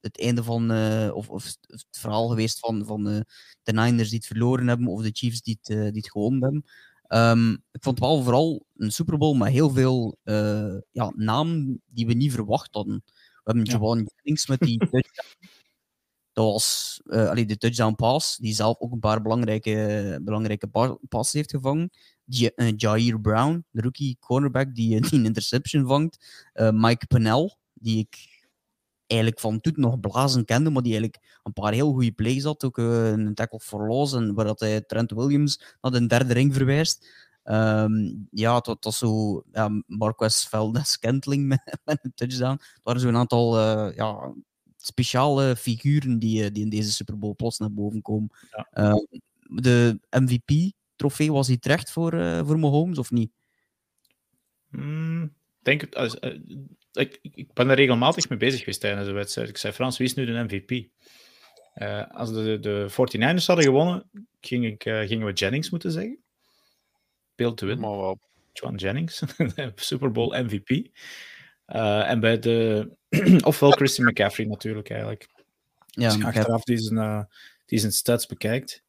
het 0.01 0.19
einde 0.19 0.43
van, 0.43 0.71
of, 1.11 1.29
of, 1.29 1.55
het 1.61 1.85
verhaal 1.91 2.27
geweest 2.27 2.59
van, 2.59 2.85
van 2.85 3.03
de 3.63 3.73
Niners 3.73 4.09
die 4.09 4.17
het 4.17 4.27
verloren 4.27 4.67
hebben, 4.67 4.87
of 4.87 5.01
de 5.01 5.11
Chiefs 5.13 5.41
die 5.41 5.59
het, 5.61 5.77
die 5.93 6.01
het 6.01 6.11
gewonnen 6.11 6.43
hebben. 6.43 6.65
Um, 7.07 7.51
ik 7.71 7.83
vond 7.83 7.99
het 7.99 8.07
wel 8.07 8.23
vooral 8.23 8.65
een 8.75 8.91
Super 8.91 9.17
Bowl 9.17 9.35
met 9.35 9.51
heel 9.51 9.69
veel 9.69 10.17
uh, 10.23 10.77
ja, 10.91 11.13
namen 11.15 11.81
die 11.85 12.05
we 12.07 12.13
niet 12.13 12.33
verwacht 12.33 12.73
hadden. 12.73 13.03
We 13.05 13.41
hebben 13.43 13.65
ja. 13.65 13.71
Javon 13.71 14.09
Jennings 14.15 14.47
met 14.47 14.59
die 14.59 14.77
touchdown. 14.91 15.27
Dat 16.33 16.45
was 16.45 17.01
uh, 17.05 17.29
allee, 17.29 17.45
de 17.45 17.57
touchdown 17.57 17.95
pass, 17.95 18.37
die 18.37 18.53
zelf 18.53 18.79
ook 18.79 18.91
een 18.91 18.99
paar 18.99 19.21
belangrijke, 19.21 20.19
belangrijke 20.23 20.97
passes 21.09 21.33
heeft 21.33 21.51
gevangen. 21.51 21.89
Die, 22.25 22.51
uh, 22.55 22.73
Jair 22.75 23.21
Brown, 23.21 23.65
de 23.69 23.81
rookie 23.81 24.17
cornerback, 24.19 24.75
die, 24.75 25.01
die 25.09 25.19
een 25.19 25.25
interception 25.25 25.87
vangt. 25.87 26.17
Mike 26.53 27.07
Pennell, 27.07 27.55
die 27.73 27.97
ik 27.97 28.34
eigenlijk 29.07 29.41
van 29.41 29.61
toen 29.61 29.73
nog 29.75 29.99
blazen 29.99 30.45
kende, 30.45 30.69
maar 30.69 30.81
die 30.81 30.91
eigenlijk 30.91 31.39
een 31.43 31.53
paar 31.53 31.73
heel 31.73 31.91
goede 31.91 32.11
plays 32.11 32.43
had. 32.43 32.63
Ook 32.63 32.77
uh, 32.77 33.09
een 33.09 33.33
tackle 33.33 33.59
for 33.59 33.87
loss, 33.87 34.13
en 34.13 34.33
waar 34.33 34.45
dat 34.45 34.59
hij 34.59 34.81
Trent 34.81 35.11
Williams 35.11 35.77
naar 35.81 35.91
de 35.91 36.05
derde 36.05 36.33
ring 36.33 36.53
verwijst. 36.53 37.23
Um, 37.43 38.27
ja, 38.31 38.55
het 38.55 38.83
was 38.83 38.97
zo 38.97 39.43
ja, 39.51 39.83
Marquez 39.87 40.47
Veldes 40.47 40.99
Kentling 40.99 41.47
met, 41.47 41.79
met, 41.85 41.99
een 42.01 42.13
touchdown. 42.15 42.51
Het 42.51 42.79
waren 42.83 43.01
zo'n 43.01 43.15
aantal 43.15 43.59
uh, 43.59 43.95
ja, 43.95 44.33
speciale 44.77 45.55
figuren 45.55 46.19
die, 46.19 46.51
die 46.51 46.63
in 46.63 46.69
deze 46.69 46.91
Super 46.91 47.17
Bowl 47.17 47.35
plots 47.35 47.57
naar 47.57 47.73
boven 47.73 48.01
komen. 48.01 48.29
Ja. 48.51 48.93
Uh, 48.93 49.21
de 49.61 49.99
MVP-trofee, 50.09 51.31
was 51.31 51.47
hij 51.47 51.57
terecht 51.57 51.91
voor, 51.91 52.11
voor 52.45 52.59
Mahomes 52.59 52.97
of 52.97 53.11
niet? 53.11 53.31
Mm, 54.69 55.33
denk 55.61 55.81
het, 55.81 55.95
als, 55.95 56.19
ik, 56.95 57.19
ik, 57.21 57.53
ben 57.53 57.69
er 57.69 57.75
regelmatig 57.75 58.29
mee 58.29 58.39
bezig 58.39 58.59
geweest 58.59 58.79
tijdens 58.79 59.07
de 59.07 59.13
wedstrijd. 59.13 59.49
Ik 59.49 59.57
zei, 59.57 59.73
Frans, 59.73 59.97
wie 59.97 60.07
is 60.07 60.13
nu 60.13 60.25
de 60.25 60.43
MVP? 60.43 60.87
Uh, 61.75 62.03
als 62.11 62.33
de, 62.33 62.59
de 62.59 62.87
49ers 62.89 63.45
hadden 63.45 63.65
gewonnen, 63.65 64.09
ging 64.41 64.65
ik, 64.65 64.85
uh, 64.85 64.99
gingen 64.99 65.25
we 65.25 65.33
Jennings 65.33 65.69
moeten 65.69 65.91
zeggen. 65.91 66.17
Beeld 67.35 67.57
te 67.57 67.65
winnen. 67.65 67.89
wow. 67.89 68.19
John 68.53 68.75
Jennings, 68.75 69.23
Super 69.75 70.11
Bowl 70.11 70.43
MVP. 70.43 70.69
Uh, 71.67 72.09
en 72.09 72.19
bij 72.19 72.39
de... 72.39 72.89
ofwel 73.43 73.71
Christian 73.71 74.07
McCaffrey 74.07 74.45
natuurlijk, 74.45 74.89
eigenlijk. 74.89 75.27
Ja, 75.85 76.05
Als 76.05 76.15
je 76.15 76.25
achteraf 76.25 76.63
die 76.63 76.77
zijn, 76.77 77.27
die 77.65 77.79
zijn 77.79 77.91
stats 77.91 78.25
bekijkt. 78.25 78.83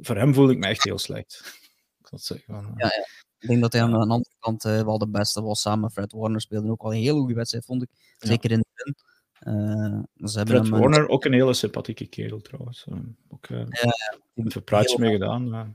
voor 0.00 0.16
hem 0.16 0.34
voel 0.34 0.50
ik 0.50 0.58
me 0.58 0.66
echt 0.66 0.84
heel 0.84 0.98
slecht. 0.98 1.42
Ik 2.00 2.06
zal 2.06 2.18
zeggen. 2.18 2.54
Van, 2.54 2.74
ja, 2.76 2.86
ja. 2.86 3.25
Ik 3.38 3.48
denk 3.48 3.60
dat 3.60 3.72
hij 3.72 3.82
aan 3.82 3.90
de 3.90 3.96
andere 3.96 4.34
kant 4.38 4.64
uh, 4.64 4.82
wel 4.82 4.98
de 4.98 5.08
beste 5.08 5.42
was. 5.42 5.60
Samen 5.60 5.90
Fred 5.90 6.12
Warner 6.12 6.40
speelde 6.40 6.70
ook 6.70 6.82
wel 6.82 6.94
een 6.94 7.00
heel 7.00 7.18
goede 7.18 7.34
wedstrijd, 7.34 7.64
vond 7.64 7.82
ik. 7.82 7.88
Zeker 8.18 8.50
in 8.50 8.58
de 8.58 8.66
begin. 8.74 8.96
Uh, 9.42 10.28
ze 10.28 10.46
Fred 10.46 10.68
Warner, 10.68 11.00
een... 11.00 11.08
ook 11.08 11.24
een 11.24 11.32
hele 11.32 11.54
sympathieke 11.54 12.06
kerel 12.06 12.40
trouwens. 12.40 12.86
Uh, 12.88 12.98
ook 13.28 13.48
uh, 13.48 13.58
ja, 13.58 14.18
even 14.34 14.64
praatjes 14.64 14.96
mee 14.96 15.12
gedaan. 15.12 15.46
Ja. 15.48 15.74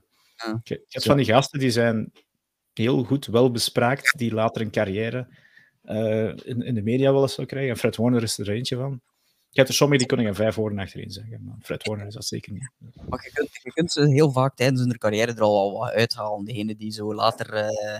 Je, 0.64 0.84
hebt 0.88 1.06
van 1.06 1.18
die 1.18 1.26
gasten 1.26 1.60
die 1.60 1.72
zijn 1.72 2.12
heel 2.74 3.04
goed 3.04 3.26
wel 3.26 3.52
bespraakt, 3.52 4.18
die 4.18 4.34
later 4.34 4.62
een 4.62 4.72
carrière 4.72 5.28
in, 6.44 6.62
in 6.62 6.76
de 6.76 6.82
media 6.82 7.12
wel 7.12 7.22
eens 7.22 7.34
zou 7.34 7.48
krijgen. 7.48 7.72
En 7.72 7.78
Fred 7.78 7.96
Warner 7.96 8.24
is 8.24 8.38
er 8.38 8.50
eentje 8.50 8.76
van. 8.76 9.02
Je 9.54 9.58
hebt 9.60 9.70
er 9.70 9.76
sommigen 9.76 10.08
die 10.08 10.16
kunnen 10.16 10.28
een 10.28 10.44
vijf 10.44 10.56
woorden 10.56 10.80
achterin 10.80 11.12
zeggen, 11.12 11.44
maar 11.44 11.56
Fred 11.62 11.88
Warner 11.88 12.08
is 12.08 12.14
dat 12.14 12.26
zeker 12.26 12.52
niet. 12.54 12.70
Maar 13.10 13.24
je 13.24 13.32
kunt, 13.34 13.50
je 13.64 13.72
kunt 13.72 13.92
ze 13.92 14.10
heel 14.10 14.32
vaak 14.32 14.56
tijdens 14.56 14.82
hun 14.82 14.98
carrière 14.98 15.34
er 15.34 15.42
al 15.42 15.78
wat 15.80 15.92
uithalen. 15.92 16.46
Degene 16.46 16.76
die 16.76 16.92
zo 16.92 17.14
later 17.14 17.54
uh, 17.54 17.96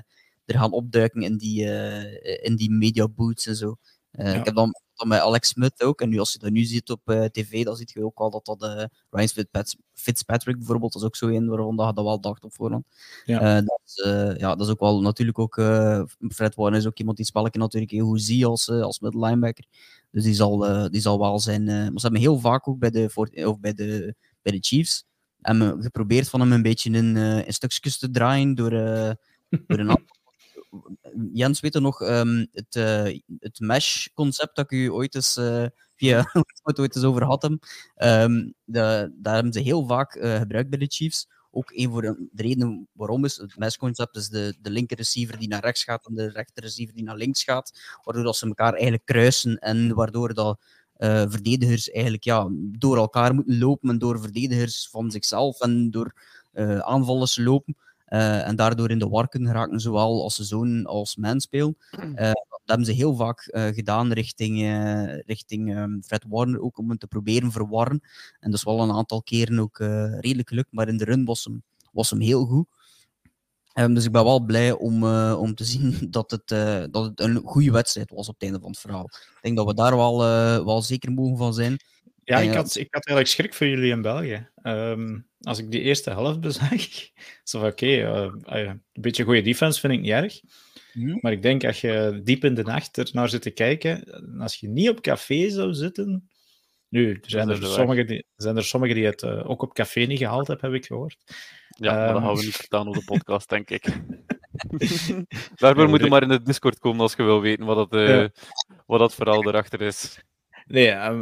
er 0.46 0.60
gaan 0.60 0.72
opduiken 0.72 1.22
in 1.22 1.38
die, 1.38 1.64
uh, 1.64 2.44
in 2.46 2.56
die 2.56 2.72
media 2.72 3.08
boots 3.08 3.48
en 3.48 3.56
zo. 3.56 3.76
Uh, 4.12 4.26
ja. 4.26 4.40
Ik 4.40 4.46
heb 4.46 4.56
dan, 4.56 4.76
dan 4.96 5.08
met 5.08 5.20
Alex 5.20 5.48
Smith 5.48 5.84
ook. 5.84 6.02
En 6.02 6.10
nu, 6.10 6.20
als 6.20 6.34
je 6.34 6.40
dat 6.40 6.52
nu 6.52 6.64
ziet 6.64 6.90
op 6.90 7.02
tv, 7.32 7.64
dan 7.64 7.76
zie 7.76 7.90
je 7.94 8.06
ook 8.06 8.20
al 8.20 8.30
dat 8.30 8.46
dat 8.46 8.90
Ryan 9.10 9.46
Fitzpatrick 9.94 10.58
bijvoorbeeld, 10.58 10.94
dat 10.94 11.02
is 11.02 11.08
ook 11.08 11.16
zo 11.16 11.28
een 11.28 11.48
waarvan 11.48 11.76
je 11.76 11.94
dat 11.94 12.04
wel 12.04 12.20
dacht 12.20 12.44
op 12.44 12.54
voorhand. 12.54 12.86
Ja. 13.26 13.62
dat, 13.62 13.82
is, 13.86 14.04
ja, 14.38 14.56
dat 14.56 14.62
is 14.62 14.70
ook 14.70 14.80
wel 14.80 15.02
natuurlijk 15.02 15.40
ook. 15.40 15.56
Fred 16.34 16.56
Warner 16.56 16.80
is 16.80 16.88
ook 16.88 16.98
iemand 16.98 17.18
die 17.18 17.26
spelletje 17.26 17.60
natuurlijk 17.60 17.92
heel 17.92 18.06
goed 18.06 18.22
ziet 18.22 18.46
als, 18.46 18.70
als 18.70 19.00
linebacker. 19.02 19.66
Dus 20.12 20.24
die 20.24 20.34
zal, 20.34 20.70
uh, 20.70 20.86
die 20.86 21.02
zal 21.02 21.20
wel 21.20 21.40
zijn. 21.40 21.62
Uh, 21.62 21.68
maar 21.68 21.92
ze 22.00 22.02
hebben 22.02 22.22
heel 22.22 22.40
vaak 22.40 22.68
ook 22.68 22.80
bij 22.80 22.90
de, 22.90 23.12
of 23.48 23.60
bij 23.60 23.74
de, 23.74 24.16
bij 24.42 24.52
de 24.52 24.58
Chiefs 24.62 25.06
hebben 25.42 25.82
geprobeerd 25.82 26.30
van 26.30 26.40
hem 26.40 26.52
een 26.52 26.62
beetje 26.62 26.92
in, 26.92 27.16
uh, 27.16 27.46
in 27.46 27.54
stukjes 27.54 27.98
te 27.98 28.12
draaien 28.12 28.56
door, 28.56 28.70
door 28.70 29.80
een 29.80 30.06
Jens 31.34 31.60
weet 31.60 31.76
er 31.76 31.82
nog 31.82 32.02
um, 32.02 32.48
het, 32.52 32.74
het 33.40 33.60
mesh-concept 33.60 34.56
dat 34.56 34.72
ik 34.72 34.72
u 34.72 34.92
ooit 34.92 35.16
eens 35.16 35.34
via 35.96 36.32
het 36.64 36.80
ooit 36.80 36.96
eens 36.96 37.06
over 37.06 37.24
had. 37.24 37.42
Hem. 37.42 37.60
Um, 37.96 38.54
de, 38.64 39.12
daar 39.16 39.34
hebben 39.34 39.54
ze 39.54 39.60
heel 39.60 39.86
vaak 39.86 40.12
gebruikt 40.12 40.70
bij 40.70 40.80
de 40.80 40.88
Chiefs 40.88 41.28
ook 41.52 41.72
een 41.74 41.90
voor 41.90 42.02
de, 42.02 42.28
de 42.32 42.42
reden 42.42 42.88
waarom 42.92 43.26
is 43.26 43.38
het 43.38 43.58
mesconcept 43.58 44.16
is 44.16 44.30
de, 44.30 44.56
de 44.62 44.70
linker 44.70 44.98
receiver 44.98 45.40
die 45.40 45.48
naar 45.48 45.62
rechts 45.62 45.84
gaat 45.84 46.08
en 46.08 46.16
de 46.16 46.30
rechter 46.30 46.64
receiver 46.64 46.96
die 46.96 47.04
naar 47.04 47.16
links 47.18 47.44
gaat, 47.44 47.80
waardoor 48.04 48.24
dat 48.24 48.36
ze 48.36 48.48
elkaar 48.48 48.74
eigenlijk 48.74 49.06
kruisen 49.06 49.58
en 49.58 49.94
waardoor 49.94 50.34
dat 50.34 50.60
uh, 50.98 51.24
verdedigers 51.28 51.90
eigenlijk 51.90 52.24
ja, 52.24 52.48
door 52.52 52.98
elkaar 52.98 53.34
moeten 53.34 53.60
lopen 53.60 53.90
en 53.90 53.98
door 53.98 54.20
verdedigers 54.20 54.88
van 54.92 55.12
zichzelf 55.12 55.60
en 55.60 55.92
door 55.92 56.14
uh, 56.54 56.80
aanvallers 56.80 57.38
lopen. 57.38 57.76
Uh, 58.14 58.48
en 58.48 58.56
daardoor 58.56 58.90
in 58.90 59.00
de 59.00 59.08
war 59.08 59.28
kunnen 59.28 59.50
geraken, 59.50 59.80
zowel 59.80 60.24
als 60.24 60.36
ze 60.36 60.44
zoon 60.44 60.86
als 60.86 61.16
man 61.16 61.40
spelen. 61.42 61.78
Uh, 62.00 62.32
dat 62.32 62.62
hebben 62.66 62.86
ze 62.86 62.92
heel 62.92 63.16
vaak 63.16 63.50
uh, 63.52 63.66
gedaan 63.66 64.12
richting, 64.12 64.60
richting 65.26 65.78
um, 65.78 66.04
Fred 66.04 66.26
Warner, 66.28 66.62
ook 66.62 66.78
om 66.78 66.90
hem 66.90 66.98
te 66.98 67.08
proberen 67.08 67.52
verwarren. 67.52 68.02
En 68.40 68.52
dat 68.52 68.60
is 68.60 68.64
wel 68.64 68.82
een 68.82 68.92
aantal 68.92 69.24
keren 69.24 69.60
ook 69.60 69.78
redelijk 70.20 70.50
gelukt, 70.50 70.72
maar 70.72 70.88
in 70.88 70.98
de 70.98 71.04
run 71.04 71.26
was 71.26 71.44
hem, 71.44 71.64
was 71.92 72.10
hem 72.10 72.20
heel 72.20 72.46
goed. 72.46 72.68
Um, 73.74 73.94
dus 73.94 74.06
ik 74.06 74.12
ben 74.12 74.24
wel 74.24 74.40
blij 74.40 74.72
om, 74.72 75.04
om 75.34 75.56
te 75.56 75.64
zien 75.66 75.98
dat 76.10 76.32
het, 76.32 76.48
dat 76.94 77.06
het 77.06 77.20
een 77.20 77.42
goede 77.44 77.72
wedstrijd 77.72 78.12
was 78.12 78.28
op 78.28 78.34
het 78.34 78.44
einde 78.44 78.60
van 78.60 78.70
het 78.70 78.80
verhaal. 78.80 79.06
Ik 79.06 79.40
denk 79.42 79.58
dat 79.58 79.66
we 79.66 79.74
daar 79.74 79.96
wel, 79.96 80.18
wel 80.66 80.82
zeker 80.82 81.12
mogen 81.12 81.38
van 81.38 81.54
zijn. 81.54 81.78
Ja, 82.24 82.40
ik 82.40 82.54
had, 82.54 82.76
ik 82.76 82.88
had 82.90 83.06
eigenlijk 83.06 83.28
schrik 83.28 83.54
voor 83.54 83.68
jullie 83.68 83.92
in 83.92 84.02
België. 84.02 84.50
Um, 84.64 85.28
als 85.42 85.60
ik 85.60 85.72
die 85.72 85.82
eerste 85.82 86.10
helft 86.10 86.40
bezag, 86.40 86.82
zo 87.44 87.60
van 87.60 87.70
oké, 87.70 87.86
okay, 87.86 88.64
uh, 88.64 88.74
een 88.74 88.84
beetje 88.92 89.24
goede 89.24 89.42
defense 89.42 89.80
vind 89.80 89.94
ik 89.94 90.00
niet 90.00 90.12
erg. 90.12 90.42
Mm. 90.94 91.18
Maar 91.22 91.32
ik 91.32 91.42
denk 91.42 91.64
als 91.64 91.82
je 91.82 92.22
diep 92.24 92.44
in 92.44 92.54
de 92.54 92.64
nacht 92.64 92.98
er 92.98 93.10
naar 93.14 93.30
zit 93.30 93.42
te 93.42 93.50
kijken, 93.50 94.04
als 94.40 94.56
je 94.56 94.68
niet 94.68 94.90
op 94.90 95.02
café 95.02 95.50
zou 95.50 95.74
zitten. 95.74 96.30
Nu, 96.90 97.12
er 97.12 97.30
zijn 97.30 97.50
er, 97.50 97.66
sommigen 97.66 98.08
die, 98.08 98.26
zijn 98.36 98.58
er 98.58 98.64
sommigen 98.64 98.96
die 98.96 99.06
het 99.06 99.22
uh, 99.22 99.50
ook 99.50 99.62
op 99.62 99.74
café 99.74 100.00
niet 100.00 100.18
gehaald 100.18 100.48
hebben, 100.48 100.72
heb 100.72 100.80
ik 100.80 100.86
gehoord. 100.86 101.18
Ja, 101.68 101.94
maar 101.94 102.08
um, 102.08 102.14
dat 102.14 102.24
gaan 102.24 102.36
we 102.36 102.44
niet 102.44 102.56
vertellen 102.56 102.88
op 102.88 102.94
de 102.94 103.04
podcast, 103.04 103.50
denk 103.50 103.70
ik. 103.70 103.86
Daarvoor 105.56 105.90
moet 105.90 106.00
je 106.00 106.10
maar 106.10 106.22
in 106.22 106.30
de 106.30 106.42
Discord 106.42 106.80
komen 106.80 107.02
als 107.02 107.14
je 107.14 107.24
wil 107.24 107.42
weten 107.42 107.66
wat 107.66 107.92
dat, 107.92 108.10
ja. 108.10 108.30
wat 108.86 109.00
dat 109.00 109.16
verhaal 109.16 109.48
erachter 109.48 109.82
is. 109.82 110.20
Nee, 110.66 110.92
um, 110.92 111.22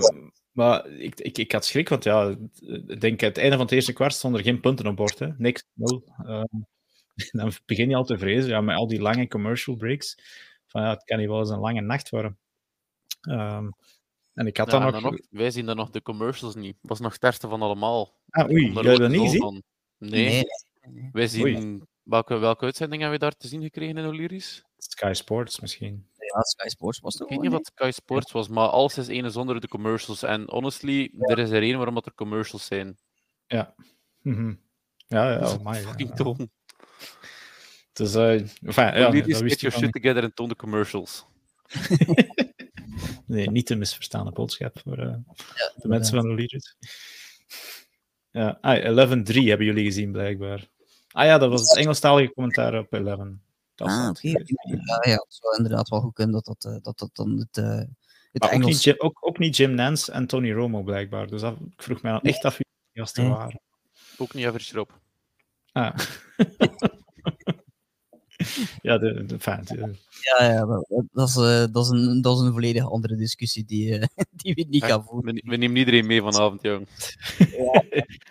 maar 0.60 0.88
ik, 0.88 1.20
ik, 1.20 1.38
ik 1.38 1.52
had 1.52 1.66
schrik, 1.66 1.90
want 1.90 2.04
ja, 2.04 2.36
ik 2.88 3.02
denk 3.02 3.20
het 3.20 3.38
einde 3.38 3.56
van 3.56 3.66
het 3.66 3.74
eerste 3.74 3.94
kwart 3.94 4.14
stond 4.14 4.36
er 4.36 4.44
geen 4.44 4.60
punten 4.60 4.88
op 4.88 4.96
bord. 4.96 5.20
Hè. 5.20 5.28
Niks, 5.38 5.66
nul. 5.74 6.04
Um, 6.26 6.68
dan 7.40 7.52
begin 7.66 7.90
je 7.90 7.96
al 7.96 8.04
te 8.04 8.18
vrezen, 8.18 8.50
ja, 8.50 8.62
met 8.62 8.76
al 8.76 8.88
die 8.88 9.02
lange 9.02 9.28
commercial 9.28 9.76
breaks. 9.76 10.18
Van 10.68 10.82
ja, 10.82 10.90
het 10.90 11.04
kan 11.04 11.20
hier 11.20 11.30
wel 11.30 11.40
eens 11.40 11.50
een 11.50 11.60
lange 11.60 11.82
nacht 11.82 12.10
worden. 12.10 12.38
Um, 13.30 13.74
en 14.34 14.48
ik 14.48 14.58
had 14.58 14.72
ja, 14.72 14.80
dan, 14.80 14.92
nog... 14.92 15.02
nog... 15.02 15.20
Wij 15.30 15.52
zien 15.52 15.66
dan 15.66 15.76
nog 15.76 15.90
de 15.90 16.02
commercials 16.02 16.56
niet. 16.56 16.78
Dat 16.82 16.90
was 16.90 17.00
nog 17.00 17.16
het 17.20 17.38
van 17.40 17.62
allemaal. 17.62 18.14
Ah, 18.30 18.50
oei, 18.50 18.72
jij 18.74 18.96
dat 18.96 19.10
niet 19.10 19.22
gezien? 19.22 19.42
Van... 19.42 19.64
Nee. 19.98 20.44
nee. 20.82 21.10
Wij 21.12 21.28
zien... 21.28 21.88
Welke, 22.04 22.38
welke 22.38 22.66
uitzending 22.66 23.02
hebben 23.02 23.20
we 23.20 23.26
daar 23.26 23.36
te 23.38 23.48
zien 23.48 23.62
gekregen 23.62 23.98
in 23.98 24.06
Oliris? 24.06 24.64
Sky 24.78 25.14
Sports 25.14 25.60
misschien 25.60 26.08
ja, 26.36 26.42
Sky 26.42 26.68
Sports 26.68 27.00
was 27.00 27.16
toch 27.16 27.28
Ik 27.28 27.34
weet 27.34 27.42
niet 27.42 27.52
wat 27.52 27.72
Sky 27.76 27.92
Sports 27.92 28.32
was, 28.32 28.48
maar 28.48 28.68
alles 28.68 28.98
is 28.98 29.08
ene 29.08 29.30
zonder 29.30 29.62
de 29.62 29.68
commercials. 29.68 30.24
En 30.24 30.44
honestly, 30.46 31.12
ja. 31.14 31.26
er 31.26 31.40
is 31.40 31.50
er 31.50 31.62
één 31.62 31.76
waarom 31.78 31.96
dat 31.96 32.06
er 32.06 32.14
commercials 32.14 32.66
zijn. 32.66 32.98
Ja. 33.48 33.74
Mm 34.22 34.36
-hmm. 34.36 34.60
Ja, 35.08 35.32
ja, 35.32 35.52
oh 35.52 35.66
my, 35.66 35.76
fucking 35.76 36.10
ja. 36.10 36.16
toon. 36.16 36.50
Dus, 37.94 38.16
uh, 38.16 38.32
enfin, 38.62 39.00
ja, 39.00 39.10
Lyrisch, 39.10 39.38
get 39.38 39.60
your 39.60 39.78
shit 39.78 39.92
together 39.92 40.24
en 40.24 40.34
toon 40.34 40.50
de 40.50 40.56
commercials. 40.56 41.26
nee, 43.26 43.50
niet 43.50 43.66
te 43.66 43.76
misverstaande 43.76 44.32
boodschap 44.32 44.80
voor 44.80 45.00
uh, 45.00 45.16
de 45.76 45.88
mensen 45.88 46.16
van 46.16 46.28
de 46.28 46.36
Leaders. 46.36 46.76
Ja, 48.32 48.58
ah, 48.62 48.78
11-3 48.78 49.48
hebben 49.48 49.66
jullie 49.66 49.86
gezien, 49.86 50.12
blijkbaar. 50.12 50.68
Ah 51.12 51.26
ja, 51.26 51.38
dat 51.38 51.50
was 51.50 51.62
het 51.62 51.78
Engelstalige 51.78 52.34
commentaar 52.34 52.80
op 52.80 52.94
11. 52.94 53.28
Dat 53.80 53.88
ah. 53.88 54.16
Ja, 54.22 54.42
ja, 55.02 55.14
het 55.14 55.26
zou 55.28 55.56
inderdaad 55.58 55.90
wel 55.90 56.02
goed 56.02 56.14
kunnen 56.14 56.42
dat 56.44 56.46
dat, 56.46 56.84
dat, 56.84 56.98
dat 56.98 57.10
dan 57.14 57.38
het, 57.38 57.58
uh, 57.58 57.82
het 58.32 58.50
Engels... 58.50 58.54
Ook 58.54 58.64
niet, 58.64 58.84
Jim, 58.84 58.96
ook, 58.98 59.18
ook 59.20 59.38
niet 59.38 59.58
Jim 59.58 59.74
Nance 59.74 60.12
en 60.12 60.28
Tony 60.28 60.52
Romo, 60.52 60.84
blijkbaar. 60.84 61.28
Dus 61.28 61.42
dat, 61.42 61.56
ik 61.76 61.84
vroeg 61.84 62.02
mij 62.02 62.12
dan 62.12 62.22
echt 62.22 62.46
af 62.46 62.58
wie 62.58 62.66
die 62.92 63.02
gasten 63.02 63.30
waren. 63.30 63.62
Ook 64.18 64.34
niet 64.34 64.46
Everschrop. 64.46 65.00
Ah. 65.72 65.98
ja, 68.82 68.98
de, 68.98 69.26
de 69.26 69.40
fan. 69.40 69.64
Ja, 69.68 70.46
ja 70.46 70.66
dat, 71.12 71.30
is, 71.30 71.36
uh, 71.36 71.66
dat, 71.72 71.86
is 71.86 71.90
een, 71.90 72.22
dat 72.22 72.38
is 72.38 72.44
een 72.44 72.52
volledig 72.52 72.92
andere 72.92 73.16
discussie 73.16 73.66
die, 73.66 74.00
uh, 74.00 74.06
die 74.42 74.54
we 74.54 74.66
niet 74.70 74.84
gaan 74.84 75.04
voeren. 75.04 75.34
We, 75.34 75.42
we, 75.46 75.56
nemen 75.56 75.78
iedereen 75.78 76.06
mee 76.06 76.22
vanavond, 76.22 76.62
jong. 76.62 76.88
ja. 77.38 77.84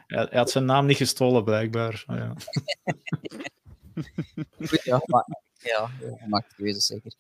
hij 0.06 0.38
had 0.38 0.50
zijn 0.50 0.64
naam 0.64 0.86
niet 0.86 0.96
gestolen, 0.96 1.44
blijkbaar. 1.44 2.04
Oh, 2.06 2.16
ja. 2.16 2.34
Ja, 4.84 5.02
maar, 5.04 5.26
ja, 5.58 5.90
zeker. 6.78 7.12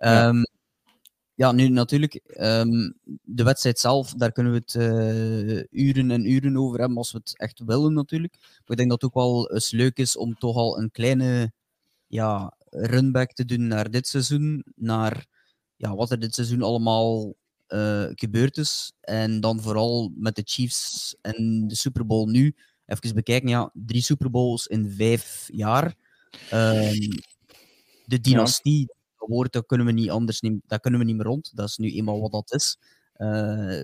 Um, 0.00 0.46
ja, 1.34 1.52
nu 1.52 1.68
natuurlijk, 1.68 2.20
um, 2.40 2.94
de 3.22 3.42
wedstrijd 3.42 3.78
zelf, 3.78 4.12
daar 4.12 4.32
kunnen 4.32 4.52
we 4.52 4.58
het 4.58 4.74
uh, 4.74 5.86
uren 5.86 6.10
en 6.10 6.30
uren 6.30 6.56
over 6.56 6.78
hebben 6.78 6.98
als 6.98 7.12
we 7.12 7.18
het 7.18 7.38
echt 7.38 7.62
willen 7.64 7.92
natuurlijk. 7.92 8.36
Maar 8.40 8.64
ik 8.66 8.76
denk 8.76 8.90
dat 8.90 9.02
het 9.02 9.10
ook 9.10 9.22
wel 9.22 9.52
eens 9.52 9.70
leuk 9.70 9.98
is 9.98 10.16
om 10.16 10.38
toch 10.38 10.56
al 10.56 10.78
een 10.78 10.90
kleine 10.90 11.52
ja, 12.06 12.56
runback 12.70 13.32
te 13.32 13.44
doen 13.44 13.66
naar 13.66 13.90
dit 13.90 14.08
seizoen, 14.08 14.64
naar 14.74 15.26
ja, 15.76 15.94
wat 15.94 16.10
er 16.10 16.18
dit 16.18 16.34
seizoen 16.34 16.62
allemaal 16.62 17.34
uh, 17.68 18.06
gebeurd 18.14 18.56
is. 18.56 18.92
En 19.00 19.40
dan 19.40 19.60
vooral 19.60 20.12
met 20.16 20.34
de 20.34 20.42
Chiefs 20.44 21.16
en 21.20 21.68
de 21.68 21.74
Super 21.74 22.06
Bowl 22.06 22.30
nu. 22.30 22.54
Even 22.86 23.14
bekijken, 23.14 23.48
ja, 23.48 23.70
drie 23.74 24.02
Super 24.02 24.30
Bowls 24.30 24.66
in 24.66 24.90
vijf 24.90 25.48
jaar. 25.52 25.94
Um, 26.52 27.08
de 28.04 28.20
dynastie, 28.20 28.86
dat 29.18 29.28
woord, 29.28 29.52
dat 29.52 29.66
kunnen 29.66 29.86
we 29.86 29.92
niet 29.92 30.10
anders 30.10 30.40
nemen, 30.40 30.62
dat 30.66 30.80
kunnen 30.80 31.00
we 31.00 31.06
niet 31.06 31.16
meer 31.16 31.26
rond. 31.26 31.50
Dat 31.54 31.68
is 31.68 31.76
nu 31.76 31.92
eenmaal 31.92 32.20
wat 32.20 32.32
dat 32.32 32.52
is. 32.52 32.78
Uh, 33.16 33.82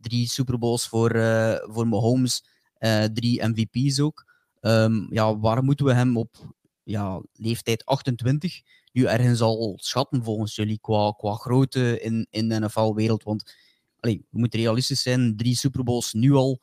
drie 0.00 0.28
Super 0.28 0.58
Bowls 0.58 0.88
voor, 0.88 1.16
uh, 1.16 1.56
voor 1.62 1.88
Mahomes, 1.88 2.44
uh, 2.78 3.04
drie 3.04 3.48
MVP's 3.48 4.00
ook. 4.00 4.26
Um, 4.60 5.06
ja, 5.10 5.38
waar 5.38 5.64
moeten 5.64 5.86
we 5.86 5.92
hem 5.92 6.16
op 6.16 6.54
ja, 6.82 7.22
leeftijd 7.32 7.84
28 7.84 8.60
nu 8.92 9.04
ergens 9.04 9.40
al 9.40 9.78
schatten 9.80 10.24
volgens 10.24 10.54
jullie 10.54 10.78
qua, 10.80 11.14
qua 11.16 11.34
grootte 11.34 12.00
in, 12.00 12.26
in 12.30 12.48
de 12.48 12.60
NFL-wereld? 12.60 13.22
Want 13.22 13.54
allee, 14.00 14.26
we 14.30 14.38
moeten 14.38 14.60
realistisch 14.60 15.02
zijn, 15.02 15.36
drie 15.36 15.56
Super 15.56 15.84
Bowls 15.84 16.12
nu 16.12 16.32
al. 16.32 16.60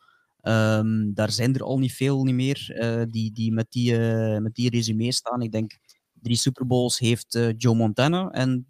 Um, 0.47 1.13
daar 1.13 1.31
zijn 1.31 1.55
er 1.55 1.63
al 1.63 1.79
niet 1.79 1.93
veel 1.93 2.23
niet 2.23 2.35
meer 2.35 2.75
uh, 2.81 3.03
die, 3.09 3.31
die 3.31 3.51
met 3.51 3.65
die, 3.69 3.91
uh, 3.91 4.37
met 4.37 4.55
die 4.55 4.69
resume 4.69 5.11
staan. 5.11 5.41
Ik 5.41 5.51
denk 5.51 5.77
drie 6.13 6.35
Super 6.35 6.67
Bowls 6.67 6.99
heeft 6.99 7.35
uh, 7.35 7.53
Joe 7.57 7.75
Montana 7.75 8.29
en 8.31 8.67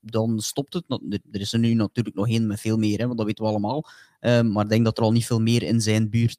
dan 0.00 0.40
stopt 0.40 0.74
het. 0.74 0.84
Er 1.30 1.40
is 1.40 1.52
er 1.52 1.58
nu 1.58 1.74
natuurlijk 1.74 2.16
nog 2.16 2.28
één 2.28 2.46
met 2.46 2.60
veel 2.60 2.76
meer, 2.76 2.98
hè, 2.98 3.06
want 3.06 3.18
dat 3.18 3.26
weten 3.26 3.44
we 3.44 3.50
allemaal. 3.50 3.84
Um, 4.20 4.52
maar 4.52 4.64
ik 4.64 4.70
denk 4.70 4.84
dat 4.84 4.98
er 4.98 5.04
al 5.04 5.12
niet 5.12 5.26
veel 5.26 5.40
meer 5.40 5.62
in 5.62 5.80
zijn 5.80 6.10
buurt, 6.10 6.38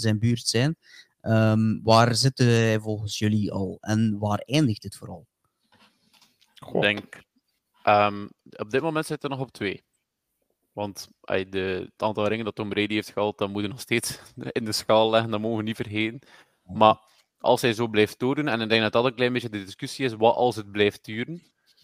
zijn 0.00 0.18
buurt 0.18 0.46
zijn. 0.46 0.76
Um, 1.22 1.80
waar 1.82 2.14
zit 2.14 2.38
hij 2.38 2.80
volgens 2.80 3.18
jullie 3.18 3.52
al 3.52 3.78
en 3.80 4.18
waar 4.18 4.38
eindigt 4.38 4.82
het 4.82 4.96
vooral? 4.96 5.26
Ik 6.74 6.80
denk, 6.80 7.22
op 8.56 8.70
dit 8.70 8.82
moment 8.82 9.06
zit 9.06 9.22
er 9.22 9.30
nog 9.30 9.40
op 9.40 9.52
twee. 9.52 9.82
Want 10.80 11.08
de, 11.24 11.88
het 11.92 12.02
aantal 12.02 12.26
ringen 12.26 12.44
dat 12.44 12.54
Tom 12.54 12.68
Brady 12.68 12.94
heeft 12.94 13.12
gehaald, 13.12 13.38
dat 13.38 13.48
moet 13.48 13.62
je 13.62 13.68
nog 13.68 13.80
steeds 13.80 14.20
in 14.58 14.64
de 14.64 14.72
schaal 14.72 15.10
leggen, 15.10 15.30
dat 15.30 15.40
mogen 15.40 15.56
we 15.56 15.62
niet 15.62 15.76
vergeten. 15.76 16.20
Maar 16.62 16.98
als 17.38 17.60
hij 17.60 17.72
zo 17.72 17.88
blijft 17.88 18.18
doordoen, 18.18 18.48
en 18.48 18.60
ik 18.60 18.68
denk 18.68 18.82
dat 18.82 18.92
dat 18.92 19.04
een 19.04 19.14
klein 19.14 19.32
beetje 19.32 19.48
de 19.48 19.64
discussie 19.64 20.04
is, 20.04 20.12
wat 20.12 20.34
als 20.34 20.56
het 20.56 20.70
blijft 20.70 21.04
duren? 21.04 21.42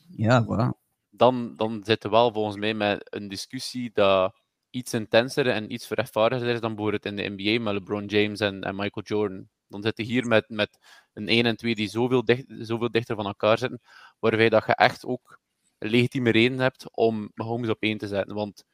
Ja, 0.08 0.44
voilà. 0.44 0.84
Dan, 1.10 1.54
dan 1.56 1.80
zitten 1.84 2.10
we 2.10 2.16
wel 2.16 2.32
volgens 2.32 2.56
mij 2.56 2.74
met 2.74 3.06
een 3.10 3.28
discussie 3.28 3.90
dat 3.92 4.40
iets 4.70 4.94
intenser 4.94 5.48
en 5.48 5.72
iets 5.72 5.86
verrechtvaardiger 5.86 6.48
is 6.48 6.60
dan 6.60 6.74
bijvoorbeeld 6.74 7.04
in 7.04 7.16
de 7.16 7.34
NBA 7.36 7.62
met 7.62 7.74
LeBron 7.74 8.06
James 8.06 8.40
en, 8.40 8.62
en 8.62 8.76
Michael 8.76 9.06
Jordan. 9.06 9.48
Dan 9.68 9.82
zit 9.82 9.96
je 9.96 10.02
hier 10.02 10.26
met, 10.26 10.48
met 10.48 10.78
een 11.12 11.28
1 11.28 11.46
en 11.46 11.56
2 11.56 11.74
die 11.74 11.88
zoveel, 11.88 12.24
dicht, 12.24 12.44
zoveel 12.48 12.90
dichter 12.90 13.16
van 13.16 13.26
elkaar 13.26 13.58
zitten, 13.58 13.80
waarbij 14.18 14.48
dat 14.48 14.66
je 14.66 14.74
echt 14.74 15.04
ook 15.04 15.40
een 15.78 15.90
legitieme 15.90 16.30
reden 16.30 16.58
hebt 16.58 16.96
om 16.96 17.30
Mahomes 17.34 17.68
op 17.68 17.82
1 17.82 17.98
te 17.98 18.06
zetten. 18.06 18.34
Want 18.34 18.64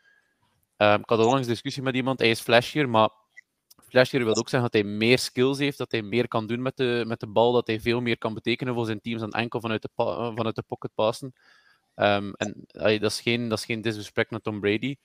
uh, 0.83 0.95
ik 1.01 1.09
had 1.09 1.18
onlangs 1.18 1.47
een 1.47 1.53
discussie 1.53 1.83
met 1.83 1.95
iemand, 1.95 2.18
hij 2.18 2.30
is 2.30 2.41
flashier, 2.41 2.89
maar 2.89 3.11
flashier 3.89 4.24
wil 4.24 4.37
ook 4.37 4.49
zeggen 4.49 4.70
dat 4.70 4.83
hij 4.83 4.91
meer 4.91 5.18
skills 5.18 5.59
heeft, 5.59 5.78
dat 5.78 5.93
hij 5.93 6.03
meer 6.03 6.28
kan 6.28 6.47
doen 6.47 6.62
met 6.62 6.76
de, 6.76 7.05
met 7.07 7.20
de 7.20 7.26
bal, 7.26 7.53
dat 7.53 7.66
hij 7.66 7.80
veel 7.80 8.01
meer 8.01 8.18
kan 8.18 8.35
betekenen 8.35 8.74
voor 8.74 8.87
zijn 8.87 9.01
teams 9.01 9.20
dan 9.20 9.30
enkel 9.30 9.61
vanuit 9.61 9.83
de, 9.83 9.89
vanuit 10.37 10.55
de 10.55 10.62
pocket 10.62 10.91
passen. 10.95 11.33
Um, 11.95 12.33
en 12.35 12.64
dat, 13.01 13.03
is 13.03 13.20
geen, 13.20 13.49
dat 13.49 13.59
is 13.59 13.64
geen 13.64 13.80
disrespect 13.80 14.30
naar 14.30 14.41
Tom 14.41 14.61
Brady. 14.61 14.97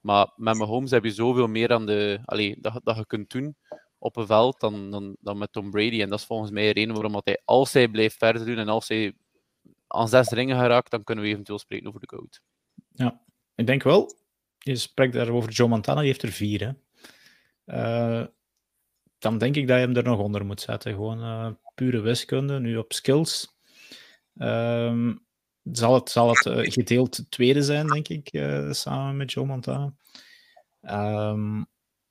Maar 0.00 0.32
met 0.36 0.56
Mahomes 0.56 0.90
heb 0.90 1.04
je 1.04 1.10
zoveel 1.10 1.46
meer 1.46 1.72
aan 1.72 1.86
de, 1.86 2.20
allee, 2.24 2.56
dat, 2.60 2.80
dat 2.84 2.96
je 2.96 3.06
kunt 3.06 3.30
doen 3.30 3.56
op 3.98 4.16
een 4.16 4.26
veld 4.26 4.60
dan, 4.60 4.90
dan, 4.90 5.16
dan 5.20 5.38
met 5.38 5.52
Tom 5.52 5.70
Brady. 5.70 6.02
En 6.02 6.08
dat 6.08 6.18
is 6.18 6.24
volgens 6.24 6.50
mij 6.50 6.66
de 6.66 6.72
reden 6.72 6.94
waarom 6.94 7.20
hij, 7.24 7.40
als 7.44 7.72
hij 7.72 7.88
blijft 7.88 8.16
verder 8.16 8.46
doen 8.46 8.58
en 8.58 8.68
als 8.68 8.88
hij 8.88 9.14
aan 9.86 10.08
zes 10.08 10.28
ringen 10.28 10.58
geraakt, 10.58 10.90
dan 10.90 11.04
kunnen 11.04 11.24
we 11.24 11.30
eventueel 11.30 11.58
spreken 11.58 11.88
over 11.88 12.00
de 12.00 12.16
GOAT. 12.16 12.40
Ja, 12.88 13.20
ik 13.54 13.66
denk 13.66 13.82
wel. 13.82 14.20
Je 14.64 14.76
spreekt 14.76 15.12
daar 15.12 15.28
over 15.28 15.50
Joe 15.50 15.68
Montana, 15.68 15.98
die 16.00 16.08
heeft 16.08 16.22
er 16.22 16.32
vier. 16.32 16.60
Hè? 16.60 16.72
Uh, 18.20 18.26
dan 19.18 19.38
denk 19.38 19.56
ik 19.56 19.66
dat 19.66 19.78
je 19.78 19.86
hem 19.86 19.96
er 19.96 20.02
nog 20.02 20.18
onder 20.18 20.46
moet 20.46 20.60
zetten. 20.60 20.92
Gewoon 20.92 21.20
uh, 21.20 21.50
pure 21.74 22.00
wiskunde, 22.00 22.60
nu 22.60 22.76
op 22.76 22.92
skills. 22.92 23.56
Um, 24.34 25.24
zal 25.62 25.94
het, 25.94 26.10
zal 26.10 26.28
het 26.28 26.46
uh, 26.46 26.58
gedeeld 26.72 27.30
tweede 27.30 27.62
zijn, 27.62 27.86
denk 27.86 28.08
ik, 28.08 28.28
samen 28.70 29.16
met 29.16 29.32
Joe 29.32 29.46
Montana. 29.46 29.94
Um, 31.30 31.66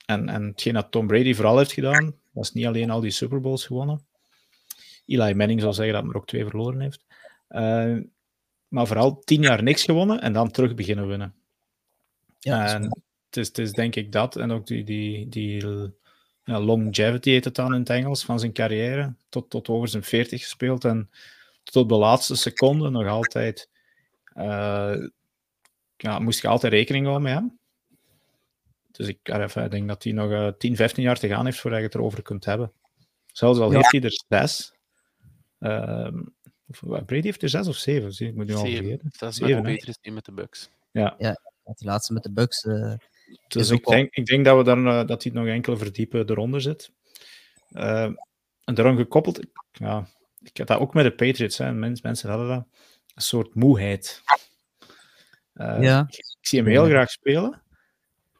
en, 0.06 0.30
en 0.30 0.44
hetgeen 0.44 0.74
dat 0.74 0.92
Tom 0.92 1.08
Brady 1.08 1.34
vooral 1.34 1.58
heeft 1.58 1.74
gedaan, 1.74 2.16
was 2.32 2.54
niet 2.54 2.66
alleen 2.66 2.90
al 2.90 3.00
die 3.00 3.12
Super 3.12 3.42
Bowls 3.42 3.66
gewonnen. 3.66 4.06
Eli 5.06 5.34
Manning 5.34 5.62
zal 5.62 5.74
zeggen 5.74 5.94
dat 5.94 6.04
hij 6.04 6.12
er 6.12 6.18
ook 6.18 6.28
twee 6.28 6.46
verloren 6.46 6.80
heeft. 6.80 7.06
Uh, 7.50 7.98
maar 8.68 8.88
vooral 8.88 9.20
tien 9.20 9.42
jaar 9.42 9.64
niks 9.64 9.84
gewonnen 9.84 10.22
en 10.22 10.34
dan 10.34 10.52
terug 10.52 10.76
beginnen 10.76 11.08
winnen. 11.08 11.36
Ja, 12.44 12.74
en 12.74 12.84
het 13.26 13.38
is, 13.38 13.48
het 13.48 13.58
is 13.58 13.72
denk 13.72 13.96
ik 13.96 14.12
dat. 14.12 14.36
En 14.36 14.52
ook 14.52 14.68
die, 14.68 14.84
die, 14.84 15.30
die 15.30 15.66
ja, 16.44 16.60
longevity 16.60 17.30
heet 17.30 17.46
het 17.46 17.56
dan 17.56 17.74
in 17.74 17.80
het 17.80 17.90
Engels, 17.90 18.24
van 18.24 18.40
zijn 18.40 18.54
carrière. 18.54 19.14
Tot, 19.30 19.50
tot 19.50 19.70
over 19.70 19.88
zijn 19.88 20.04
veertig 20.04 20.42
gespeeld. 20.42 20.86
En 20.86 21.10
tot 21.64 21.90
de 21.90 21.96
laatste 21.96 22.36
seconde 22.36 22.90
nog 22.90 23.08
altijd. 23.08 23.70
Uh, 24.36 25.08
ja, 25.98 26.20
moest 26.20 26.42
je 26.42 26.48
altijd 26.48 26.74
rekening 26.74 27.06
houden 27.06 27.24
met 27.24 27.34
hem. 27.34 27.60
Dus 28.92 29.08
ik, 29.08 29.20
even, 29.24 29.64
ik 29.64 29.72
denk 29.72 29.88
dat 29.88 30.04
hij 30.04 30.14
nog 30.14 30.32
uh, 30.32 30.48
10, 30.58 30.76
15 30.76 31.04
jaar 31.04 31.20
te 31.20 31.28
gaan 31.28 31.46
heeft 31.46 31.60
voordat 31.60 31.80
je 31.80 31.86
het 31.86 31.96
erover 31.96 32.22
kunt 32.22 32.46
hebben. 32.46 32.72
Zelfs 33.26 33.60
al 33.60 33.72
ja. 33.72 33.78
heeft 33.78 33.92
hij 33.92 34.02
er 34.02 34.24
zes. 34.30 34.74
Uh, 35.60 36.08
Brady 37.06 37.22
heeft 37.22 37.42
er 37.42 37.50
zes 37.50 37.68
of 37.68 37.76
zeven, 37.76 38.28
ik 38.28 38.36
moet 38.36 38.48
nu 38.48 38.54
al 38.54 38.66
vergeten. 38.66 39.12
Dat 39.18 39.30
is 39.30 39.36
zeven, 39.36 39.64
beter 39.64 39.88
is 39.88 40.12
met 40.12 40.26
de 40.26 40.32
Bucks. 40.32 40.70
Ja. 40.92 41.16
ja, 41.18 41.40
die 41.78 41.88
laatste 41.88 42.14
met 42.14 42.24
de 42.24 42.32
Bucks. 42.32 42.68
Dus 43.48 43.70
ik, 43.70 43.86
denk, 43.86 44.14
ik 44.16 44.26
denk 44.26 44.46
dat, 44.46 44.58
we 44.58 44.64
dan, 44.64 44.88
uh, 44.88 45.06
dat 45.06 45.24
hij 45.24 45.32
nog 45.32 45.48
enkele 45.48 45.78
verdiepen 45.78 46.30
eronder 46.30 46.62
zit. 46.62 46.92
Uh, 47.72 48.04
en 48.64 48.74
daarom 48.74 48.98
gekoppeld, 48.98 49.40
ja, 49.72 50.08
ik 50.42 50.58
had 50.58 50.68
dat 50.68 50.80
ook 50.80 50.94
met 50.94 51.04
de 51.04 51.16
Patriots. 51.16 51.58
Hè. 51.58 51.74
Mensen, 51.74 52.08
mensen 52.08 52.30
hadden 52.30 52.48
dat. 52.48 52.66
Een 53.16 53.22
soort 53.22 53.56
moeheid. 53.56 54.22
Uh, 55.54 55.82
ja. 55.82 56.06
ik, 56.08 56.18
ik, 56.18 56.38
zie 56.42 56.60
hem 56.60 56.68
heel 56.68 56.86
graag 56.86 57.10
spelen. 57.10 57.62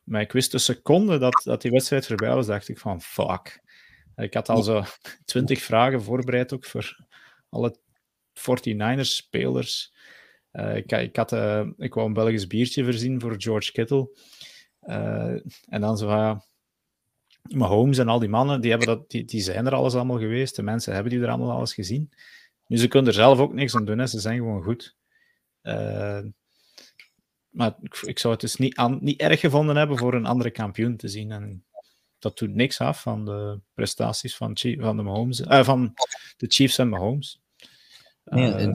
Maar 0.04 0.22
ik 0.22 0.32
wist 0.32 0.54
een 0.54 0.60
seconde 0.60 1.18
dat, 1.18 1.42
dat 1.44 1.62
die 1.62 1.72
wedstrijd 1.72 2.08
voorbij 2.08 2.34
was, 2.34 2.46
dacht 2.46 2.68
ik 2.68 2.80
van 2.80 3.02
fuck. 3.02 3.62
Ik 4.16 4.34
had 4.34 4.50
al 4.50 4.64
zo 4.64 4.84
twintig 5.26 5.62
vragen 5.62 6.04
voorbereid 6.04 6.54
ook 6.54 6.66
voor 6.66 7.06
alle 7.50 7.78
49ers 8.34 9.00
spelers. 9.02 9.91
Uh, 10.54 10.76
ik, 10.76 10.92
ik, 10.92 11.16
had, 11.16 11.32
uh, 11.32 11.68
ik 11.78 11.94
wou 11.94 12.08
een 12.08 12.14
Belgisch 12.14 12.48
biertje 12.48 12.84
voorzien 12.84 13.20
voor 13.20 13.36
George 13.38 13.72
Kittle. 13.72 14.10
Uh, 14.84 15.34
en 15.68 15.82
dan 15.82 15.98
zo 15.98 16.08
van, 16.08 16.44
Mahomes 17.42 17.98
en 17.98 18.08
al 18.08 18.20
die 18.20 18.30
mannen, 18.30 18.62
die, 18.62 18.70
hebben 18.70 18.88
dat, 18.88 19.10
die, 19.10 19.26
die 19.26 19.42
zijn 19.42 19.66
er 19.66 19.76
alles 19.76 19.94
allemaal 19.94 20.20
geweest. 20.20 20.56
De 20.56 20.64
mensen 20.64 20.94
hebben 20.94 21.12
die 21.12 21.22
er 21.22 21.30
allemaal 21.30 21.52
alles 21.52 21.74
gezien. 21.74 22.12
Nu, 22.68 22.78
ze 22.78 22.88
kunnen 22.88 23.10
er 23.10 23.16
zelf 23.16 23.40
ook 23.40 23.54
niks 23.54 23.76
aan 23.76 23.86
doen. 23.86 23.98
Hè. 23.98 24.08
Ze 24.08 24.20
zijn 24.20 24.38
gewoon 24.38 24.64
goed. 24.64 24.96
Maar 27.50 27.76
ik, 27.82 28.02
ik, 28.02 28.20
zou 28.20 28.34
het 28.34 28.42
dus 28.42 28.56
niet, 28.56 28.76
aan, 28.76 28.98
niet 29.02 29.20
erg 29.20 29.40
gevonden 29.40 29.76
hebben 29.76 29.98
voor 29.98 30.14
een 30.14 30.26
andere 30.26 30.52
kampioen 30.52 30.96
te 30.96 31.08
zien. 31.08 31.32
En 31.32 31.66
dat 32.20 32.38
doet 32.38 32.56
niks 32.56 32.80
af 32.80 33.02
van 33.02 33.26
de 33.26 33.60
prestaties 33.74 34.36
van, 34.36 34.58
van, 34.58 34.98
de, 34.98 35.04
Mahomes, 35.04 35.42
van 35.48 35.94
de 36.38 36.48
Chiefs 36.48 36.78
en 36.78 36.90
Mahomes. 36.90 37.42
Nee, 38.24 38.72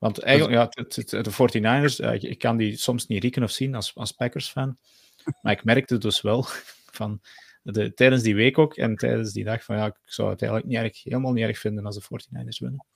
Want 0.00 0.18
eigenlijk, 0.18 0.74
ja, 0.74 0.84
de 1.22 1.30
49ers, 1.30 2.22
ik 2.28 2.38
kan 2.38 2.56
die 2.56 2.76
soms 2.76 3.06
niet 3.06 3.22
rieken 3.22 3.42
of 3.42 3.50
zien 3.50 3.74
als, 3.74 3.94
als 3.94 4.12
Packers-fan. 4.12 4.78
Maar 5.42 5.52
ik 5.52 5.64
merkte 5.64 5.98
dus 5.98 6.20
wel 6.20 6.42
van 7.00 7.20
de, 7.62 7.94
tijdens 7.94 8.22
die 8.22 8.34
week 8.34 8.58
ook 8.58 8.76
en 8.76 8.96
tijdens 8.96 9.32
die 9.32 9.44
dag 9.44 9.64
van 9.64 9.76
ja, 9.76 9.86
ik 9.86 9.96
zou 10.04 10.30
het 10.30 10.42
eigenlijk 10.42 10.72
niet 10.72 10.80
erg, 10.80 11.02
helemaal 11.02 11.32
niet 11.32 11.44
erg 11.44 11.58
vinden 11.58 11.86
als 11.86 11.98
de 11.98 12.02
49ers 12.02 12.58
winnen. 12.58 12.86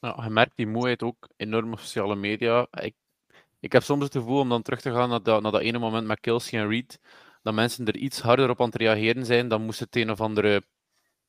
Ja, 0.00 0.20
je 0.24 0.30
merkt 0.30 0.56
die 0.56 0.66
moeheid 0.66 1.02
ook 1.02 1.28
enorm 1.36 1.72
op 1.72 1.78
sociale 1.78 2.16
media. 2.16 2.66
Ik, 2.70 2.94
ik 3.60 3.72
heb 3.72 3.82
soms 3.82 4.02
het 4.04 4.12
gevoel 4.12 4.40
om 4.40 4.48
dan 4.48 4.62
terug 4.62 4.80
te 4.80 4.92
gaan 4.92 5.08
naar 5.08 5.22
dat, 5.22 5.42
naar 5.42 5.52
dat 5.52 5.60
ene 5.60 5.78
moment 5.78 6.06
met 6.06 6.20
Kelsey 6.20 6.60
en 6.60 6.68
Reed, 6.68 7.00
dat 7.42 7.54
mensen 7.54 7.86
er 7.86 7.96
iets 7.96 8.20
harder 8.20 8.50
op 8.50 8.60
aan 8.60 8.66
het 8.66 8.76
reageren 8.76 9.26
zijn, 9.26 9.48
dan 9.48 9.62
moest 9.62 9.80
het 9.80 9.96
een 9.96 10.10
of 10.10 10.20
andere 10.20 10.62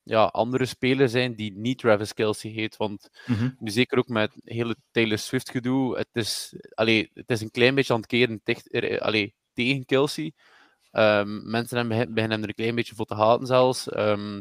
ja, 0.08 0.24
andere 0.24 0.66
speler 0.66 1.08
zijn 1.08 1.34
die 1.34 1.52
niet 1.52 1.78
Travis 1.78 2.14
Kelsey 2.14 2.50
heet. 2.50 2.76
Want 2.76 3.10
nu 3.58 3.70
zeker 3.70 3.98
ook 3.98 4.08
met 4.08 4.34
het 4.34 4.42
hele 4.44 4.76
Taylor 4.90 5.18
Swift 5.18 5.50
gedoe, 5.50 5.96
het 5.96 6.08
is, 6.12 6.54
allee, 6.74 7.10
het 7.14 7.30
is 7.30 7.40
een 7.40 7.50
klein 7.50 7.74
beetje 7.74 7.92
aan 7.92 7.98
het 8.00 8.08
keren 8.08 8.40
er- 8.44 9.00
allee, 9.00 9.34
tegen 9.52 9.84
Kelsey. 9.84 10.32
Ehm, 10.90 11.50
mensen 11.50 11.88
beginnen 11.88 12.30
hem 12.30 12.42
er 12.42 12.48
een 12.48 12.54
klein 12.54 12.74
beetje 12.74 12.94
voor 12.94 13.06
te 13.06 13.14
haten 13.14 13.46
zelfs. 13.46 13.88
Ehm, 13.88 14.40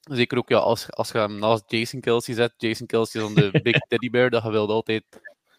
zeker 0.00 0.38
ook 0.38 0.48
ja, 0.48 0.58
als, 0.58 0.92
als 0.92 1.10
je 1.10 1.18
hem 1.18 1.38
naast 1.38 1.70
Jason 1.70 2.00
Kelsey 2.00 2.34
zet. 2.34 2.54
Jason 2.56 2.86
Kelsey 2.86 3.20
is 3.22 3.26
dan 3.34 3.44
de 3.50 3.60
big 3.62 3.78
teddy 3.78 4.10
bear, 4.10 4.30
dat 4.30 4.42
je 4.42 4.50
wilt 4.50 4.70
altijd 4.70 5.04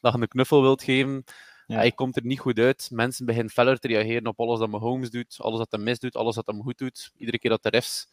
dat 0.02 0.14
je 0.14 0.22
een 0.22 0.28
knuffel 0.28 0.62
wilt 0.62 0.84
geven. 0.84 1.24
Ja. 1.68 1.76
Hij 1.76 1.92
komt 1.92 2.16
er 2.16 2.26
niet 2.26 2.40
goed 2.40 2.60
uit. 2.60 2.88
Mensen 2.92 3.26
beginnen 3.26 3.52
feller 3.52 3.80
te 3.80 3.88
reageren 3.88 4.28
op 4.28 4.40
alles 4.40 4.60
dat 4.60 4.70
Mahomes 4.70 5.10
doet, 5.10 5.36
alles 5.40 5.58
dat 5.58 5.72
hij 5.72 5.80
misdoet, 5.80 6.16
alles 6.16 6.36
dat 6.36 6.46
hij 6.46 6.56
goed 6.56 6.78
doet. 6.78 7.12
Iedere 7.18 7.40
keer 7.40 7.50
dat 7.50 7.64
de 7.64 7.70
refs 7.70 8.08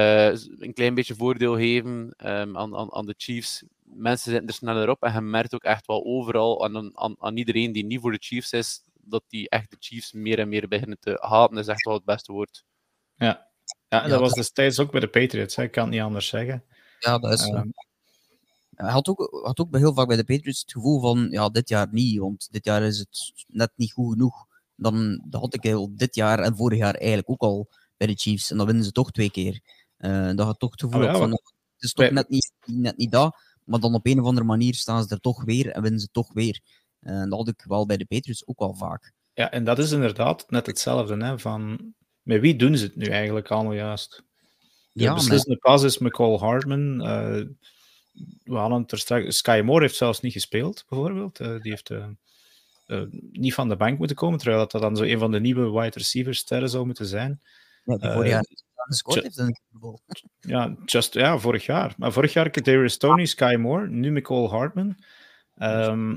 een 0.00 0.72
klein 0.74 0.94
beetje 0.94 1.14
voordeel 1.14 1.56
geven 1.56 2.14
ehm, 2.16 2.56
aan, 2.56 2.76
aan, 2.76 2.92
aan 2.92 3.06
de 3.06 3.14
Chiefs. 3.16 3.62
Mensen 3.82 4.30
zitten 4.30 4.48
er 4.48 4.54
sneller 4.54 4.88
op 4.90 5.02
en 5.02 5.12
je 5.12 5.20
merkt 5.20 5.54
ook 5.54 5.62
echt 5.64 5.86
wel 5.86 6.04
overal 6.04 6.64
aan, 6.64 6.98
aan, 6.98 7.16
aan 7.18 7.36
iedereen 7.36 7.72
die 7.72 7.84
niet 7.84 8.00
voor 8.00 8.12
de 8.12 8.18
Chiefs 8.20 8.52
is, 8.52 8.80
dat 9.00 9.22
die 9.28 9.48
echt 9.48 9.70
de 9.70 9.76
Chiefs 9.80 10.12
meer 10.12 10.38
en 10.38 10.48
meer 10.48 10.68
beginnen 10.68 10.98
te 11.00 11.18
haten, 11.20 11.56
is 11.58 11.66
echt 11.66 11.84
wel 11.84 11.94
het 11.94 12.04
beste 12.04 12.32
woord. 12.32 12.64
Ja, 13.14 13.26
ja 13.88 14.02
en 14.02 14.02
Ja, 14.02 14.08
dat 14.08 14.18
was 14.20 14.28
dat- 14.28 14.38
destijds 14.38 14.78
ook 14.80 14.90
bij 14.90 15.00
de 15.00 15.08
Patriots, 15.08 15.56
hè. 15.56 15.62
ik 15.62 15.70
kan 15.70 15.82
het 15.84 15.92
niet 15.92 16.02
anders 16.02 16.26
zeggen. 16.28 16.64
Ja, 16.98 17.18
dat 17.18 17.32
is. 17.32 17.48
Ehm, 17.48 17.68
Hij 18.74 18.90
had 18.90 19.08
ook, 19.08 19.40
had 19.44 19.58
ook 19.60 19.70
bij 19.70 19.80
heel 19.80 19.94
vaak 19.94 20.06
bij 20.06 20.16
de 20.16 20.24
Patriots 20.24 20.60
het 20.60 20.72
gevoel 20.72 21.00
van, 21.00 21.26
ja, 21.30 21.48
dit 21.48 21.68
jaar 21.68 21.88
niet, 21.90 22.18
want 22.18 22.48
dit 22.50 22.64
jaar 22.64 22.82
is 22.82 22.98
het 22.98 23.32
net 23.46 23.70
niet 23.76 23.92
goed 23.92 24.12
genoeg. 24.12 24.46
Dan 24.74 25.22
dat 25.28 25.40
had 25.40 25.54
ik 25.54 25.62
heel 25.62 25.96
dit 25.96 26.14
jaar 26.14 26.38
en 26.38 26.56
vorig 26.56 26.78
jaar 26.78 26.94
eigenlijk 26.94 27.30
ook 27.30 27.40
al 27.40 27.68
bij 27.96 28.06
de 28.06 28.14
Chiefs. 28.14 28.50
En 28.50 28.56
dan 28.56 28.66
winnen 28.66 28.84
ze 28.84 28.92
toch 28.92 29.10
twee 29.10 29.30
keer. 29.30 29.60
Eh 29.96 30.26
dat 30.34 30.46
had 30.46 30.58
toch 30.58 30.70
het 30.70 30.80
gevoel 30.80 31.00
Oh 31.00 31.06
ja, 31.06 31.16
van, 31.18 31.30
het 31.30 31.42
is 31.78 31.92
toch 31.92 32.10
net 32.10 32.28
niet, 32.28 32.52
net 32.64 32.96
niet 32.96 33.10
dat, 33.10 33.36
maar 33.64 33.80
dan 33.80 33.94
op 33.94 34.06
een 34.06 34.20
of 34.20 34.26
andere 34.26 34.46
manier 34.46 34.74
staan 34.74 35.02
ze 35.02 35.08
er 35.14 35.20
toch 35.20 35.44
weer 35.44 35.70
en 35.70 35.82
winnen 35.82 36.00
ze 36.00 36.08
toch 36.12 36.32
weer. 36.32 36.60
Eh, 37.00 37.20
dat 37.20 37.32
had 37.32 37.48
ik 37.48 37.64
wel 37.68 37.86
bij 37.86 37.96
de 37.96 38.04
Patriots 38.04 38.46
ook 38.46 38.58
wel 38.58 38.74
vaak. 38.74 39.12
Ja, 39.34 39.50
en 39.50 39.64
dat 39.64 39.78
is 39.78 39.92
inderdaad 39.92 40.50
net 40.50 40.66
hetzelfde. 40.66 41.24
Hè, 41.24 41.38
van, 41.38 41.92
met 42.22 42.40
wie 42.40 42.56
doen 42.56 42.76
ze 42.76 42.84
het 42.84 42.96
nu 42.96 43.06
eigenlijk 43.06 43.48
allemaal 43.50 43.72
juist? 43.72 44.22
De 44.92 45.02
Ja, 45.02 45.06
maar- 45.06 45.14
beslissende 45.14 45.56
pas 45.58 45.82
is 45.82 45.98
McCall 45.98 46.38
Hardman. 46.38 47.00
eh, 47.00 47.44
we 48.44 48.54
hadden 48.56 48.80
het 48.80 48.92
er 48.92 48.98
straks... 48.98 49.36
Sky 49.36 49.60
Moore 49.64 49.82
heeft 49.82 49.96
zelfs 49.96 50.20
niet 50.20 50.32
gespeeld, 50.32 50.84
bijvoorbeeld. 50.88 51.36
Die 51.36 51.58
heeft 51.62 51.90
niet 53.32 53.54
van 53.54 53.68
de 53.68 53.76
bank 53.76 53.98
moeten 53.98 54.16
komen, 54.16 54.38
terwijl 54.38 54.68
dat 54.68 54.80
dan 54.80 54.96
zo 54.96 55.02
een 55.02 55.18
van 55.18 55.30
de 55.30 55.40
nieuwe 55.40 55.70
wide 55.80 55.98
receivers 55.98 56.38
sterren 56.38 56.68
zou 56.68 56.86
moeten 56.86 57.06
zijn. 57.06 57.40
Ja, 57.84 57.96
die 57.96 58.10
vorig 58.10 58.28
jaar 58.30 58.46
gescoord 58.86 59.22
heeft 59.22 59.38
in 59.38 59.46
de 59.46 59.54
Super 59.64 59.80
Bowl. 59.80 59.98
Ja, 60.38 60.76
just, 60.84 61.14
ja, 61.14 61.38
vorig 61.38 61.66
jaar. 61.66 61.94
Maar 61.96 62.12
vorig 62.12 62.32
jaar 62.32 62.50
Kadarius 62.50 62.96
Tony, 62.96 63.24
Sky 63.24 63.56
Moore, 63.58 63.88
nu 63.88 64.10
McCall 64.12 64.46
Hardman. 64.48 64.96
Ehm, 65.54 66.16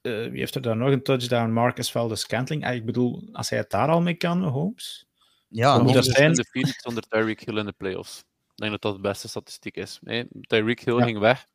eh, 0.00 0.12
wie 0.30 0.38
heeft 0.38 0.54
er 0.54 0.62
dan 0.62 0.78
nog 0.78 0.90
een 0.90 1.02
touchdown? 1.02 1.50
Marcus 1.52 1.90
Valdez-Scantling. 1.90 2.66
Ah, 2.66 2.74
ik 2.74 2.84
bedoel, 2.84 3.28
als 3.32 3.50
hij 3.50 3.58
het 3.58 3.70
daar 3.70 3.88
al 3.88 4.00
mee 4.00 4.14
kan, 4.14 4.42
Holmes... 4.44 5.06
Ja, 5.48 5.78
moet 5.78 5.92
dat 5.94 6.06
is 6.06 6.12
zijn? 6.14 6.32
de 6.32 6.44
Phoenix 6.44 6.82
zonder 6.82 7.02
Tyreek 7.08 7.40
Hill 7.40 7.58
in 7.58 7.66
de 7.66 7.72
playoffs. 7.72 8.18
Ik 8.18 8.56
denk 8.56 8.70
dat 8.70 8.82
dat 8.82 8.94
de 8.94 9.00
beste 9.00 9.28
statistiek 9.28 9.76
is. 9.76 9.98
Nee, 10.00 10.26
Tyreek 10.40 10.80
Hill 10.80 10.96
Ja. 10.98 11.04
ging 11.04 11.18
weg. 11.18 11.46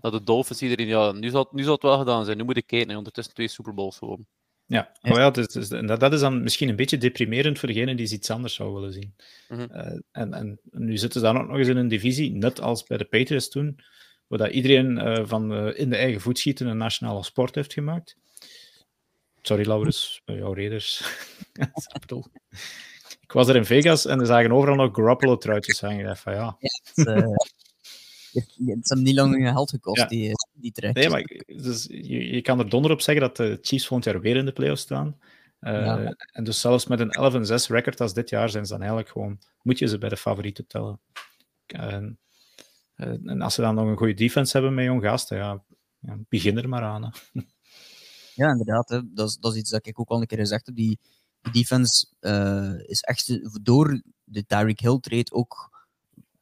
Dat 0.00 0.12
de 0.12 0.22
Dolphins 0.22 0.62
iedereen, 0.62 0.86
ja, 0.86 1.12
nu 1.12 1.28
zal, 1.28 1.42
het- 1.42 1.52
nu 1.52 1.62
zal 1.62 1.72
het 1.72 1.82
wel 1.82 1.98
gedaan 1.98 2.24
zijn. 2.24 2.36
Nu 2.36 2.44
moet 2.44 2.56
ik 2.56 2.66
kijken, 2.66 2.90
hè, 2.90 2.96
ondertussen 2.96 3.34
twee 3.34 3.48
Super 3.48 3.74
Bowls 3.74 3.98
gewoon. 3.98 4.26
Ja, 4.70 4.90
Ja. 5.02 5.10
maar 5.10 5.20
ja, 5.20 5.34
is- 5.34 5.56
is- 5.56 5.70
en 5.70 5.86
dat, 5.86 6.00
dat 6.00 6.12
is 6.12 6.20
dan 6.20 6.42
misschien 6.42 6.68
een 6.68 6.76
beetje 6.76 6.98
deprimerend 6.98 7.58
voor 7.58 7.68
degene 7.68 7.94
die 7.94 8.12
iets 8.12 8.30
anders 8.30 8.54
zou 8.54 8.72
willen 8.74 8.92
zien. 8.92 9.14
Mhm. 9.48 9.60
Eh, 9.60 9.98
en, 10.12 10.32
en 10.34 10.58
nu 10.70 10.96
zitten 10.96 11.20
ze 11.20 11.26
dan 11.26 11.40
ook 11.40 11.48
nog 11.48 11.56
eens 11.58 11.68
in 11.68 11.76
een 11.76 11.88
divisie, 11.88 12.30
net 12.32 12.60
als 12.60 12.82
bij 12.84 12.96
de 12.98 13.04
Patriots 13.04 13.48
toen, 13.48 13.80
waar 14.26 14.38
dat 14.38 14.50
iedereen 14.50 14.98
eh, 14.98 15.26
van 15.26 15.52
eh, 15.54 15.78
in 15.80 15.90
de 15.90 15.96
eigen 15.96 16.20
voet 16.20 16.38
schieten 16.38 16.66
een 16.66 16.76
nationale 16.76 17.24
sport 17.24 17.54
heeft 17.54 17.72
gemaakt. 17.72 18.16
Sorry, 19.42 19.66
Laurens, 19.66 20.22
bij 20.24 20.36
jouw 20.36 20.54
Raiders. 20.54 21.02
Ik 23.20 23.32
was 23.34 23.48
er 23.48 23.56
in 23.56 23.64
Vegas 23.64 24.06
en 24.06 24.20
er 24.20 24.26
zagen 24.26 24.52
overal 24.52 24.74
nog 24.76 24.94
Garoppolo-truitjes 24.94 25.80
hangen. 25.80 25.98
Ik 25.98 26.04
dacht 26.06 26.20
van 26.20 26.32
ja, 26.34 26.56
Het, 26.60 26.92
het, 27.06 27.06
het 28.32 28.54
heeft 28.64 28.94
niet 28.94 29.14
lang 29.14 29.48
geld 29.48 29.70
gekost, 29.70 30.00
Ja. 30.00 30.06
die, 30.06 30.32
die. 30.60 30.72
Nee, 30.92 31.08
maar 31.08 31.42
dus 31.46 31.84
je, 31.90 32.34
je 32.34 32.42
kan 32.42 32.58
er 32.58 32.68
donder 32.68 32.90
op 32.90 33.00
zeggen 33.00 33.24
dat 33.24 33.36
de 33.36 33.58
Chiefs 33.60 33.86
volgend 33.86 34.12
jaar 34.12 34.20
weer 34.22 34.36
in 34.36 34.44
de 34.44 34.52
playoffs 34.52 34.82
staan. 34.82 35.18
Eh, 35.60 35.72
Ja. 35.72 36.14
En 36.32 36.44
dus 36.44 36.60
zelfs 36.60 36.86
met 36.86 37.00
een 37.00 37.10
11 37.10 37.34
en 37.34 37.46
6 37.46 37.68
record 37.68 38.00
als 38.00 38.14
dit 38.14 38.28
jaar 38.28 38.50
zijn 38.50 38.64
ze 38.64 38.70
dan 38.70 38.80
eigenlijk 38.80 39.10
gewoon, 39.10 39.38
moet 39.62 39.78
je 39.78 39.86
ze 39.86 39.98
bij 39.98 40.08
de 40.08 40.16
favorieten 40.16 40.66
tellen. 40.66 41.00
En, 41.66 42.18
eh, 42.94 43.08
en 43.08 43.40
als 43.40 43.54
ze 43.54 43.60
dan 43.60 43.74
nog 43.74 43.86
een 43.86 43.96
goede 43.96 44.14
defense 44.14 44.52
hebben 44.52 44.74
met 44.74 44.84
jong 44.84 45.02
gasten, 45.02 45.36
ja, 45.36 45.64
begin 46.28 46.58
er 46.58 46.68
maar 46.68 46.82
aan. 46.82 47.02
Hè. 47.02 47.40
Ja, 48.34 48.50
inderdaad. 48.50 48.88
Hè. 48.88 49.00
Dat, 49.14 49.28
is, 49.28 49.36
dat 49.36 49.52
is 49.52 49.58
iets 49.58 49.70
dat 49.70 49.86
ik 49.86 50.00
ook 50.00 50.08
al 50.08 50.20
een 50.20 50.26
keer 50.26 50.38
gezegd 50.38 50.66
heb. 50.66 50.74
Die, 50.74 50.98
die 51.40 51.52
defense 51.52 52.06
eh, 52.20 52.88
is 52.88 53.00
echt 53.00 53.38
door 53.64 54.02
de 54.24 54.46
Tyreek 54.46 54.80
Hill 54.80 54.98
trade 55.00 55.32
ook 55.32 55.76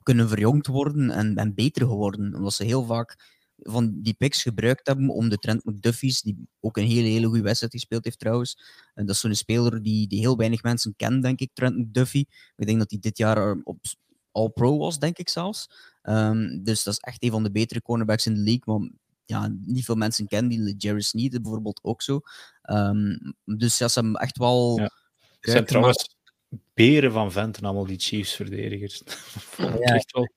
kunnen 0.02 0.28
verjongd 0.28 0.66
worden 0.66 1.10
en, 1.10 1.36
en 1.36 1.54
beter 1.54 1.86
geworden. 1.86 2.34
Omdat 2.34 2.52
ze 2.52 2.64
heel 2.64 2.84
vaak 2.84 3.35
van 3.58 4.00
die 4.02 4.14
picks 4.14 4.42
gebruikt 4.42 4.86
hebben 4.86 5.08
om 5.08 5.28
de 5.28 5.36
Trent 5.36 5.64
McDuffie's, 5.64 6.22
die 6.22 6.48
ook 6.60 6.76
een 6.76 6.86
hele, 6.86 7.08
hele 7.08 7.26
goede 7.26 7.42
wedstrijd 7.42 7.72
gespeeld 7.72 8.04
heeft 8.04 8.18
trouwens. 8.18 8.58
En 8.94 9.06
dat 9.06 9.14
is 9.14 9.20
zo'n 9.20 9.34
speler 9.34 9.82
die, 9.82 10.08
die 10.08 10.20
heel 10.20 10.36
weinig 10.36 10.62
mensen 10.62 10.94
kennen, 10.96 11.20
denk 11.20 11.40
ik, 11.40 11.50
Trent 11.52 11.76
McDuffie. 11.76 12.28
Ik 12.56 12.66
denk 12.66 12.78
dat 12.78 12.90
hij 12.90 12.98
dit 13.00 13.18
jaar 13.18 13.56
op 13.64 13.78
All-Pro 14.32 14.78
was, 14.78 14.98
denk 14.98 15.18
ik 15.18 15.28
zelfs. 15.28 15.70
Ehm, 16.02 16.62
dus 16.62 16.82
dat 16.82 16.94
is 16.94 17.00
echt 17.00 17.22
een 17.22 17.30
van 17.30 17.42
de 17.42 17.50
betere 17.50 17.82
cornerbacks 17.82 18.26
in 18.26 18.34
de 18.34 18.40
league. 18.40 18.78
Maar 18.78 18.90
ja, 19.24 19.54
niet 19.60 19.84
veel 19.84 19.94
mensen 19.94 20.26
kennen 20.26 20.64
die. 20.64 20.74
Jerry 20.76 21.00
Sneed 21.00 21.42
bijvoorbeeld 21.42 21.80
ook 21.82 22.02
zo. 22.02 22.20
Ehm, 22.62 23.16
dus 23.44 23.78
ja, 23.78 23.88
ze 23.88 24.00
hebben 24.00 24.20
echt 24.20 24.38
wel... 24.38 24.78
Ja. 24.78 24.90
Zijn 25.40 25.64
trouwens 25.64 26.16
beren 26.74 27.12
van 27.12 27.32
venten, 27.32 27.64
allemaal 27.64 27.86
die 27.86 27.98
Chiefs-verdedigers. 27.98 29.02
Ja. 29.56 29.78
echt 29.78 30.12
wel 30.12 30.28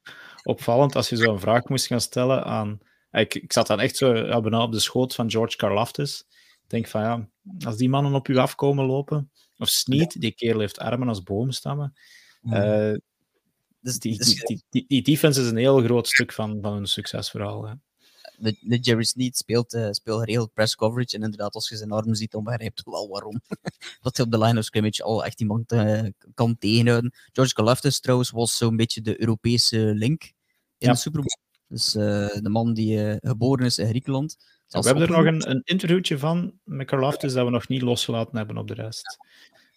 opvallend 0.44 0.96
als 0.96 1.10
je 1.10 1.16
zo'n 1.16 1.40
vraag 1.40 1.68
moest 1.68 1.88
gaan 1.88 2.02
stellen 2.02 2.44
aan... 2.44 2.80
Ik, 3.12 3.36
ik 3.36 3.54
zat 3.54 3.68
dan 3.68 3.80
echt 3.80 3.98
zo 3.98 4.16
ja, 4.16 4.42
bijna 4.42 4.62
op 4.64 4.72
de 4.72 4.80
schoot 4.80 5.16
van 5.16 5.32
George 5.32 5.56
Karlaftis. 5.58 6.26
Ik 6.64 6.70
denk 6.70 6.88
van 6.88 7.02
ja, 7.02 7.30
als 7.66 7.78
die 7.78 7.90
mannen 7.90 8.14
op 8.14 8.28
u 8.28 8.38
afkomen 8.38 8.86
lopen, 8.86 9.32
of 9.58 9.70
Sneed, 9.70 10.22
die 10.22 10.32
kerel 10.32 10.60
heeft 10.60 10.80
armen 10.80 11.08
als 11.08 11.24
boomstammen. 11.24 11.94
Ja. 12.42 12.90
Eh, 12.92 12.98
Dus- 13.82 14.00
die, 14.00 14.18
dus 14.18 14.46
die, 14.46 14.64
die, 14.70 14.86
die, 14.88 15.02
defense 15.02 15.42
is 15.42 15.48
een 15.50 15.58
heel 15.58 15.82
groot 15.82 16.08
stuk 16.08 16.34
van, 16.34 16.58
van 16.62 16.74
hun 16.74 16.86
succesverhaal. 16.88 17.68
Hè. 17.68 17.74
de, 18.38 18.58
de 18.62 18.78
Jerry 18.78 19.04
Sneed 19.04 19.38
speelt, 19.38 19.74
eh 19.74 19.88
speelt 19.92 20.20
geregeld 20.20 20.54
press 20.54 20.76
coverage. 20.76 21.16
En 21.18 21.24
inderdaad, 21.24 21.54
als 21.54 21.70
je 21.70 21.78
zijn 21.78 21.92
armen 21.92 22.16
ziet, 22.16 22.32
dan 22.32 22.44
begrijp 22.44 22.78
je 22.78 22.92
wel 22.92 23.08
waarom. 23.10 23.42
dat 24.02 24.18
hij 24.18 24.26
op 24.26 24.32
de 24.32 24.38
line 24.40 24.60
of 24.60 24.66
scrimmage 24.66 25.04
al 25.04 25.26
echt 25.26 25.40
iemand 25.40 25.72
eh, 25.72 26.02
kan 26.34 26.58
tegenhouden. 26.58 27.14
George 27.32 27.54
Kalafdis 27.54 28.00
trouwens 28.00 28.30
was 28.30 28.58
zo'n 28.58 28.76
beetje 28.76 29.02
de 29.02 29.20
Europese 29.22 29.78
link 29.80 30.24
in 30.24 30.34
Ja. 30.78 30.92
de 30.92 30.98
Super 30.98 31.20
Bowl. 31.22 31.48
Dus 31.70 31.96
eh, 31.96 32.28
de 32.42 32.50
man 32.50 32.74
die 32.74 33.04
eh, 33.12 33.30
geboren 33.30 33.66
is 33.66 33.78
in 33.78 33.88
Griekenland. 33.88 34.38
we 34.68 34.80
hebben 34.80 35.04
er 35.04 35.10
nog 35.10 35.26
een, 35.26 35.50
een 35.50 35.62
interviewtje 35.64 36.18
van 36.18 36.54
met 36.64 36.88
Karlaftis 36.88 37.34
dat 37.34 37.46
we 37.46 37.52
nog 37.52 37.68
niet 37.68 37.82
losgelaten 37.82 38.38
hebben 38.38 38.58
op 38.58 38.68
de 38.68 38.74
rest. 38.74 39.18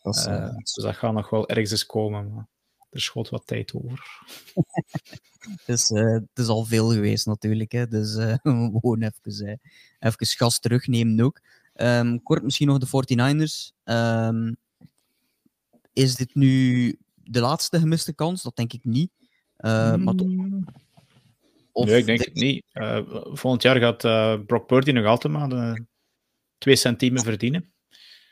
Dat 0.02 0.16
is, 0.16 0.24
eh, 0.24 0.34
Eh, 0.34 0.56
dus 0.56 0.74
dat 0.74 0.96
gaat 0.96 1.12
nog 1.12 1.30
wel 1.30 1.48
ergens 1.48 1.70
eens 1.70 1.86
komen. 1.86 2.34
Maar 2.34 2.46
er 2.90 3.00
schoot 3.00 3.28
wat 3.28 3.46
tijd 3.46 3.74
over. 3.74 4.00
het, 5.38 5.62
is, 5.66 5.90
eh, 5.90 6.12
het 6.12 6.28
is 6.38 6.46
al 6.48 6.64
veel 6.64 6.90
geweest 6.92 7.26
natuurlijk. 7.26 7.72
Hè. 7.72 7.88
Dus 7.88 8.16
eh, 8.16 8.34
gewoon 8.42 9.02
even, 9.02 9.46
eh, 9.46 9.56
even 9.98 10.26
gas 10.26 10.58
terugnemen 10.60 11.24
ook. 11.24 11.40
Ehm, 11.72 12.18
kort 12.22 12.42
misschien 12.42 12.66
nog 12.66 12.78
de 12.78 12.86
49ers. 12.86 13.72
Ehm, 13.84 14.52
is 15.92 16.14
dit 16.14 16.34
nu 16.34 16.96
de 17.14 17.40
laatste 17.40 17.78
gemiste 17.78 18.12
kans? 18.12 18.42
Dat 18.42 18.56
denk 18.56 18.72
ik 18.72 18.84
niet. 18.84 19.10
Eh, 19.56 19.96
maar 19.96 20.14
toch- 20.14 20.26
of 21.72 21.86
nee, 21.86 21.98
ik 21.98 22.06
denk 22.06 22.24
het 22.24 22.34
niet. 22.34 22.64
Eh, 22.72 23.00
volgend 23.24 23.62
jaar 23.62 23.76
gaat 23.76 24.04
eh, 24.04 24.40
Brock 24.46 24.66
Purdy 24.66 24.90
nog 24.90 25.06
altijd 25.06 25.32
maar 25.32 25.48
de 25.48 25.84
twee 26.58 26.76
centimen 26.76 27.22
verdienen. 27.22 27.72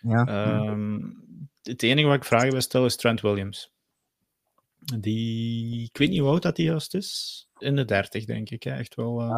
Ja. 0.01 0.26
Ehm, 0.26 0.99
het 1.62 1.82
enige 1.82 2.07
wat 2.07 2.16
ik 2.16 2.24
vragen 2.24 2.51
wil 2.51 2.61
stellen 2.61 2.86
is 2.86 2.97
Trent 2.97 3.20
Williams. 3.20 3.72
Die, 4.99 5.84
ik 5.84 5.97
weet 5.99 6.09
niet 6.09 6.18
hoe 6.18 6.28
oud 6.28 6.43
dat 6.43 6.57
hij 6.57 6.66
juist 6.66 6.95
is. 6.95 7.49
In 7.59 7.76
de 7.76 7.84
30, 7.84 8.24
denk 8.24 8.51
ik. 8.51 8.62
Hè. 8.62 8.70
Echt 8.70 8.95
wel. 8.95 9.20
eh, 9.20 9.36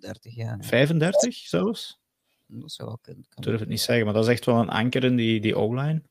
30, 0.00 0.34
ja. 0.34 0.56
35 0.60 1.34
zelfs? 1.34 1.98
Dat 2.46 2.72
zou 2.72 2.88
wel 2.88 2.98
kunnen. 3.02 3.26
Ik 3.36 3.42
durf 3.42 3.60
het 3.60 3.68
niet 3.68 3.80
zeggen, 3.80 4.04
maar 4.04 4.14
dat 4.14 4.24
is 4.24 4.30
echt 4.30 4.44
wel 4.44 4.58
een 4.60 4.68
anker 4.68 5.04
in 5.04 5.16
die, 5.16 5.40
die 5.40 5.56
O-line. 5.56 6.02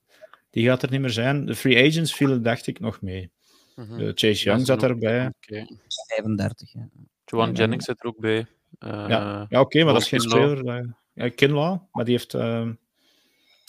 Die 0.49 0.65
gaat 0.65 0.83
er 0.83 0.91
niet 0.91 1.01
meer 1.01 1.09
zijn. 1.09 1.45
De 1.45 1.55
free 1.55 1.87
agents 1.87 2.15
vielen, 2.15 2.43
dacht 2.43 2.67
ik, 2.67 2.79
nog 2.79 3.01
mee. 3.01 3.31
Mhm. 3.75 3.99
Uh, 3.99 4.11
Chase 4.13 4.43
Young 4.43 4.65
zat 4.65 4.83
erbij. 4.83 5.27
Oké. 5.27 5.65
35, 5.87 6.73
ja. 6.73 6.89
Joan 7.25 7.49
Ja, 7.49 7.53
Jennings 7.55 7.85
zit 7.85 7.99
er 8.03 8.05
ook 8.07 8.19
bij. 8.19 8.37
Eh, 8.79 8.89
Ja, 9.07 9.45
ja 9.49 9.59
oké, 9.59 9.83
maar 9.83 9.93
dat 9.93 10.01
is 10.01 10.07
geen 10.07 10.19
speler. 10.21 10.65
eh, 10.67 10.87
Ja, 11.13 11.29
Kinlaw, 11.29 11.79
maar 11.91 12.05
die 12.05 12.13
heeft... 12.13 12.33
ehm 12.33 12.73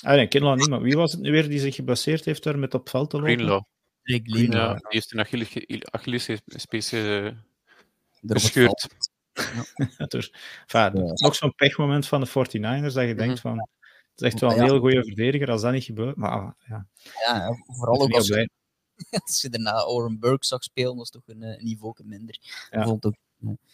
Ah 0.04 0.14
nee, 0.14 0.26
Kinlaw 0.28 0.56
niet, 0.58 0.68
maar 0.68 0.80
wie 0.80 0.96
was 0.96 1.12
het 1.12 1.20
nu 1.20 1.30
weer 1.30 1.48
die 1.48 1.58
zich 1.58 1.74
geblesseerd 1.74 2.24
heeft 2.24 2.42
daar 2.42 2.58
met 2.58 2.74
op 2.74 2.88
veld 2.88 3.10
te 3.10 3.16
lopen? 3.16 3.32
Greenlaw. 3.34 3.62
Greenlaw. 4.02 4.52
Ja, 4.52 4.74
die 4.74 4.84
heeft 4.88 5.12
een 5.12 5.20
Achilles- 5.20 5.84
Achillespees 5.90 6.92
eh, 6.92 7.24
erop 7.24 7.36
gescheurd. 8.22 8.86
Ja, 9.98 10.06
dus, 10.06 10.32
enfin, 10.66 11.04
Ja. 11.06 11.12
Nog 11.14 11.34
zo'n 11.34 11.54
pechmoment 11.54 12.06
van 12.06 12.20
de 12.20 12.26
49ers 12.28 12.92
dat 12.94 13.06
je 13.08 13.14
denkt 13.14 13.40
van... 13.40 13.58
Het 13.58 14.24
is 14.24 14.32
echt 14.32 14.40
wel 14.40 14.50
een 14.50 14.56
Ja. 14.56 14.64
heel 14.64 14.78
goede 14.78 15.04
verdediger 15.04 15.50
als 15.50 15.62
dat 15.62 15.72
niet 15.72 15.84
gebeurt. 15.84 16.16
Maar 16.16 16.30
ah, 16.30 16.50
ja, 16.68 16.86
Ja, 17.26 17.56
vooral 17.66 18.00
ook 18.00 18.12
als, 18.12 18.30
als 19.26 19.42
je 19.42 19.48
daarna 19.50 19.84
Oren 19.84 20.18
Burke 20.18 20.46
zag 20.46 20.62
spelen, 20.62 20.96
was 20.96 21.10
toch 21.10 21.22
een, 21.26 21.42
eh, 21.42 21.62
niveau 21.62 21.94
minder. 22.04 22.38
Ja. 22.70 22.78
Ik 22.78 22.84
vond 22.86 23.04
het 23.04 23.12
ook 23.14 23.20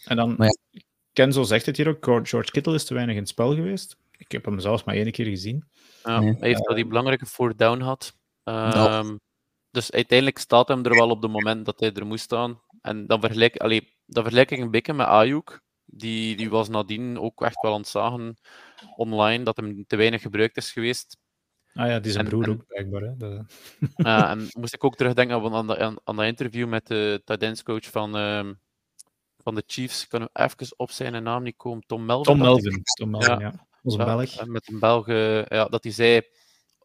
En 0.04 0.16
dan, 0.16 0.36
Kenzo 1.12 1.42
zegt 1.42 1.66
het 1.66 1.76
hier 1.76 1.88
ook, 1.88 2.04
George 2.04 2.50
Kittle 2.50 2.74
is 2.74 2.84
te 2.84 2.94
weinig 2.94 3.14
in 3.14 3.20
het 3.20 3.30
spel 3.30 3.54
geweest. 3.54 3.96
Ik 4.16 4.32
heb 4.32 4.44
hem 4.44 4.60
zelfs 4.60 4.84
maar 4.84 4.94
één 4.94 5.12
keer 5.12 5.26
gezien. 5.26 5.64
Ja, 6.04 6.20
Nee. 6.20 6.34
hij 6.38 6.48
heeft 6.48 6.66
wel 6.66 6.76
die 6.76 6.86
belangrijke 6.86 7.26
fourth 7.26 7.58
down 7.58 7.80
had. 7.80 8.16
Ehm, 8.44 9.16
Dus 9.70 9.90
uiteindelijk 9.92 10.38
staat 10.38 10.68
hem 10.68 10.84
er 10.84 10.94
wel 10.94 11.10
op 11.10 11.22
het 11.22 11.30
moment 11.30 11.64
dat 11.64 11.80
hij 11.80 11.92
er 11.92 12.06
moest 12.06 12.24
staan. 12.24 12.60
En 12.80 13.06
dan 13.06 13.20
vergelijk, 13.20 13.56
allee, 13.56 13.96
dan 14.06 14.22
vergelijk 14.22 14.50
ik 14.50 14.58
een 14.58 14.70
beetje 14.70 14.92
met 14.92 15.06
Ayuk. 15.06 15.60
Die, 15.84 16.36
die 16.36 16.50
was 16.50 16.68
nadien 16.68 17.18
ook 17.18 17.42
echt 17.42 17.60
wel 17.60 17.72
aan 17.72 17.78
het 17.80 17.88
zagen 17.88 18.36
online 18.96 19.44
dat 19.44 19.56
hem 19.56 19.84
te 19.86 19.96
weinig 19.96 20.22
gebruikt 20.22 20.56
is 20.56 20.72
geweest. 20.72 21.16
Ah 21.74 21.86
ja, 21.88 21.98
die 22.00 22.10
is 22.10 22.14
een 22.14 22.20
En- 22.20 22.28
broer 22.28 22.44
en- 22.44 22.50
ook, 22.50 22.66
blijkbaar. 22.66 23.02
Hè? 23.02 23.16
Dat- 23.16 23.44
en 23.96 24.48
moest 24.58 24.74
ik 24.74 24.84
ook 24.84 24.96
terugdenken 24.96 25.36
aan, 25.42 25.54
aan, 25.54 25.66
dat- 25.66 25.78
aan, 25.78 25.96
aan 26.04 26.16
dat 26.16 26.24
interview 26.26 26.68
met 26.68 26.86
de 26.86 27.22
tight 27.24 27.42
ends 27.42 27.62
coach 27.62 27.84
van, 27.90 28.16
ehm, 28.16 28.52
van 29.42 29.54
de 29.54 29.62
Chiefs. 29.66 30.02
Ik 30.02 30.08
kan 30.08 30.20
hem 30.20 30.48
even 30.48 30.74
op 30.76 30.90
zijn 30.90 31.22
naam 31.22 31.42
niet 31.42 31.56
komen. 31.56 31.82
Tom 31.86 32.04
Melvin. 32.04 32.34
Tom 32.34 32.44
dacht 32.44 32.58
ik. 32.58 32.64
Melvin. 32.64 32.82
Tom 32.82 33.10
Melvin, 33.10 33.38
ja. 33.38 33.66
Onze 33.82 33.98
Ja, 33.98 34.04
Belg. 34.04 34.36
en 34.36 34.52
Met 34.52 34.68
een 34.68 34.78
Belg, 34.78 35.08
eh, 35.08 35.44
ja, 35.44 35.64
dat 35.64 35.82
hij 35.82 35.92
zei 35.92 36.22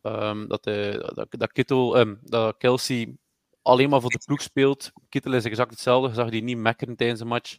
ehm, 0.01 0.47
dat, 0.47 0.64
de, 0.64 1.12
dat, 1.16 1.28
dat, 1.30 1.51
Kittel, 1.51 1.97
ehm, 1.97 2.16
dat 2.22 2.58
Kelsey 2.58 3.18
alleen 3.62 3.89
maar 3.89 4.01
voor 4.01 4.10
de 4.10 4.22
ploeg 4.26 4.41
speelt. 4.41 4.91
Kittel 5.10 5.34
is 5.34 5.45
exact 5.45 5.70
hetzelfde. 5.72 6.08
Je 6.08 6.14
zag 6.16 6.30
die 6.30 6.43
niet 6.43 6.58
mekkeren 6.58 6.95
tijdens 6.95 7.20
een 7.20 7.28
match. 7.28 7.58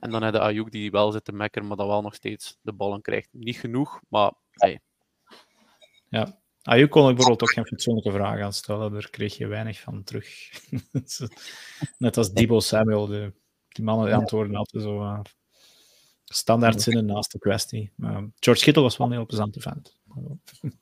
En 0.00 0.10
dan 0.10 0.22
heb 0.22 0.34
je 0.34 0.40
Ayuk 0.40 0.70
die 0.70 0.90
wel 0.90 1.12
zit 1.12 1.24
te 1.24 1.32
mekkeren, 1.32 1.68
maar 1.68 1.76
dan 1.76 1.86
wel 1.86 2.02
nog 2.02 2.14
steeds 2.14 2.58
de 2.62 2.72
ballen 2.72 3.02
krijgt. 3.02 3.28
Niet 3.32 3.56
genoeg, 3.56 4.00
maar 4.08 4.32
hey, 4.50 4.80
Ja. 6.08 6.38
Ayuk 6.62 6.90
kon 6.90 7.08
ik 7.08 7.14
bijvoorbeeld 7.14 7.42
ook 7.42 7.52
geen 7.52 7.66
fatsoenlijke 7.66 8.12
vragen 8.12 8.44
aan 8.44 8.52
stellen. 8.52 8.92
Daar 8.92 9.10
kreeg 9.10 9.36
je 9.36 9.46
weinig 9.46 9.80
van 9.80 10.04
terug. 10.04 10.50
Net 11.98 12.16
als 12.16 12.32
Debo 12.32 12.60
Samuel, 12.60 13.06
de, 13.06 13.32
die 13.74 13.84
mannen 13.84 14.12
antwoorden 14.12 14.54
hadden 14.54 14.80
zo 14.80 15.02
eh, 15.02 15.20
standaard 16.24 16.82
zinnen 16.82 17.04
naast 17.06 17.32
de 17.32 17.38
kwestie. 17.38 17.92
Maar 17.96 18.28
George 18.38 18.64
Kittle 18.64 18.82
was 18.82 18.96
wel 18.96 19.06
een 19.06 19.12
heel 19.12 19.26
plezante 19.26 19.60
vent. 19.60 19.98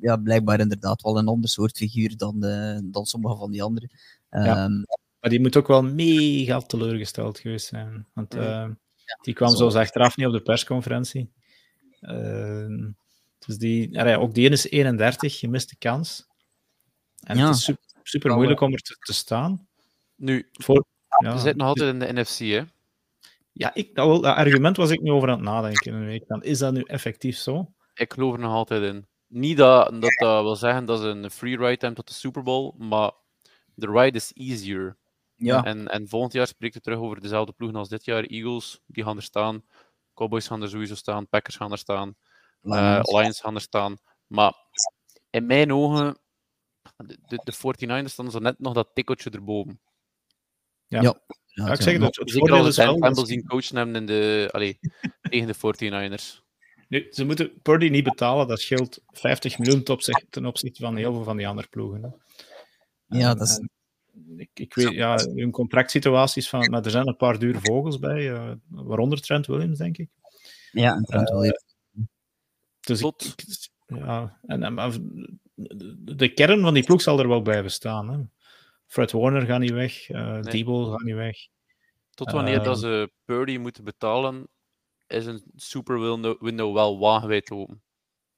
Ja, 0.00 0.16
blijkbaar 0.16 0.60
inderdaad 0.60 1.02
wel 1.02 1.18
een 1.18 1.26
ander 1.28 1.50
soort 1.50 1.76
figuur 1.76 2.16
dan, 2.16 2.44
eh, 2.44 2.78
dan 2.84 3.06
sommige 3.06 3.36
van 3.36 3.50
die 3.50 3.62
anderen. 3.62 3.90
Ja. 4.30 4.64
Ehm, 4.64 4.82
Maar 5.20 5.30
die 5.30 5.40
moet 5.40 5.56
ook 5.56 5.66
wel 5.66 5.82
mega 5.82 6.60
teleurgesteld 6.60 7.38
geweest 7.38 7.66
zijn. 7.66 8.06
Want 8.14 8.34
eh, 8.34 8.68
die 9.22 9.34
kwam 9.34 9.48
zo. 9.50 9.56
zoals 9.56 9.74
achteraf 9.74 10.16
niet 10.16 10.26
op 10.26 10.32
de 10.32 10.42
persconferentie. 10.42 11.32
Eh, 12.00 12.66
dus 13.38 13.58
die, 13.58 14.00
allee, 14.00 14.18
ook 14.18 14.34
die 14.34 14.44
ene 14.44 14.54
is 14.54 14.70
31, 14.70 15.40
je 15.40 15.48
mist 15.48 15.68
de 15.70 15.76
kans. 15.78 16.26
En 17.20 17.36
Ja. 17.36 17.46
het 17.46 17.56
is 17.56 17.64
super, 17.64 17.84
super 18.02 18.34
moeilijk 18.34 18.60
om 18.60 18.72
er 18.72 18.80
te, 18.80 18.96
te 18.98 19.12
staan. 19.12 19.68
nu, 20.14 20.48
Voor, 20.52 20.84
ja, 21.18 21.32
we 21.32 21.38
zitten 21.38 21.56
nog 21.56 21.66
altijd 21.68 21.92
in 21.92 21.98
de 21.98 22.20
NFC, 22.20 22.38
hè? 22.38 22.62
ja, 23.52 23.74
ik, 23.74 23.94
dat, 23.94 24.06
wel- 24.06 24.20
dat 24.20 24.36
argument 24.36 24.76
was 24.76 24.90
ik 24.90 25.00
nu 25.00 25.10
over 25.10 25.28
aan 25.28 25.34
het 25.38 25.44
nadenken 25.44 25.94
een 25.94 26.04
week. 26.06 26.26
Dan, 26.26 26.42
is 26.42 26.58
dat 26.58 26.72
nu 26.72 26.80
effectief 26.82 27.36
zo? 27.36 27.72
Ik 27.94 28.12
geloof 28.12 28.32
er 28.32 28.38
nog 28.38 28.52
altijd 28.52 28.82
in. 28.82 29.06
Niet 29.26 29.56
dat 29.56 29.90
dat, 30.00 30.12
dat 30.18 30.42
wil 30.42 30.56
zeggen 30.56 30.84
dat 30.84 31.00
ze 31.00 31.06
een 31.06 31.30
free 31.30 31.56
ride 31.56 31.66
hebben 31.68 31.94
tot 31.94 32.08
de 32.08 32.14
Super 32.14 32.42
Bowl, 32.42 32.74
maar 32.78 33.10
de 33.74 33.86
ride 33.90 34.16
is 34.16 34.32
easier. 34.34 34.96
ja, 35.36 35.64
En, 35.64 35.88
en 35.88 36.08
volgend 36.08 36.32
jaar 36.32 36.46
spreekt 36.46 36.74
het 36.74 36.82
terug 36.82 36.98
over 36.98 37.20
dezelfde 37.20 37.52
ploegen 37.52 37.78
als 37.78 37.88
dit 37.88 38.04
jaar. 38.04 38.22
Eagles, 38.24 38.80
die 38.86 39.04
gaan 39.04 39.16
er 39.16 39.22
staan. 39.22 39.64
Cowboys 40.14 40.46
gaan 40.46 40.62
er 40.62 40.68
sowieso 40.68 40.94
staan. 40.94 41.28
Packers 41.28 41.56
gaan 41.56 41.72
er 41.72 41.78
staan. 41.78 42.08
eh 42.62 42.70
Lions. 42.70 43.10
Lions 43.12 43.40
gaan 43.40 43.54
er 43.54 43.60
staan. 43.60 43.96
Maar 44.26 44.54
in 45.30 45.46
mijn 45.46 45.72
ogen, 45.72 46.18
de, 46.96 47.16
de, 47.26 47.40
de 47.44 47.52
49ers 47.54 48.04
staan 48.12 48.30
zo 48.30 48.38
net 48.38 48.58
nog 48.58 48.72
dat 48.74 48.88
tikkeltje 48.94 49.30
erboven. 49.30 49.80
Ja. 50.92 51.02
Ja. 51.02 51.20
Ja, 51.54 51.72
ik 51.72 51.80
zeg 51.82 51.94
het, 51.98 52.16
het 52.16 52.30
Zeker 52.30 52.38
voordeel 52.38 52.56
als 52.56 52.68
is 52.68 52.76
we 52.76 52.82
wel... 52.82 52.92
Dat 52.92 53.02
Campbell 53.02 53.24
zien 53.26 53.46
coachen 53.46 53.76
hebben 53.76 53.94
in 53.94 54.06
de, 54.06 54.48
allee, 54.52 54.78
tegen 55.30 55.46
de 55.46 55.54
49ers. 56.18 56.40
Nu, 56.88 57.06
ze 57.10 57.24
moeten 57.24 57.52
Purdy 57.62 57.88
niet 57.88 58.04
betalen, 58.04 58.48
dat 58.48 58.60
scheelt 58.60 59.00
50 59.06 59.58
miljoen 59.58 59.82
ten 59.82 59.94
opzichte, 59.94 60.26
ten 60.30 60.46
opzichte 60.46 60.82
van 60.82 60.96
heel 60.96 61.12
veel 61.12 61.24
van 61.24 61.36
die 61.36 61.48
andere 61.48 61.68
ploegen. 61.68 62.02
Hè. 62.02 62.08
Ja, 63.18 63.30
En- 63.30 63.38
dat 63.38 63.48
is- 63.48 63.60
ik, 64.36 64.50
ik 64.54 64.74
weet, 64.74 64.92
ja, 64.92 65.16
hun 65.34 65.50
contractsituaties 65.50 66.48
van, 66.48 66.70
maar 66.70 66.84
er 66.84 66.90
zijn 66.90 67.08
een 67.08 67.16
paar 67.16 67.38
dure 67.38 67.58
vogels 67.62 67.98
bij, 67.98 68.32
eh, 68.32 68.52
waaronder 68.68 69.20
Trent 69.20 69.46
Williams, 69.46 69.78
denk 69.78 69.98
ik. 69.98 70.08
ja, 70.72 70.94
en 70.94 71.04
Trent 71.04 71.30
Williams. 71.30 71.64
Dus 72.80 73.00
Tot- 73.00 73.24
ik- 73.36 73.68
ja, 73.98 74.38
en, 74.46 74.60
de 76.16 76.32
kern 76.34 76.60
van 76.60 76.74
die 76.74 76.84
ploeg 76.84 77.02
zal 77.02 77.18
er 77.18 77.28
wel 77.28 77.40
blijven 77.42 77.70
staan. 77.70 78.10
Hè. 78.10 78.18
Fred 78.92 79.12
Warner 79.12 79.42
gaat 79.46 79.60
niet 79.60 79.70
weg, 79.70 80.08
eh 80.10 80.30
Nee. 80.32 80.42
Debo 80.42 80.84
gaat 80.84 81.00
niet 81.02 81.14
weg. 81.14 81.36
Tot 82.10 82.30
wanneer 82.32 82.62
dat 82.62 82.66
Ehm. 82.82 82.92
ze 82.92 83.12
Purdy 83.24 83.56
moeten 83.56 83.84
betalen, 83.84 84.48
is 85.06 85.26
een 85.26 85.42
super 85.54 86.00
window, 86.00 86.42
window 86.42 86.74
wel 86.74 86.98
wagenwijd 86.98 87.50
open. 87.50 87.82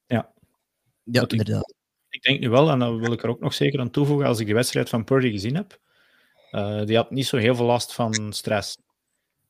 Ja, 0.07 1.23
ik- 1.23 1.31
inderdaad. 1.31 1.75
Ik 2.09 2.23
denk 2.23 2.41
nu 2.41 2.49
wel, 2.51 2.71
en 2.71 2.79
dan 2.79 3.01
wil 3.01 3.13
ik 3.13 3.23
er 3.23 3.29
ook 3.29 3.41
nog 3.41 3.55
zeker 3.55 3.81
aan 3.81 3.91
toevoegen, 3.91 4.27
als 4.27 4.41
ik 4.41 4.47
de 4.47 4.55
wedstrijd 4.55 4.89
van 4.89 5.05
Purdy 5.05 5.31
gezien 5.31 5.55
heb, 5.55 5.79
eh, 6.51 6.85
die 6.85 6.97
had 6.97 7.11
niet 7.11 7.27
zo 7.27 7.37
heel 7.37 7.55
veel 7.55 7.67
last 7.67 7.95
van 7.95 8.33
stress. 8.33 8.77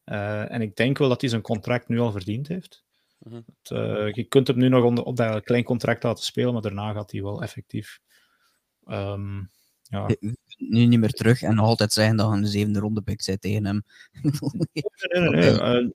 Eh, 0.05 0.51
en 0.53 0.61
ik 0.63 0.77
denk 0.77 0.99
wel 0.99 1.09
dat 1.09 1.21
hij 1.21 1.31
zijn 1.31 1.43
contract 1.43 1.89
nu 1.89 1.99
al 2.01 2.13
verdiend 2.13 2.49
heeft. 2.49 2.85
Mhm. 3.19 3.41
Eh, 3.63 4.13
je 4.13 4.25
kunt 4.29 4.47
hem 4.47 4.59
nu 4.59 4.69
nog 4.69 4.85
onder, 4.85 5.05
op 5.05 5.17
dat 5.17 5.45
klein 5.45 5.65
contract 5.65 6.03
laten 6.03 6.25
spelen, 6.25 6.53
maar 6.53 6.63
daarna 6.63 6.93
gaat 6.93 7.11
hij 7.11 7.23
wel 7.23 7.43
effectief. 7.43 8.01
ehm, 8.87 9.43
ja. 9.95 10.17
Nu 10.57 10.85
niet 10.87 10.99
meer 11.01 11.11
terug 11.13 11.43
en 11.43 11.55
nog 11.55 11.67
altijd 11.67 11.93
zeggen 11.93 12.17
dat 12.17 12.31
je 12.31 12.37
een 12.37 12.47
zevende 12.47 12.79
ronde 12.79 13.03
pick 13.03 13.23
bent 13.27 13.41
tegen 13.41 13.67
hem. 13.67 13.85
Nee, 15.13 15.21
nee, 15.23 15.31
nee, 15.31 15.51
eh, 15.61 15.89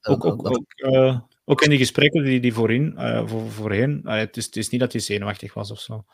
Dat- 0.00 0.14
ook, 0.14 0.24
ook, 0.24 0.48
ook, 0.50 0.72
eh, 0.74 1.20
ook 1.44 1.62
in 1.62 1.68
die 1.70 1.78
gesprekken 1.78 2.24
die, 2.24 2.40
die 2.40 2.52
voorin, 2.54 2.96
eh, 2.96 3.26
voor, 3.28 3.50
voorheen, 3.50 4.00
eh, 4.04 4.16
het, 4.16 4.36
is, 4.36 4.44
het 4.44 4.56
is 4.56 4.68
niet 4.68 4.80
dat 4.80 4.92
hij 4.92 5.00
zenuwachtig 5.00 5.54
was 5.54 5.70
of 5.70 5.80
zo. 5.80 6.04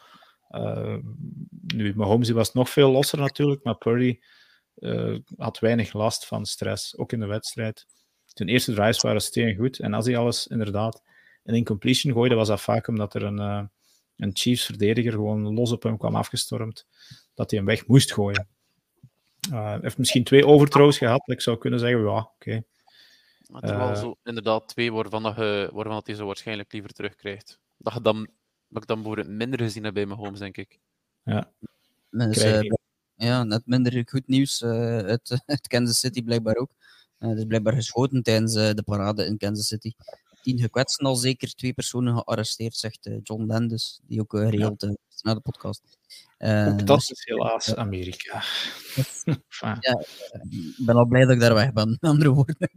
Eh, 0.49 0.97
nu, 1.75 1.93
Mahomes 1.97 2.31
was 2.31 2.53
nog 2.53 2.71
veel 2.71 2.91
losser 2.91 3.19
natuurlijk, 3.19 3.65
maar 3.65 3.77
Purdy 3.79 4.19
eh, 4.75 5.15
had 5.37 5.59
weinig 5.59 5.93
last 5.93 6.27
van 6.27 6.47
stress, 6.47 6.97
ook 6.97 7.13
in 7.13 7.21
de 7.21 7.27
wedstrijd. 7.27 7.87
Zijn 8.25 8.49
eerste 8.49 8.73
drives 8.73 9.01
waren 9.01 9.21
steen 9.21 9.57
goed 9.57 9.79
en 9.79 9.95
als 9.95 10.07
hij 10.07 10.17
alles 10.17 10.47
inderdaad 10.47 11.03
een 11.45 11.55
incompletion 11.55 12.13
gooide, 12.13 12.35
was 12.35 12.49
dat 12.49 12.61
vaak 12.61 12.89
omdat 12.89 13.15
er 13.15 13.23
een, 13.23 13.39
eh, 13.39 13.63
een 14.19 14.31
Chiefs 14.37 14.65
verdediger 14.65 15.13
gewoon 15.13 15.55
los 15.55 15.73
op 15.73 15.83
hem 15.83 15.97
kwam 15.99 16.17
afgestormd, 16.17 16.87
dat 17.35 17.51
hij 17.51 17.59
hem 17.59 17.69
weg 17.69 17.87
moest 17.87 18.13
gooien. 18.13 18.47
Eh, 19.51 19.65
Hij 19.65 19.79
heeft 19.81 19.99
misschien 19.99 20.25
twee 20.25 20.47
overthrows 20.47 20.99
gehad, 20.99 21.23
ik 21.29 21.41
zou 21.41 21.59
kunnen 21.59 21.79
zeggen, 21.79 22.01
ja, 22.03 22.31
oké. 22.35 22.63
Maar 23.49 23.61
het 23.63 23.71
er 23.71 23.77
wel 23.77 23.89
Eh. 23.91 24.01
zo, 24.01 24.17
inderdaad 24.25 24.69
twee 24.69 24.93
waarvan, 24.93 25.23
dat 25.23 25.37
je, 25.37 25.71
waarvan 25.73 25.95
dat 25.95 26.07
hij 26.07 26.17
zo 26.17 26.27
waarschijnlijk 26.27 26.73
liever 26.73 26.93
terugkrijgt. 26.93 27.59
Dat, 27.77 27.93
je 27.95 28.01
dan, 28.01 28.29
dat 28.69 28.83
ik 28.83 28.89
dan 28.89 28.97
bijvoorbeeld 28.97 29.29
minder 29.37 29.59
gezien 29.59 29.85
heb 29.85 29.95
bij 29.95 30.07
mijn 30.07 30.19
homes, 30.19 30.39
denk 30.39 30.57
ik. 30.57 30.79
Dus, 32.11 32.39
Krijg 32.39 32.63
eh, 32.63 32.73
ja, 33.15 33.45
net 33.45 33.63
minder 33.67 34.03
goed 34.09 34.27
nieuws 34.29 34.63
eh, 34.63 34.99
uit, 34.99 35.43
uit 35.47 35.67
Kansas 35.67 35.99
City 36.01 36.23
blijkbaar 36.23 36.57
ook. 36.57 36.71
Eh, 37.19 37.31
er 37.31 37.37
is 37.37 37.45
blijkbaar 37.45 37.73
geschoten 37.73 38.23
tijdens 38.23 38.53
de 38.55 38.83
parade 38.85 39.27
in 39.27 39.39
Kansas 39.39 39.67
City. 39.67 39.93
Tien 40.43 40.59
gekwetsten 40.59 41.07
al 41.07 41.17
zeker, 41.17 41.55
twee 41.55 41.73
personen 41.73 42.17
gearresteerd, 42.17 42.77
zegt 42.77 43.07
eh, 43.07 43.17
John 43.23 43.47
Landis, 43.47 44.01
die 44.07 44.21
ook 44.21 44.35
uh, 44.35 44.41
geregeld 44.41 44.83
uh, 44.83 44.91
is 44.91 45.23
naar 45.23 45.35
de 45.35 45.41
podcast. 45.41 45.83
Eh, 46.39 46.69
Ook 46.69 46.87
dat 46.87 46.99
dus, 46.99 47.11
is 47.11 47.25
helaas 47.25 47.75
Amerika. 47.75 48.35
Enfin, 49.25 49.77
ik 50.79 50.85
ben 50.87 50.97
al 50.97 51.07
blij 51.07 51.21
dat 51.21 51.31
ik 51.31 51.41
daar 51.41 51.55
weg 51.55 51.73
ben, 51.73 51.97
andere 52.01 52.31
woorden. 52.31 52.71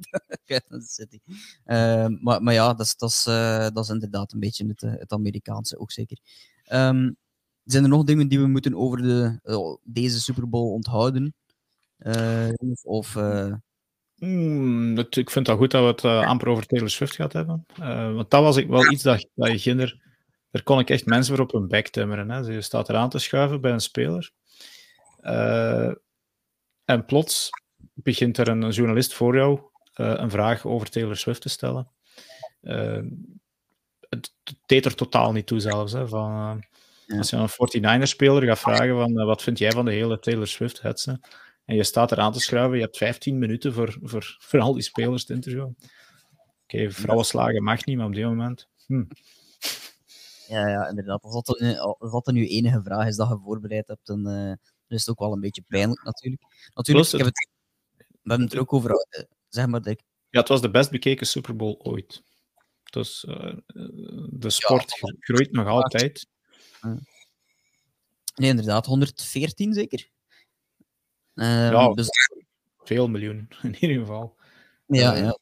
City. 0.87 1.19
Eh, 1.63 2.07
maar, 2.07 2.43
maar 2.43 2.53
ja, 2.53 2.73
dat 2.73 2.85
is, 2.85 2.95
dat, 2.95 3.09
is, 3.09 3.25
eh, 3.25 3.67
dat 3.73 3.83
is 3.83 3.89
inderdaad 3.89 4.33
een 4.33 4.39
beetje 4.39 4.67
het, 4.67 4.83
eh, 4.83 4.93
het 4.93 5.11
Amerikaanse 5.11 5.79
ook 5.79 5.91
zeker. 5.91 6.17
Ehm, 6.63 7.11
zijn 7.63 7.83
er 7.83 7.89
nog 7.89 8.03
dingen 8.03 8.27
die 8.27 8.39
we 8.39 8.47
moeten 8.47 8.75
over 8.75 9.01
de, 9.01 9.39
eh, 9.43 9.75
deze 9.83 10.21
Super 10.21 10.49
Bowl 10.49 10.73
onthouden? 10.73 11.35
Eh, 11.97 12.49
of 12.83 13.15
eh, 14.21 14.27
Hmm, 14.27 14.97
ik 14.97 15.13
vind 15.13 15.33
het 15.33 15.47
wel 15.47 15.57
goed 15.57 15.71
dat 15.71 15.81
we 15.81 15.87
het 15.87 16.03
uh, 16.03 16.27
amper 16.27 16.47
over 16.47 16.65
Taylor 16.65 16.89
Swift 16.89 17.15
gehad 17.15 17.33
hebben. 17.33 17.65
Uh, 17.79 18.13
want 18.13 18.31
dat 18.31 18.43
was 18.43 18.57
ik 18.57 18.67
wel 18.67 18.91
iets 18.91 19.03
dat, 19.03 19.27
dat 19.35 19.51
je 19.51 19.59
ginder... 19.59 20.09
Daar 20.51 20.63
kon 20.63 20.79
ik 20.79 20.89
echt 20.89 21.05
mensen 21.05 21.35
voor 21.35 21.45
op 21.45 21.51
hun 21.51 21.67
bek 21.67 21.87
timmeren. 21.87 22.29
Hè. 22.29 22.37
Je 22.37 22.61
staat 22.61 22.89
eraan 22.89 23.09
te 23.09 23.19
schuiven 23.19 23.61
bij 23.61 23.71
een 23.71 23.79
speler. 23.79 24.31
Uh, 25.21 25.91
en 26.85 27.05
plots 27.05 27.49
begint 27.93 28.37
er 28.37 28.47
een 28.47 28.69
journalist 28.69 29.13
voor 29.13 29.35
jou 29.35 29.59
een 29.93 30.29
vraag 30.29 30.65
over 30.65 30.89
Taylor 30.89 31.17
Swift 31.17 31.41
te 31.41 31.49
stellen. 31.49 31.87
het 34.09 34.33
deed 34.65 34.85
er 34.85 34.95
totaal 34.95 35.31
niet 35.31 35.47
toe 35.47 35.59
zelfs. 35.59 35.93
Hè, 35.93 36.07
van, 36.07 36.63
Als 37.17 37.29
je 37.29 37.37
een 37.37 38.01
49er-speler 38.01 38.43
gaat 38.43 38.59
vragen 38.59 38.95
van 38.95 39.13
wat 39.13 39.41
vind 39.41 39.57
jij 39.57 39.71
van 39.71 39.85
de 39.85 39.91
hele 39.91 40.19
Taylor 40.19 40.47
Swift-hetze 40.47 41.19
en 41.71 41.77
je 41.77 41.83
staat 41.83 42.11
eraan 42.11 42.31
te 42.31 42.39
schuiven, 42.39 42.77
je 42.77 42.83
hebt 42.83 42.97
15 42.97 43.39
minuten 43.39 43.73
voor, 43.73 43.97
voor, 44.01 44.35
voor 44.39 44.59
al 44.59 44.73
die 44.73 44.83
spelers 44.83 45.25
te 45.25 45.33
interviewen. 45.33 45.75
Oké, 46.63 46.75
okay, 46.75 46.91
vrouwenslagen 46.91 47.63
mag 47.63 47.85
niet, 47.85 47.97
maar 47.97 48.05
op 48.05 48.13
dit 48.13 48.25
moment... 48.25 48.67
Hm. 48.85 49.03
Ja, 50.47 50.67
ja, 50.67 50.87
inderdaad. 50.87 51.23
Als 51.23 51.43
dat, 51.43 51.77
als 51.99 52.11
dat 52.11 52.33
nu 52.33 52.47
enige 52.47 52.81
vraag 52.83 53.07
is 53.07 53.15
dat 53.15 53.27
je 53.27 53.39
voorbereid 53.43 53.87
hebt, 53.87 54.05
dan, 54.05 54.29
uh, 54.29 54.51
is 54.87 54.99
het 54.99 55.09
ook 55.09 55.19
wel 55.19 55.31
een 55.31 55.39
beetje 55.39 55.63
pijnlijk 55.67 56.03
natuurlijk. 56.03 56.41
Natuurlijk, 56.73 57.07
ik 57.07 57.17
heb 57.17 57.25
het, 57.25 57.49
we 57.97 58.29
hebben 58.29 58.47
het 58.47 58.53
er 58.53 58.61
ook 58.61 58.73
over... 58.73 58.89
Uh, 58.89 59.23
zeg 59.49 59.67
maar, 59.67 59.81
dat 59.81 60.03
Ja, 60.29 60.39
het 60.39 60.49
was 60.49 60.61
de 60.61 60.71
best 60.71 60.91
bekeken 60.91 61.27
Super 61.27 61.55
Bowl 61.55 61.79
ooit. 61.83 62.23
Dus 62.83 63.25
uh, 63.29 63.53
de 64.29 64.49
sport 64.49 64.97
ja, 64.99 65.15
groeit 65.19 65.51
nog 65.51 65.67
altijd. 65.67 66.27
Nee, 68.35 68.49
inderdaad. 68.49 68.85
114 68.85 69.73
zeker? 69.73 70.09
Um, 71.41 71.47
ja, 71.47 71.93
dus... 71.93 72.09
veel 72.83 73.07
miljoen 73.07 73.47
in 73.61 73.75
ieder 73.79 73.97
geval. 73.97 74.35
Ja, 74.85 75.15
ja. 75.15 75.39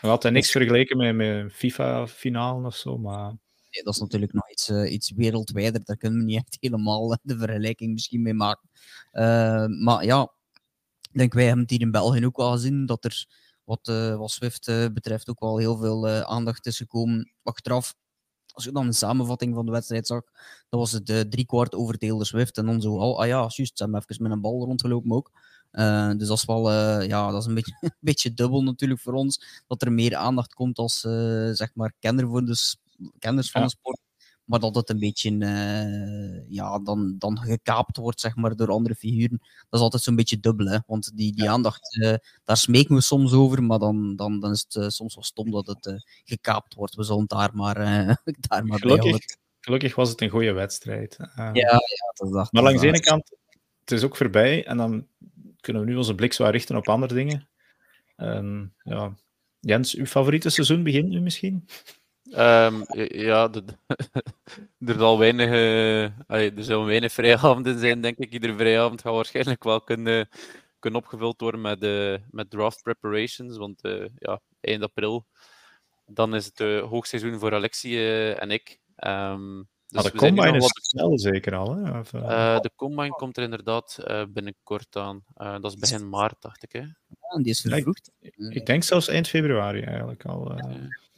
We 0.00 0.08
hadden 0.08 0.32
niks 0.32 0.50
vergeleken 0.50 0.96
met, 0.96 1.14
met 1.14 1.52
FIFA-finalen 1.52 2.64
of 2.64 2.76
zo, 2.76 2.98
maar... 2.98 3.28
Nee, 3.70 3.82
dat 3.82 3.94
is 3.94 4.00
natuurlijk 4.00 4.32
nog 4.32 4.50
iets, 4.50 4.68
uh, 4.68 4.92
iets 4.92 5.10
wereldwijder. 5.10 5.84
Daar 5.84 5.96
kunnen 5.96 6.18
we 6.18 6.24
niet 6.24 6.36
echt 6.36 6.56
helemaal 6.60 7.18
de 7.22 7.38
vergelijking 7.38 7.92
misschien 7.92 8.22
mee 8.22 8.34
maken. 8.34 8.68
Uh, 9.12 9.66
maar 9.66 10.04
ja, 10.04 10.32
ik 11.10 11.18
denk 11.18 11.32
wij 11.32 11.44
hebben 11.44 11.62
het 11.62 11.70
hier 11.70 11.80
in 11.80 11.90
België 11.90 12.26
ook 12.26 12.36
wel 12.36 12.52
gezien 12.52 12.86
dat 12.86 13.04
er 13.04 13.26
wat, 13.64 13.88
uh, 13.88 14.16
wat 14.16 14.30
Swift 14.30 14.66
betreft 14.92 15.28
ook 15.28 15.40
wel 15.40 15.58
heel 15.58 15.76
veel 15.76 16.08
aandacht 16.08 16.66
is 16.66 16.76
gekomen 16.76 17.32
achteraf 17.42 17.94
als 18.60 18.68
je 18.68 18.74
dan 18.74 18.86
een 18.86 18.94
samenvatting 18.94 19.54
van 19.54 19.66
de 19.66 19.72
wedstrijd 19.72 20.06
zag, 20.06 20.22
dan 20.68 20.80
was 20.80 20.92
het 20.92 21.08
uh, 21.08 21.20
drie 21.20 21.46
kwart 21.46 21.74
over 21.74 21.98
Taylor 21.98 22.26
Swift. 22.26 22.58
En 22.58 22.66
dan 22.66 22.80
zo, 22.80 22.92
oh, 22.92 23.18
ah 23.18 23.26
ja, 23.26 23.38
juist, 23.38 23.78
ze 23.78 23.82
hebben 23.82 24.02
even 24.06 24.22
met 24.22 24.32
een 24.32 24.40
bal 24.40 24.64
rondgelopen 24.64 25.12
ook. 25.12 25.30
Uh, 25.72 26.10
dus 26.16 26.28
dat 26.28 26.36
is 26.36 26.44
wel, 26.44 26.72
uh, 26.72 27.06
ja, 27.06 27.30
dat 27.30 27.40
is 27.40 27.46
een 27.46 27.54
beetje, 27.54 27.76
een 27.80 27.94
beetje 28.00 28.34
dubbel 28.34 28.62
natuurlijk 28.62 29.00
voor 29.00 29.12
ons. 29.12 29.62
Dat 29.66 29.82
er 29.82 29.92
meer 29.92 30.16
aandacht 30.16 30.54
komt 30.54 30.78
als, 30.78 31.00
zeg 31.52 31.70
maar, 31.74 31.92
kenner 31.98 32.26
voor 32.28 32.44
de, 32.44 32.74
kenners 33.18 33.50
van 33.50 33.60
ja. 33.60 33.66
de 33.66 33.72
sport 33.72 33.99
maar 34.50 34.60
dat 34.60 34.74
het 34.74 34.90
een 34.90 34.98
beetje 34.98 35.30
uh, 35.30 36.48
ja, 36.48 36.78
dan, 36.78 37.14
dan 37.18 37.38
gekaapt 37.38 37.96
wordt 37.96 38.20
zeg 38.20 38.36
maar, 38.36 38.56
door 38.56 38.70
andere 38.70 38.94
figuren. 38.94 39.38
Dat 39.40 39.78
is 39.78 39.80
altijd 39.80 40.02
zo'n 40.02 40.16
beetje 40.16 40.40
dubbel, 40.40 40.66
hè? 40.66 40.78
want 40.86 41.16
die, 41.16 41.34
die 41.34 41.50
aandacht, 41.50 41.96
uh, 41.96 42.14
daar 42.44 42.56
smeken 42.56 42.94
we 42.94 43.00
soms 43.00 43.32
over, 43.32 43.62
maar 43.62 43.78
dan, 43.78 44.16
dan, 44.16 44.40
dan 44.40 44.50
is 44.50 44.64
het 44.68 44.74
uh, 44.74 44.88
soms 44.88 45.14
wel 45.14 45.24
stom 45.24 45.50
dat 45.50 45.66
het 45.66 46.04
gekaapt 46.24 46.74
wordt. 46.74 46.94
We 46.94 47.04
zullen 47.04 47.26
daar 47.26 47.50
maar, 47.54 47.74
daar 48.48 48.66
maar 48.66 48.78
gelukkig, 48.78 49.18
gelukkig 49.60 49.94
was 49.94 50.08
het 50.08 50.20
een 50.20 50.28
goede 50.28 50.52
wedstrijd. 50.52 51.16
ja, 51.36 51.50
ja, 51.52 51.80
dat 52.14 52.32
dacht 52.32 52.52
Maar 52.52 52.62
langs 52.62 52.80
de 52.80 52.86
ene 52.86 53.00
kant, 53.00 53.36
het 53.80 53.90
is 53.90 54.04
ook 54.04 54.16
voorbij 54.16 54.66
en 54.66 54.76
dan 54.76 55.06
kunnen 55.60 55.82
we 55.82 55.88
nu 55.88 55.96
onze 55.96 56.14
blik 56.14 56.32
zo 56.32 56.44
richten 56.44 56.76
op 56.76 56.88
andere 56.88 57.14
dingen. 57.14 57.48
En, 58.16 58.74
ja, 58.82 59.14
Jens, 59.60 59.94
uw 59.94 60.06
favoriete 60.06 60.50
seizoen 60.50 60.82
begint 60.82 61.08
nu 61.08 61.20
misschien? 61.20 61.66
Um, 62.32 62.84
ja, 63.08 63.48
de, 63.48 63.64
er 64.86 64.98
zal 64.98 65.18
weinig, 65.18 65.48
uh, 65.48 66.02
er 66.28 66.64
zullen 66.64 66.86
weinig 66.86 67.12
vrijavonden 67.12 67.78
zijn, 67.78 68.00
denk 68.00 68.18
ik. 68.18 68.32
Iedere 68.32 68.54
vrijavond 68.54 69.00
gaat 69.00 69.14
waarschijnlijk 69.14 69.64
wel 69.64 69.80
kunnen, 69.80 70.28
kunnen 70.78 71.00
opgevuld 71.00 71.40
worden 71.40 71.60
met, 71.60 71.82
uh, 71.82 72.16
met 72.30 72.50
draft 72.50 72.82
preparations. 72.82 73.56
Want 73.56 73.84
uh, 73.84 74.06
ja, 74.16 74.40
eind 74.60 74.82
april, 74.82 75.26
dan 76.06 76.34
is 76.34 76.44
het 76.44 76.58
hoogseizoen 76.82 77.38
voor 77.38 77.54
Alexie 77.54 78.34
en 78.34 78.50
ik. 78.50 78.78
Um, 79.06 79.68
dus 79.86 80.04
ah, 80.04 80.12
de 80.12 80.18
combine 80.18 80.56
is 80.56 80.62
wat... 80.62 80.84
snel 80.84 81.18
zeker 81.18 81.54
al, 81.54 81.76
hè? 81.76 81.98
Of, 81.98 82.10
de 82.60 82.70
combine 82.76 83.10
komt 83.10 83.36
er 83.36 83.42
inderdaad 83.42 84.04
binnenkort 84.28 84.96
aan. 84.96 85.24
dat 85.34 85.64
is 85.64 85.76
begin 85.76 86.08
maart, 86.08 86.36
dacht 86.40 86.62
ik. 86.62 86.72
Hè? 86.72 86.78
Ja, 86.78 87.42
die 87.42 87.50
is 87.50 87.60
vervroegd. 87.60 88.10
Ik, 88.20 88.34
ik, 88.36 88.66
denk 88.66 88.82
zelfs 88.82 89.08
eind 89.08 89.28
februari 89.28 89.82
eigenlijk 89.82 90.24
al. 90.24 90.58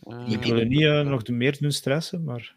Uh, 0.07 0.31
ik 0.31 0.43
wil 0.43 0.65
niet 0.65 0.81
uh, 0.81 1.01
nog 1.01 1.29
meer 1.29 1.59
doen 1.61 1.73
stressen, 1.73 2.25
maar. 2.25 2.57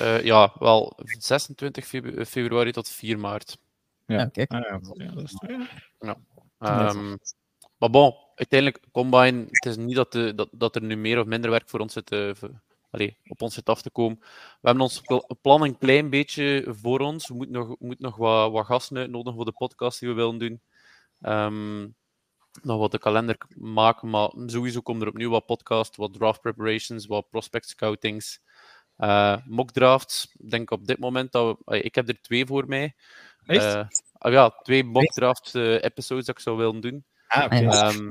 uh, 0.00 0.24
ja, 0.30 0.52
wel 0.58 0.98
26 1.18 1.86
februari 2.28 2.72
tot 2.72 2.88
4 2.88 3.18
maart. 3.18 3.58
Ja, 4.06 4.18
ja 4.18 4.26
kijk. 4.26 4.50
Ah, 4.50 4.60
ja. 4.60 4.80
ja, 4.94 5.12
dat 5.12 5.24
is 5.24 5.42
ja. 5.98 6.88
Um, 6.90 7.18
maar 7.78 7.90
bon, 7.90 8.14
uiteindelijk, 8.34 8.84
Combine, 8.92 9.46
het 9.50 9.66
is 9.66 9.76
niet 9.76 9.96
dat, 9.96 10.12
de, 10.12 10.34
dat, 10.34 10.48
dat 10.52 10.74
er 10.74 10.82
nu 10.82 10.96
meer 10.96 11.20
of 11.20 11.26
minder 11.26 11.50
werk 11.50 11.68
voor 11.68 11.80
ons 11.80 11.92
zit, 11.92 12.12
uh, 12.12 12.32
allee, 12.90 13.16
op 13.26 13.42
ons 13.42 13.54
zit 13.54 13.68
af 13.68 13.82
te 13.82 13.90
komen. 13.90 14.18
We 14.20 14.26
hebben 14.60 14.82
ons 14.82 15.02
plan 15.40 15.62
een 15.62 15.78
klein 15.78 16.10
beetje 16.10 16.64
voor 16.66 17.00
ons. 17.00 17.28
We 17.28 17.34
moeten 17.34 17.54
nog, 17.54 17.78
moeten 17.78 18.04
nog 18.04 18.16
wat, 18.16 18.52
wat 18.52 18.66
gasten 18.66 18.96
uitnodigen 18.96 19.34
voor 19.34 19.44
de 19.44 19.52
podcast 19.52 20.00
die 20.00 20.08
we 20.08 20.14
willen 20.14 20.38
doen. 20.38 20.60
Um, 21.20 21.94
nog 22.62 22.78
wat 22.78 22.90
de 22.90 22.98
kalender 22.98 23.38
maken, 23.56 24.10
maar 24.10 24.30
sowieso 24.46 24.80
komen 24.80 25.02
er 25.02 25.08
opnieuw 25.08 25.30
wat 25.30 25.46
podcasts, 25.46 25.96
wat 25.96 26.12
draft 26.12 26.40
preparations, 26.40 27.06
wat 27.06 27.30
prospect 27.30 27.68
scoutings, 27.68 28.40
uh, 28.98 29.36
mock 29.44 29.72
drafts. 29.72 30.34
Ik 30.38 30.50
denk 30.50 30.70
op 30.70 30.86
dit 30.86 30.98
moment 30.98 31.32
dat 31.32 31.58
we, 31.64 31.82
ik 31.82 31.94
heb 31.94 32.08
er 32.08 32.20
twee 32.20 32.46
voor 32.46 32.68
mij. 32.68 32.94
Uh, 33.46 33.82
oh 34.18 34.32
ja, 34.32 34.50
twee 34.50 34.84
mock 34.84 35.12
draft 35.12 35.54
uh, 35.54 35.82
episodes 35.82 36.24
dat 36.24 36.36
ik 36.36 36.42
zou 36.42 36.56
willen 36.56 36.80
doen. 36.80 37.04
Ah, 37.26 37.44
oké. 37.44 37.56
Okay. 37.56 37.94
Um, 37.94 38.10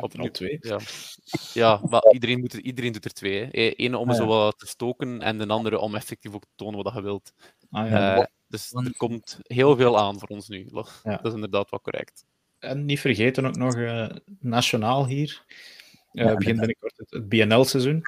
opnieuw 0.00 0.30
twee. 0.30 0.58
Ja, 0.60 0.78
ja 1.52 1.80
maar 1.88 2.12
iedereen, 2.12 2.40
moet 2.40 2.52
er, 2.52 2.60
iedereen 2.60 2.92
doet 2.92 3.04
er 3.04 3.12
twee. 3.12 3.44
Hè. 3.44 3.48
Eén 3.76 3.94
om 3.94 4.10
ah, 4.10 4.16
ja. 4.16 4.22
zo 4.22 4.26
wat 4.26 4.58
te 4.58 4.66
stoken 4.66 5.22
en 5.22 5.38
de 5.38 5.46
andere 5.46 5.78
om 5.78 5.94
effectief 5.94 6.34
ook 6.34 6.44
te 6.44 6.52
tonen 6.54 6.82
wat 6.82 6.94
je 6.94 7.02
wilt. 7.02 7.32
Ah, 7.70 7.90
ja. 7.90 8.30
dus 8.48 8.72
er 8.72 8.96
komt 8.96 9.38
heel 9.42 9.76
veel 9.76 9.98
aan 9.98 10.18
voor 10.18 10.28
ons 10.28 10.48
nu. 10.48 10.68
Dat 11.02 11.24
is 11.24 11.32
inderdaad 11.32 11.70
wel 11.70 11.80
correct 11.80 12.24
en 12.58 12.84
niet 12.84 13.00
vergeten 13.00 13.46
ook 13.46 13.56
nog 13.56 13.76
uh, 13.76 14.08
nationaal 14.40 15.06
hier. 15.06 15.44
Uh, 16.12 16.24
ja, 16.24 16.34
begint 16.34 16.58
binnenkort 16.58 16.96
het, 16.96 17.10
het 17.10 17.28
BNL-seizoen. 17.28 18.02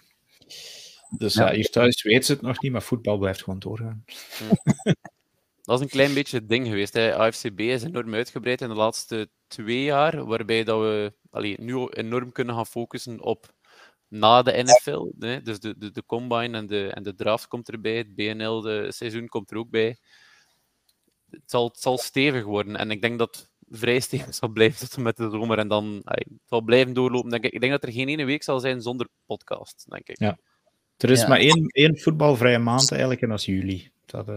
Dus 1.18 1.34
ja. 1.34 1.52
hier 1.52 1.70
thuis 1.70 2.02
weten 2.02 2.24
ze 2.24 2.32
het 2.32 2.42
nog 2.42 2.62
niet, 2.62 2.72
maar 2.72 2.82
voetbal 2.82 3.18
blijft 3.18 3.42
gewoon 3.42 3.58
doorgaan. 3.58 4.04
Dat 5.62 5.78
is 5.78 5.84
een 5.84 5.90
klein 5.90 6.14
beetje 6.14 6.36
het 6.36 6.48
ding 6.48 6.66
geweest. 6.66 6.92
Hè. 6.92 7.16
AFCB 7.16 7.60
is 7.60 7.82
enorm 7.82 8.14
uitgebreid 8.14 8.60
in 8.60 8.68
de 8.68 8.74
laatste 8.74 9.28
twee 9.46 9.82
jaar, 9.82 10.24
waarbij 10.24 10.64
dat 10.64 10.80
we 10.80 11.12
allee, 11.30 11.56
nu 11.60 11.86
enorm 11.88 12.32
kunnen 12.32 12.54
gaan 12.54 12.66
focussen 12.66 13.20
op 13.20 13.54
na 14.08 14.42
de 14.42 14.62
NFL. 14.62 15.10
Hè. 15.18 15.42
Dus 15.42 15.60
de, 15.60 15.78
de, 15.78 15.90
de 15.90 16.04
combine 16.06 16.56
en 16.56 16.66
de, 16.66 16.88
en 16.88 17.02
de 17.02 17.14
draft 17.14 17.48
komt 17.48 17.70
erbij, 17.70 17.96
het 17.96 18.14
BNL-seizoen 18.14 19.28
komt 19.28 19.50
er 19.50 19.56
ook 19.56 19.70
bij. 19.70 19.98
Het 21.30 21.50
zal, 21.50 21.68
het 21.68 21.80
zal 21.80 21.98
stevig 21.98 22.44
worden. 22.44 22.76
En 22.76 22.90
ik 22.90 23.02
denk 23.02 23.18
dat 23.18 23.50
vrij 23.70 24.00
stevig 24.00 24.34
zal 24.40 24.48
blijven 24.48 24.88
tot 24.88 24.98
met 24.98 25.16
de 25.16 25.30
zomer. 25.30 25.58
En 25.58 25.68
dan 25.68 26.00
ay, 26.04 26.26
zal 26.46 26.60
blijven 26.60 26.92
doorlopen. 26.92 27.30
Denk 27.30 27.44
ik. 27.44 27.52
ik 27.52 27.60
denk 27.60 27.72
dat 27.72 27.82
er 27.82 27.92
geen 27.92 28.08
ene 28.08 28.24
week 28.24 28.42
zal 28.42 28.60
zijn 28.60 28.82
zonder 28.82 29.08
podcast, 29.26 29.86
denk 29.88 30.08
ik. 30.08 30.18
Ja. 30.18 30.38
Er 30.96 31.10
is 31.10 31.20
ja. 31.20 31.28
maar 31.28 31.38
één, 31.38 31.66
één 31.66 31.98
voetbalvrije 31.98 32.58
maand 32.58 32.90
eigenlijk, 32.90 33.20
en 33.20 33.28
dat 33.28 33.38
is 33.38 33.44
juli. 33.44 33.90
Dat, 34.06 34.28
uh... 34.28 34.34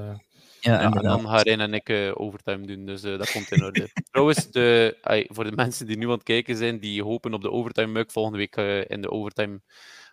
ja, 0.59 0.71
ja, 0.71 0.81
en 0.81 0.91
dan 0.91 1.27
gaan 1.27 1.41
Rijn 1.41 1.59
en 1.59 1.73
ik 1.73 1.89
uh, 1.89 2.11
overtime 2.13 2.65
doen, 2.65 2.85
dus 2.85 3.03
uh, 3.03 3.17
dat 3.17 3.31
komt 3.31 3.51
in 3.51 3.63
orde. 3.63 3.89
Trouwens, 4.11 4.51
de, 4.51 4.97
ay, 5.01 5.27
voor 5.29 5.43
de 5.43 5.55
mensen 5.55 5.85
die 5.85 5.97
nu 5.97 6.05
aan 6.05 6.11
het 6.11 6.23
kijken 6.23 6.57
zijn, 6.57 6.79
die 6.79 7.03
hopen 7.03 7.33
op 7.33 7.41
de 7.41 7.51
overtime 7.51 7.91
muk, 7.91 8.11
volgende 8.11 8.37
week 8.37 8.55
in 8.89 9.01
de 9.01 9.11
overtime 9.11 9.61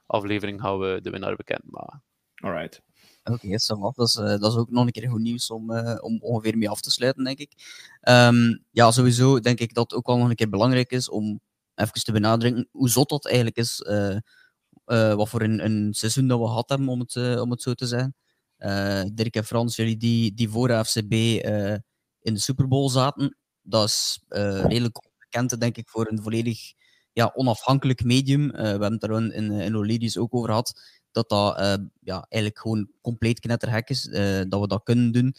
aflevering 0.06 0.60
gaan 0.60 0.78
we 0.78 0.98
de 1.02 1.10
winnaar 1.10 1.36
bekendmaken. 1.36 2.02
Alright. 2.34 2.82
Oké, 3.32 3.46
okay, 3.46 3.90
dat, 3.94 4.08
is, 4.08 4.16
uh, 4.16 4.24
dat 4.24 4.52
is 4.52 4.58
ook 4.58 4.70
nog 4.70 4.84
een 4.84 4.92
keer 4.92 5.08
goed 5.08 5.20
nieuws 5.20 5.50
om, 5.50 5.70
uh, 5.70 5.96
om 6.00 6.22
ongeveer 6.22 6.58
mee 6.58 6.70
af 6.70 6.80
te 6.80 6.90
sluiten, 6.90 7.24
denk 7.24 7.38
ik. 7.38 7.52
Um, 8.08 8.64
ja, 8.70 8.90
sowieso 8.90 9.40
denk 9.40 9.58
ik 9.58 9.74
dat 9.74 9.90
het 9.90 9.98
ook 9.98 10.06
wel 10.06 10.18
nog 10.18 10.28
een 10.28 10.34
keer 10.34 10.48
belangrijk 10.48 10.90
is 10.90 11.08
om 11.08 11.40
even 11.74 12.04
te 12.04 12.12
benadrukken 12.12 12.68
hoe 12.70 12.88
zot 12.88 13.08
dat 13.08 13.26
eigenlijk 13.26 13.56
is. 13.56 13.80
Uh, 13.88 15.14
wat 15.14 15.28
voor 15.28 15.42
een, 15.42 15.64
een, 15.64 15.94
seizoen 15.94 16.28
dat 16.28 16.38
we 16.38 16.46
gehad 16.46 16.68
hebben, 16.68 16.88
om 16.88 17.00
het, 17.00 17.16
om 17.40 17.50
het 17.50 17.62
zo 17.62 17.74
te 17.74 17.86
zeggen. 17.86 18.14
Dirk 19.14 19.34
en 19.34 19.44
Frans, 19.44 19.76
jullie 19.76 19.96
die, 19.96 20.34
die 20.34 20.48
voor 20.48 20.84
FCB 20.84 21.12
in 22.20 22.34
de 22.34 22.38
Super 22.38 22.68
Bowl 22.68 22.88
zaten, 22.88 23.36
dat 23.62 23.88
is 23.88 24.24
redelijk 24.28 24.98
bekend, 25.18 25.60
denk 25.60 25.76
ik, 25.76 25.88
voor 25.88 26.10
een 26.10 26.22
volledig 26.22 26.72
ja, 27.12 27.32
onafhankelijk 27.34 28.04
medium. 28.04 28.50
we 28.50 28.62
hebben 28.62 28.92
het 28.92 29.02
er 29.02 29.32
in, 29.32 29.50
in, 29.50 30.20
ook 30.20 30.34
over 30.34 30.48
gehad 30.48 30.97
dat 31.12 31.28
dat 31.28 31.56
ja, 32.00 32.26
eigenlijk 32.28 32.58
gewoon 32.58 32.90
compleet 33.00 33.40
knetterhek 33.40 33.88
is, 33.88 34.02
dat 34.48 34.60
we 34.60 34.66
dat 34.66 34.82
kunnen 34.82 35.12
doen. 35.12 35.34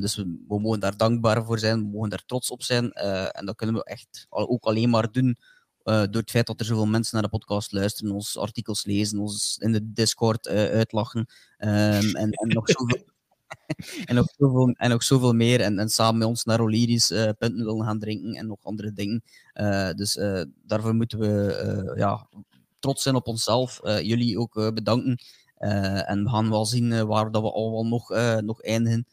dus 0.00 0.16
we, 0.16 0.44
we, 0.48 0.60
mogen 0.60 0.80
daar 0.80 0.96
dankbaar 0.96 1.44
voor 1.44 1.58
zijn, 1.58 1.78
we 1.78 1.90
mogen 1.90 2.10
daar 2.10 2.24
trots 2.26 2.50
op 2.50 2.62
zijn. 2.62 2.92
en 2.92 3.46
dat 3.46 3.56
kunnen 3.56 3.76
we 3.76 3.84
echt 3.84 4.26
ook 4.28 4.64
alleen 4.64 4.90
maar 4.90 5.12
doen 5.12 5.38
door 5.82 6.20
het 6.20 6.30
feit 6.30 6.46
dat 6.46 6.60
er 6.60 6.66
zoveel 6.66 6.86
mensen 6.86 7.14
naar 7.14 7.22
de 7.22 7.38
podcast 7.38 7.72
luisteren, 7.72 8.14
ons 8.14 8.38
artikels 8.38 8.84
lezen, 8.84 9.18
ons 9.18 9.58
in 9.60 9.72
de 9.72 9.92
Discord 9.92 10.48
uitlachen 10.48 11.26
um, 11.58 11.68
en, 12.16 12.30
en 12.40 12.48
nog 12.48 12.70
zoveel 12.70 13.06
en, 14.04 14.14
nog 14.88 15.02
zoveel, 15.02 15.32
meer. 15.32 15.60
En, 15.60 15.78
en 15.78 15.88
samen 15.88 16.18
met 16.18 16.28
ons 16.28 16.44
naar 16.44 16.60
uh, 16.60 17.28
punten 17.38 17.64
willen 17.64 17.84
gaan 17.84 17.98
drinken 17.98 18.34
en 18.34 18.46
nog 18.46 18.58
andere 18.62 18.92
dingen. 18.92 19.22
Dus 19.96 20.18
daarvoor 20.62 20.94
moeten 20.94 21.18
we 21.18 21.92
ja, 21.96 22.28
trots 22.78 23.02
zijn 23.02 23.14
op 23.14 23.26
onszelf. 23.26 23.80
jullie 23.82 24.38
ook 24.38 24.54
bedanken. 24.74 25.18
en 26.06 26.24
we 26.24 26.30
gaan 26.30 26.50
wel 26.50 26.66
zien 26.66 27.06
waar 27.06 27.30
dat 27.30 27.42
we 27.42 27.52
allemaal 27.52 27.86
nog, 27.86 28.08
nog 28.40 28.62
eindigen. 28.62 29.06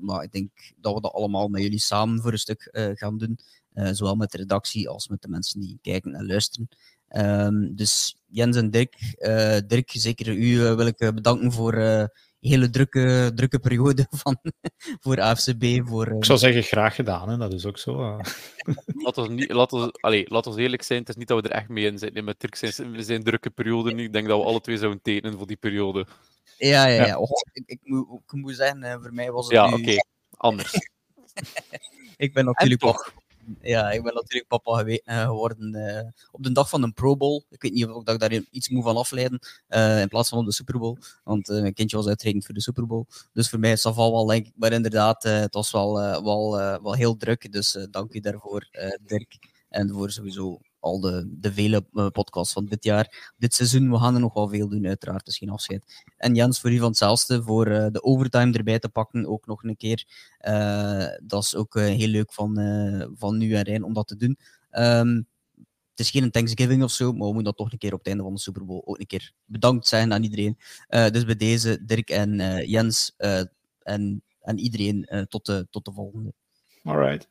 maar 0.00 0.22
ik 0.22 0.32
denk 0.32 0.50
dat 0.76 0.94
we 0.94 1.00
dat 1.00 1.12
allemaal 1.12 1.48
met 1.48 1.62
jullie 1.62 1.78
samen 1.78 2.20
voor 2.20 2.32
een 2.32 2.38
stuk 2.38 2.68
gaan 2.94 3.18
doen. 3.18 3.38
zowel 3.72 4.14
met 4.14 4.30
de 4.30 4.38
redactie 4.38 4.88
als 4.88 5.08
met 5.08 5.22
de 5.22 5.28
mensen 5.28 5.60
die 5.60 5.78
kijken 5.82 6.14
en 6.14 6.26
luisteren. 6.26 6.68
Um, 7.16 7.74
dus 7.74 8.16
Jens 8.26 8.56
en 8.56 8.70
Dirk, 8.70 9.16
Dirk, 9.66 9.90
zeker 9.92 10.28
u 10.28 10.58
wil 10.58 10.86
ik 10.86 10.96
bedanken 10.96 11.52
voor 11.52 11.74
hele 12.40 12.70
drukke, 12.70 13.32
drukke 13.34 13.58
periode 13.58 14.06
van, 14.22 14.38
voor 15.00 15.20
AFCB. 15.20 15.64
Voor, 15.88 16.16
Ik 16.16 16.24
zou 16.24 16.38
zeggen, 16.38 16.62
graag 16.62 16.94
gedaan, 16.94 17.28
hè? 17.28 17.36
dat 17.36 17.52
is 17.52 17.66
ook 17.66 17.78
zo. 17.78 18.00
Uh. 18.00 18.18
laat, 19.04 19.18
ons 19.18 19.28
niet, 19.28 19.52
laat, 19.52 19.72
ons, 19.72 19.88
allez, 19.92 20.28
laat 20.28 20.46
ons 20.46 20.56
eerlijk 20.56 20.82
zijn, 20.82 21.00
het 21.00 21.08
is 21.08 21.16
niet 21.16 21.28
dat 21.28 21.42
we 21.42 21.48
er 21.48 21.54
echt 21.54 21.68
mee 21.68 21.84
in 21.84 21.98
zitten. 21.98 22.24
Met 22.24 22.38
Turk 22.38 22.54
zijn, 22.54 23.04
zijn 23.04 23.22
drukke 23.22 23.50
periode 23.50 23.92
nu. 23.94 24.04
Ik 24.04 24.12
denk 24.12 24.28
dat 24.28 24.38
we 24.38 24.46
alle 24.46 24.60
twee 24.60 24.78
zouden 24.78 25.02
tekenen 25.02 25.38
voor 25.38 25.46
die 25.46 25.56
periode. 25.56 26.06
Ja, 26.58 26.86
ja, 26.86 27.06
ja. 27.06 27.18
Och, 27.18 27.30
ik, 27.52 27.62
ik, 27.66 27.80
moet, 27.82 28.20
ik 28.26 28.32
moet 28.32 28.56
zeggen, 28.56 28.82
eh, 28.82 28.96
voor 29.00 29.14
mij 29.14 29.30
was 29.30 29.44
het 29.44 29.54
Ja, 29.54 29.66
oké. 29.66 29.74
Okay. 29.74 30.04
Anders. 30.36 30.72
ik 32.16 32.34
ben 32.34 32.44
natuurlijk 32.44 32.80
toch 32.80 33.12
ja, 33.60 33.90
ik 33.90 34.02
ben 34.02 34.14
natuurlijk 34.14 34.48
papa 34.48 34.84
eh, 34.84 35.24
geworden 35.24 35.76
uh, 35.76 36.10
op 36.30 36.42
de 36.42 36.52
dag 36.52 36.68
van 36.68 36.82
een 36.82 36.92
Pro 36.92 37.16
Bowl. 37.16 37.44
Ik 37.50 37.62
weet 37.62 37.72
niet 37.72 37.86
of 37.86 38.08
ik 38.08 38.18
daar 38.18 38.32
iets 38.32 38.68
moet 38.68 38.82
van 38.82 38.96
afleiden, 38.96 39.38
uh, 39.68 40.00
in 40.00 40.08
plaats 40.08 40.28
van 40.28 40.38
op 40.38 40.44
de 40.44 40.52
Super 40.52 40.78
Bowl. 40.78 40.98
Want 41.24 41.48
mijn 41.48 41.74
kindje 41.74 41.96
was 41.96 42.06
uitgerekend 42.06 42.44
voor 42.44 42.54
de 42.54 42.60
Super 42.60 42.86
Bowl. 42.86 43.04
Dus 43.32 43.48
voor 43.48 43.58
mij 43.58 43.72
is 43.72 43.82
dat 43.82 43.94
wel 43.94 44.26
denk 44.26 44.46
ik. 44.46 44.52
Maar 44.56 44.72
inderdaad, 44.72 45.22
het 45.22 45.54
was 45.54 45.70
wel, 45.70 45.94
wel, 46.22 46.50
wel 46.82 46.94
heel 46.94 47.16
druk. 47.16 47.52
Dus 47.52 47.86
dank 47.90 48.14
u 48.14 48.20
daarvoor, 48.20 48.68
Dirk. 49.06 49.38
En 49.68 49.90
voor 49.90 50.10
sowieso 50.10 50.60
al 50.80 51.00
de, 51.00 51.28
de 51.30 51.52
vele 51.52 51.86
uh, 51.92 52.06
podcasts 52.06 52.52
van 52.52 52.66
dit 52.66 52.84
jaar. 52.84 53.32
Dit 53.36 53.54
seizoen, 53.54 53.90
we 53.90 53.98
gaan 53.98 54.14
er 54.14 54.20
nog 54.20 54.34
wel 54.34 54.48
veel 54.48 54.68
doen, 54.68 54.86
uiteraard. 54.86 55.28
is 55.28 55.38
geen 55.38 55.50
afscheid. 55.50 56.04
En 56.16 56.34
Jens, 56.34 56.60
voor 56.60 56.72
u 56.72 56.78
van 56.78 56.88
hetzelfde, 56.88 57.42
voor 57.42 57.68
uh, 57.68 57.86
de 57.90 58.02
overtime 58.02 58.52
erbij 58.52 58.78
te 58.78 58.88
pakken, 58.88 59.26
ook 59.26 59.46
nog 59.46 59.64
een 59.64 59.76
keer. 59.76 60.04
Uh, 60.40 61.06
dat 61.22 61.42
is 61.42 61.54
ook 61.54 61.74
heel 61.74 62.08
leuk 62.08 62.32
van, 62.32 62.54
van 63.14 63.38
nu 63.38 63.54
en 63.54 63.62
Rijn 63.62 63.82
om 63.82 63.92
dat 63.92 64.06
te 64.06 64.16
doen. 64.16 64.38
Um, 64.72 65.28
het 65.90 66.08
is 66.08 66.10
geen 66.10 66.30
Thanksgiving 66.30 66.82
of 66.82 66.90
zo, 66.90 67.12
maar 67.12 67.26
we 67.26 67.32
moeten 67.32 67.44
dat 67.44 67.56
toch 67.56 67.72
een 67.72 67.78
keer 67.78 67.92
op 67.92 67.98
het 67.98 68.08
einde 68.08 68.22
van 68.22 68.34
de 68.34 68.40
Super 68.40 68.64
Bowl 68.64 68.82
ook 68.84 68.98
een 68.98 69.06
keer 69.06 69.32
bedankt 69.44 69.86
zijn 69.86 70.12
aan 70.12 70.22
iedereen. 70.22 70.58
dus 70.88 71.24
bij 71.24 71.36
deze, 71.36 71.84
Dirk 71.84 72.10
en 72.10 72.36
Jens 72.66 73.14
en, 73.82 74.22
en 74.40 74.58
iedereen, 74.58 75.26
tot, 75.28 75.46
de, 75.46 75.66
tot 75.70 75.84
de 75.84 75.92
volgende. 75.92 76.32
All 76.84 76.96
right. 76.96 77.28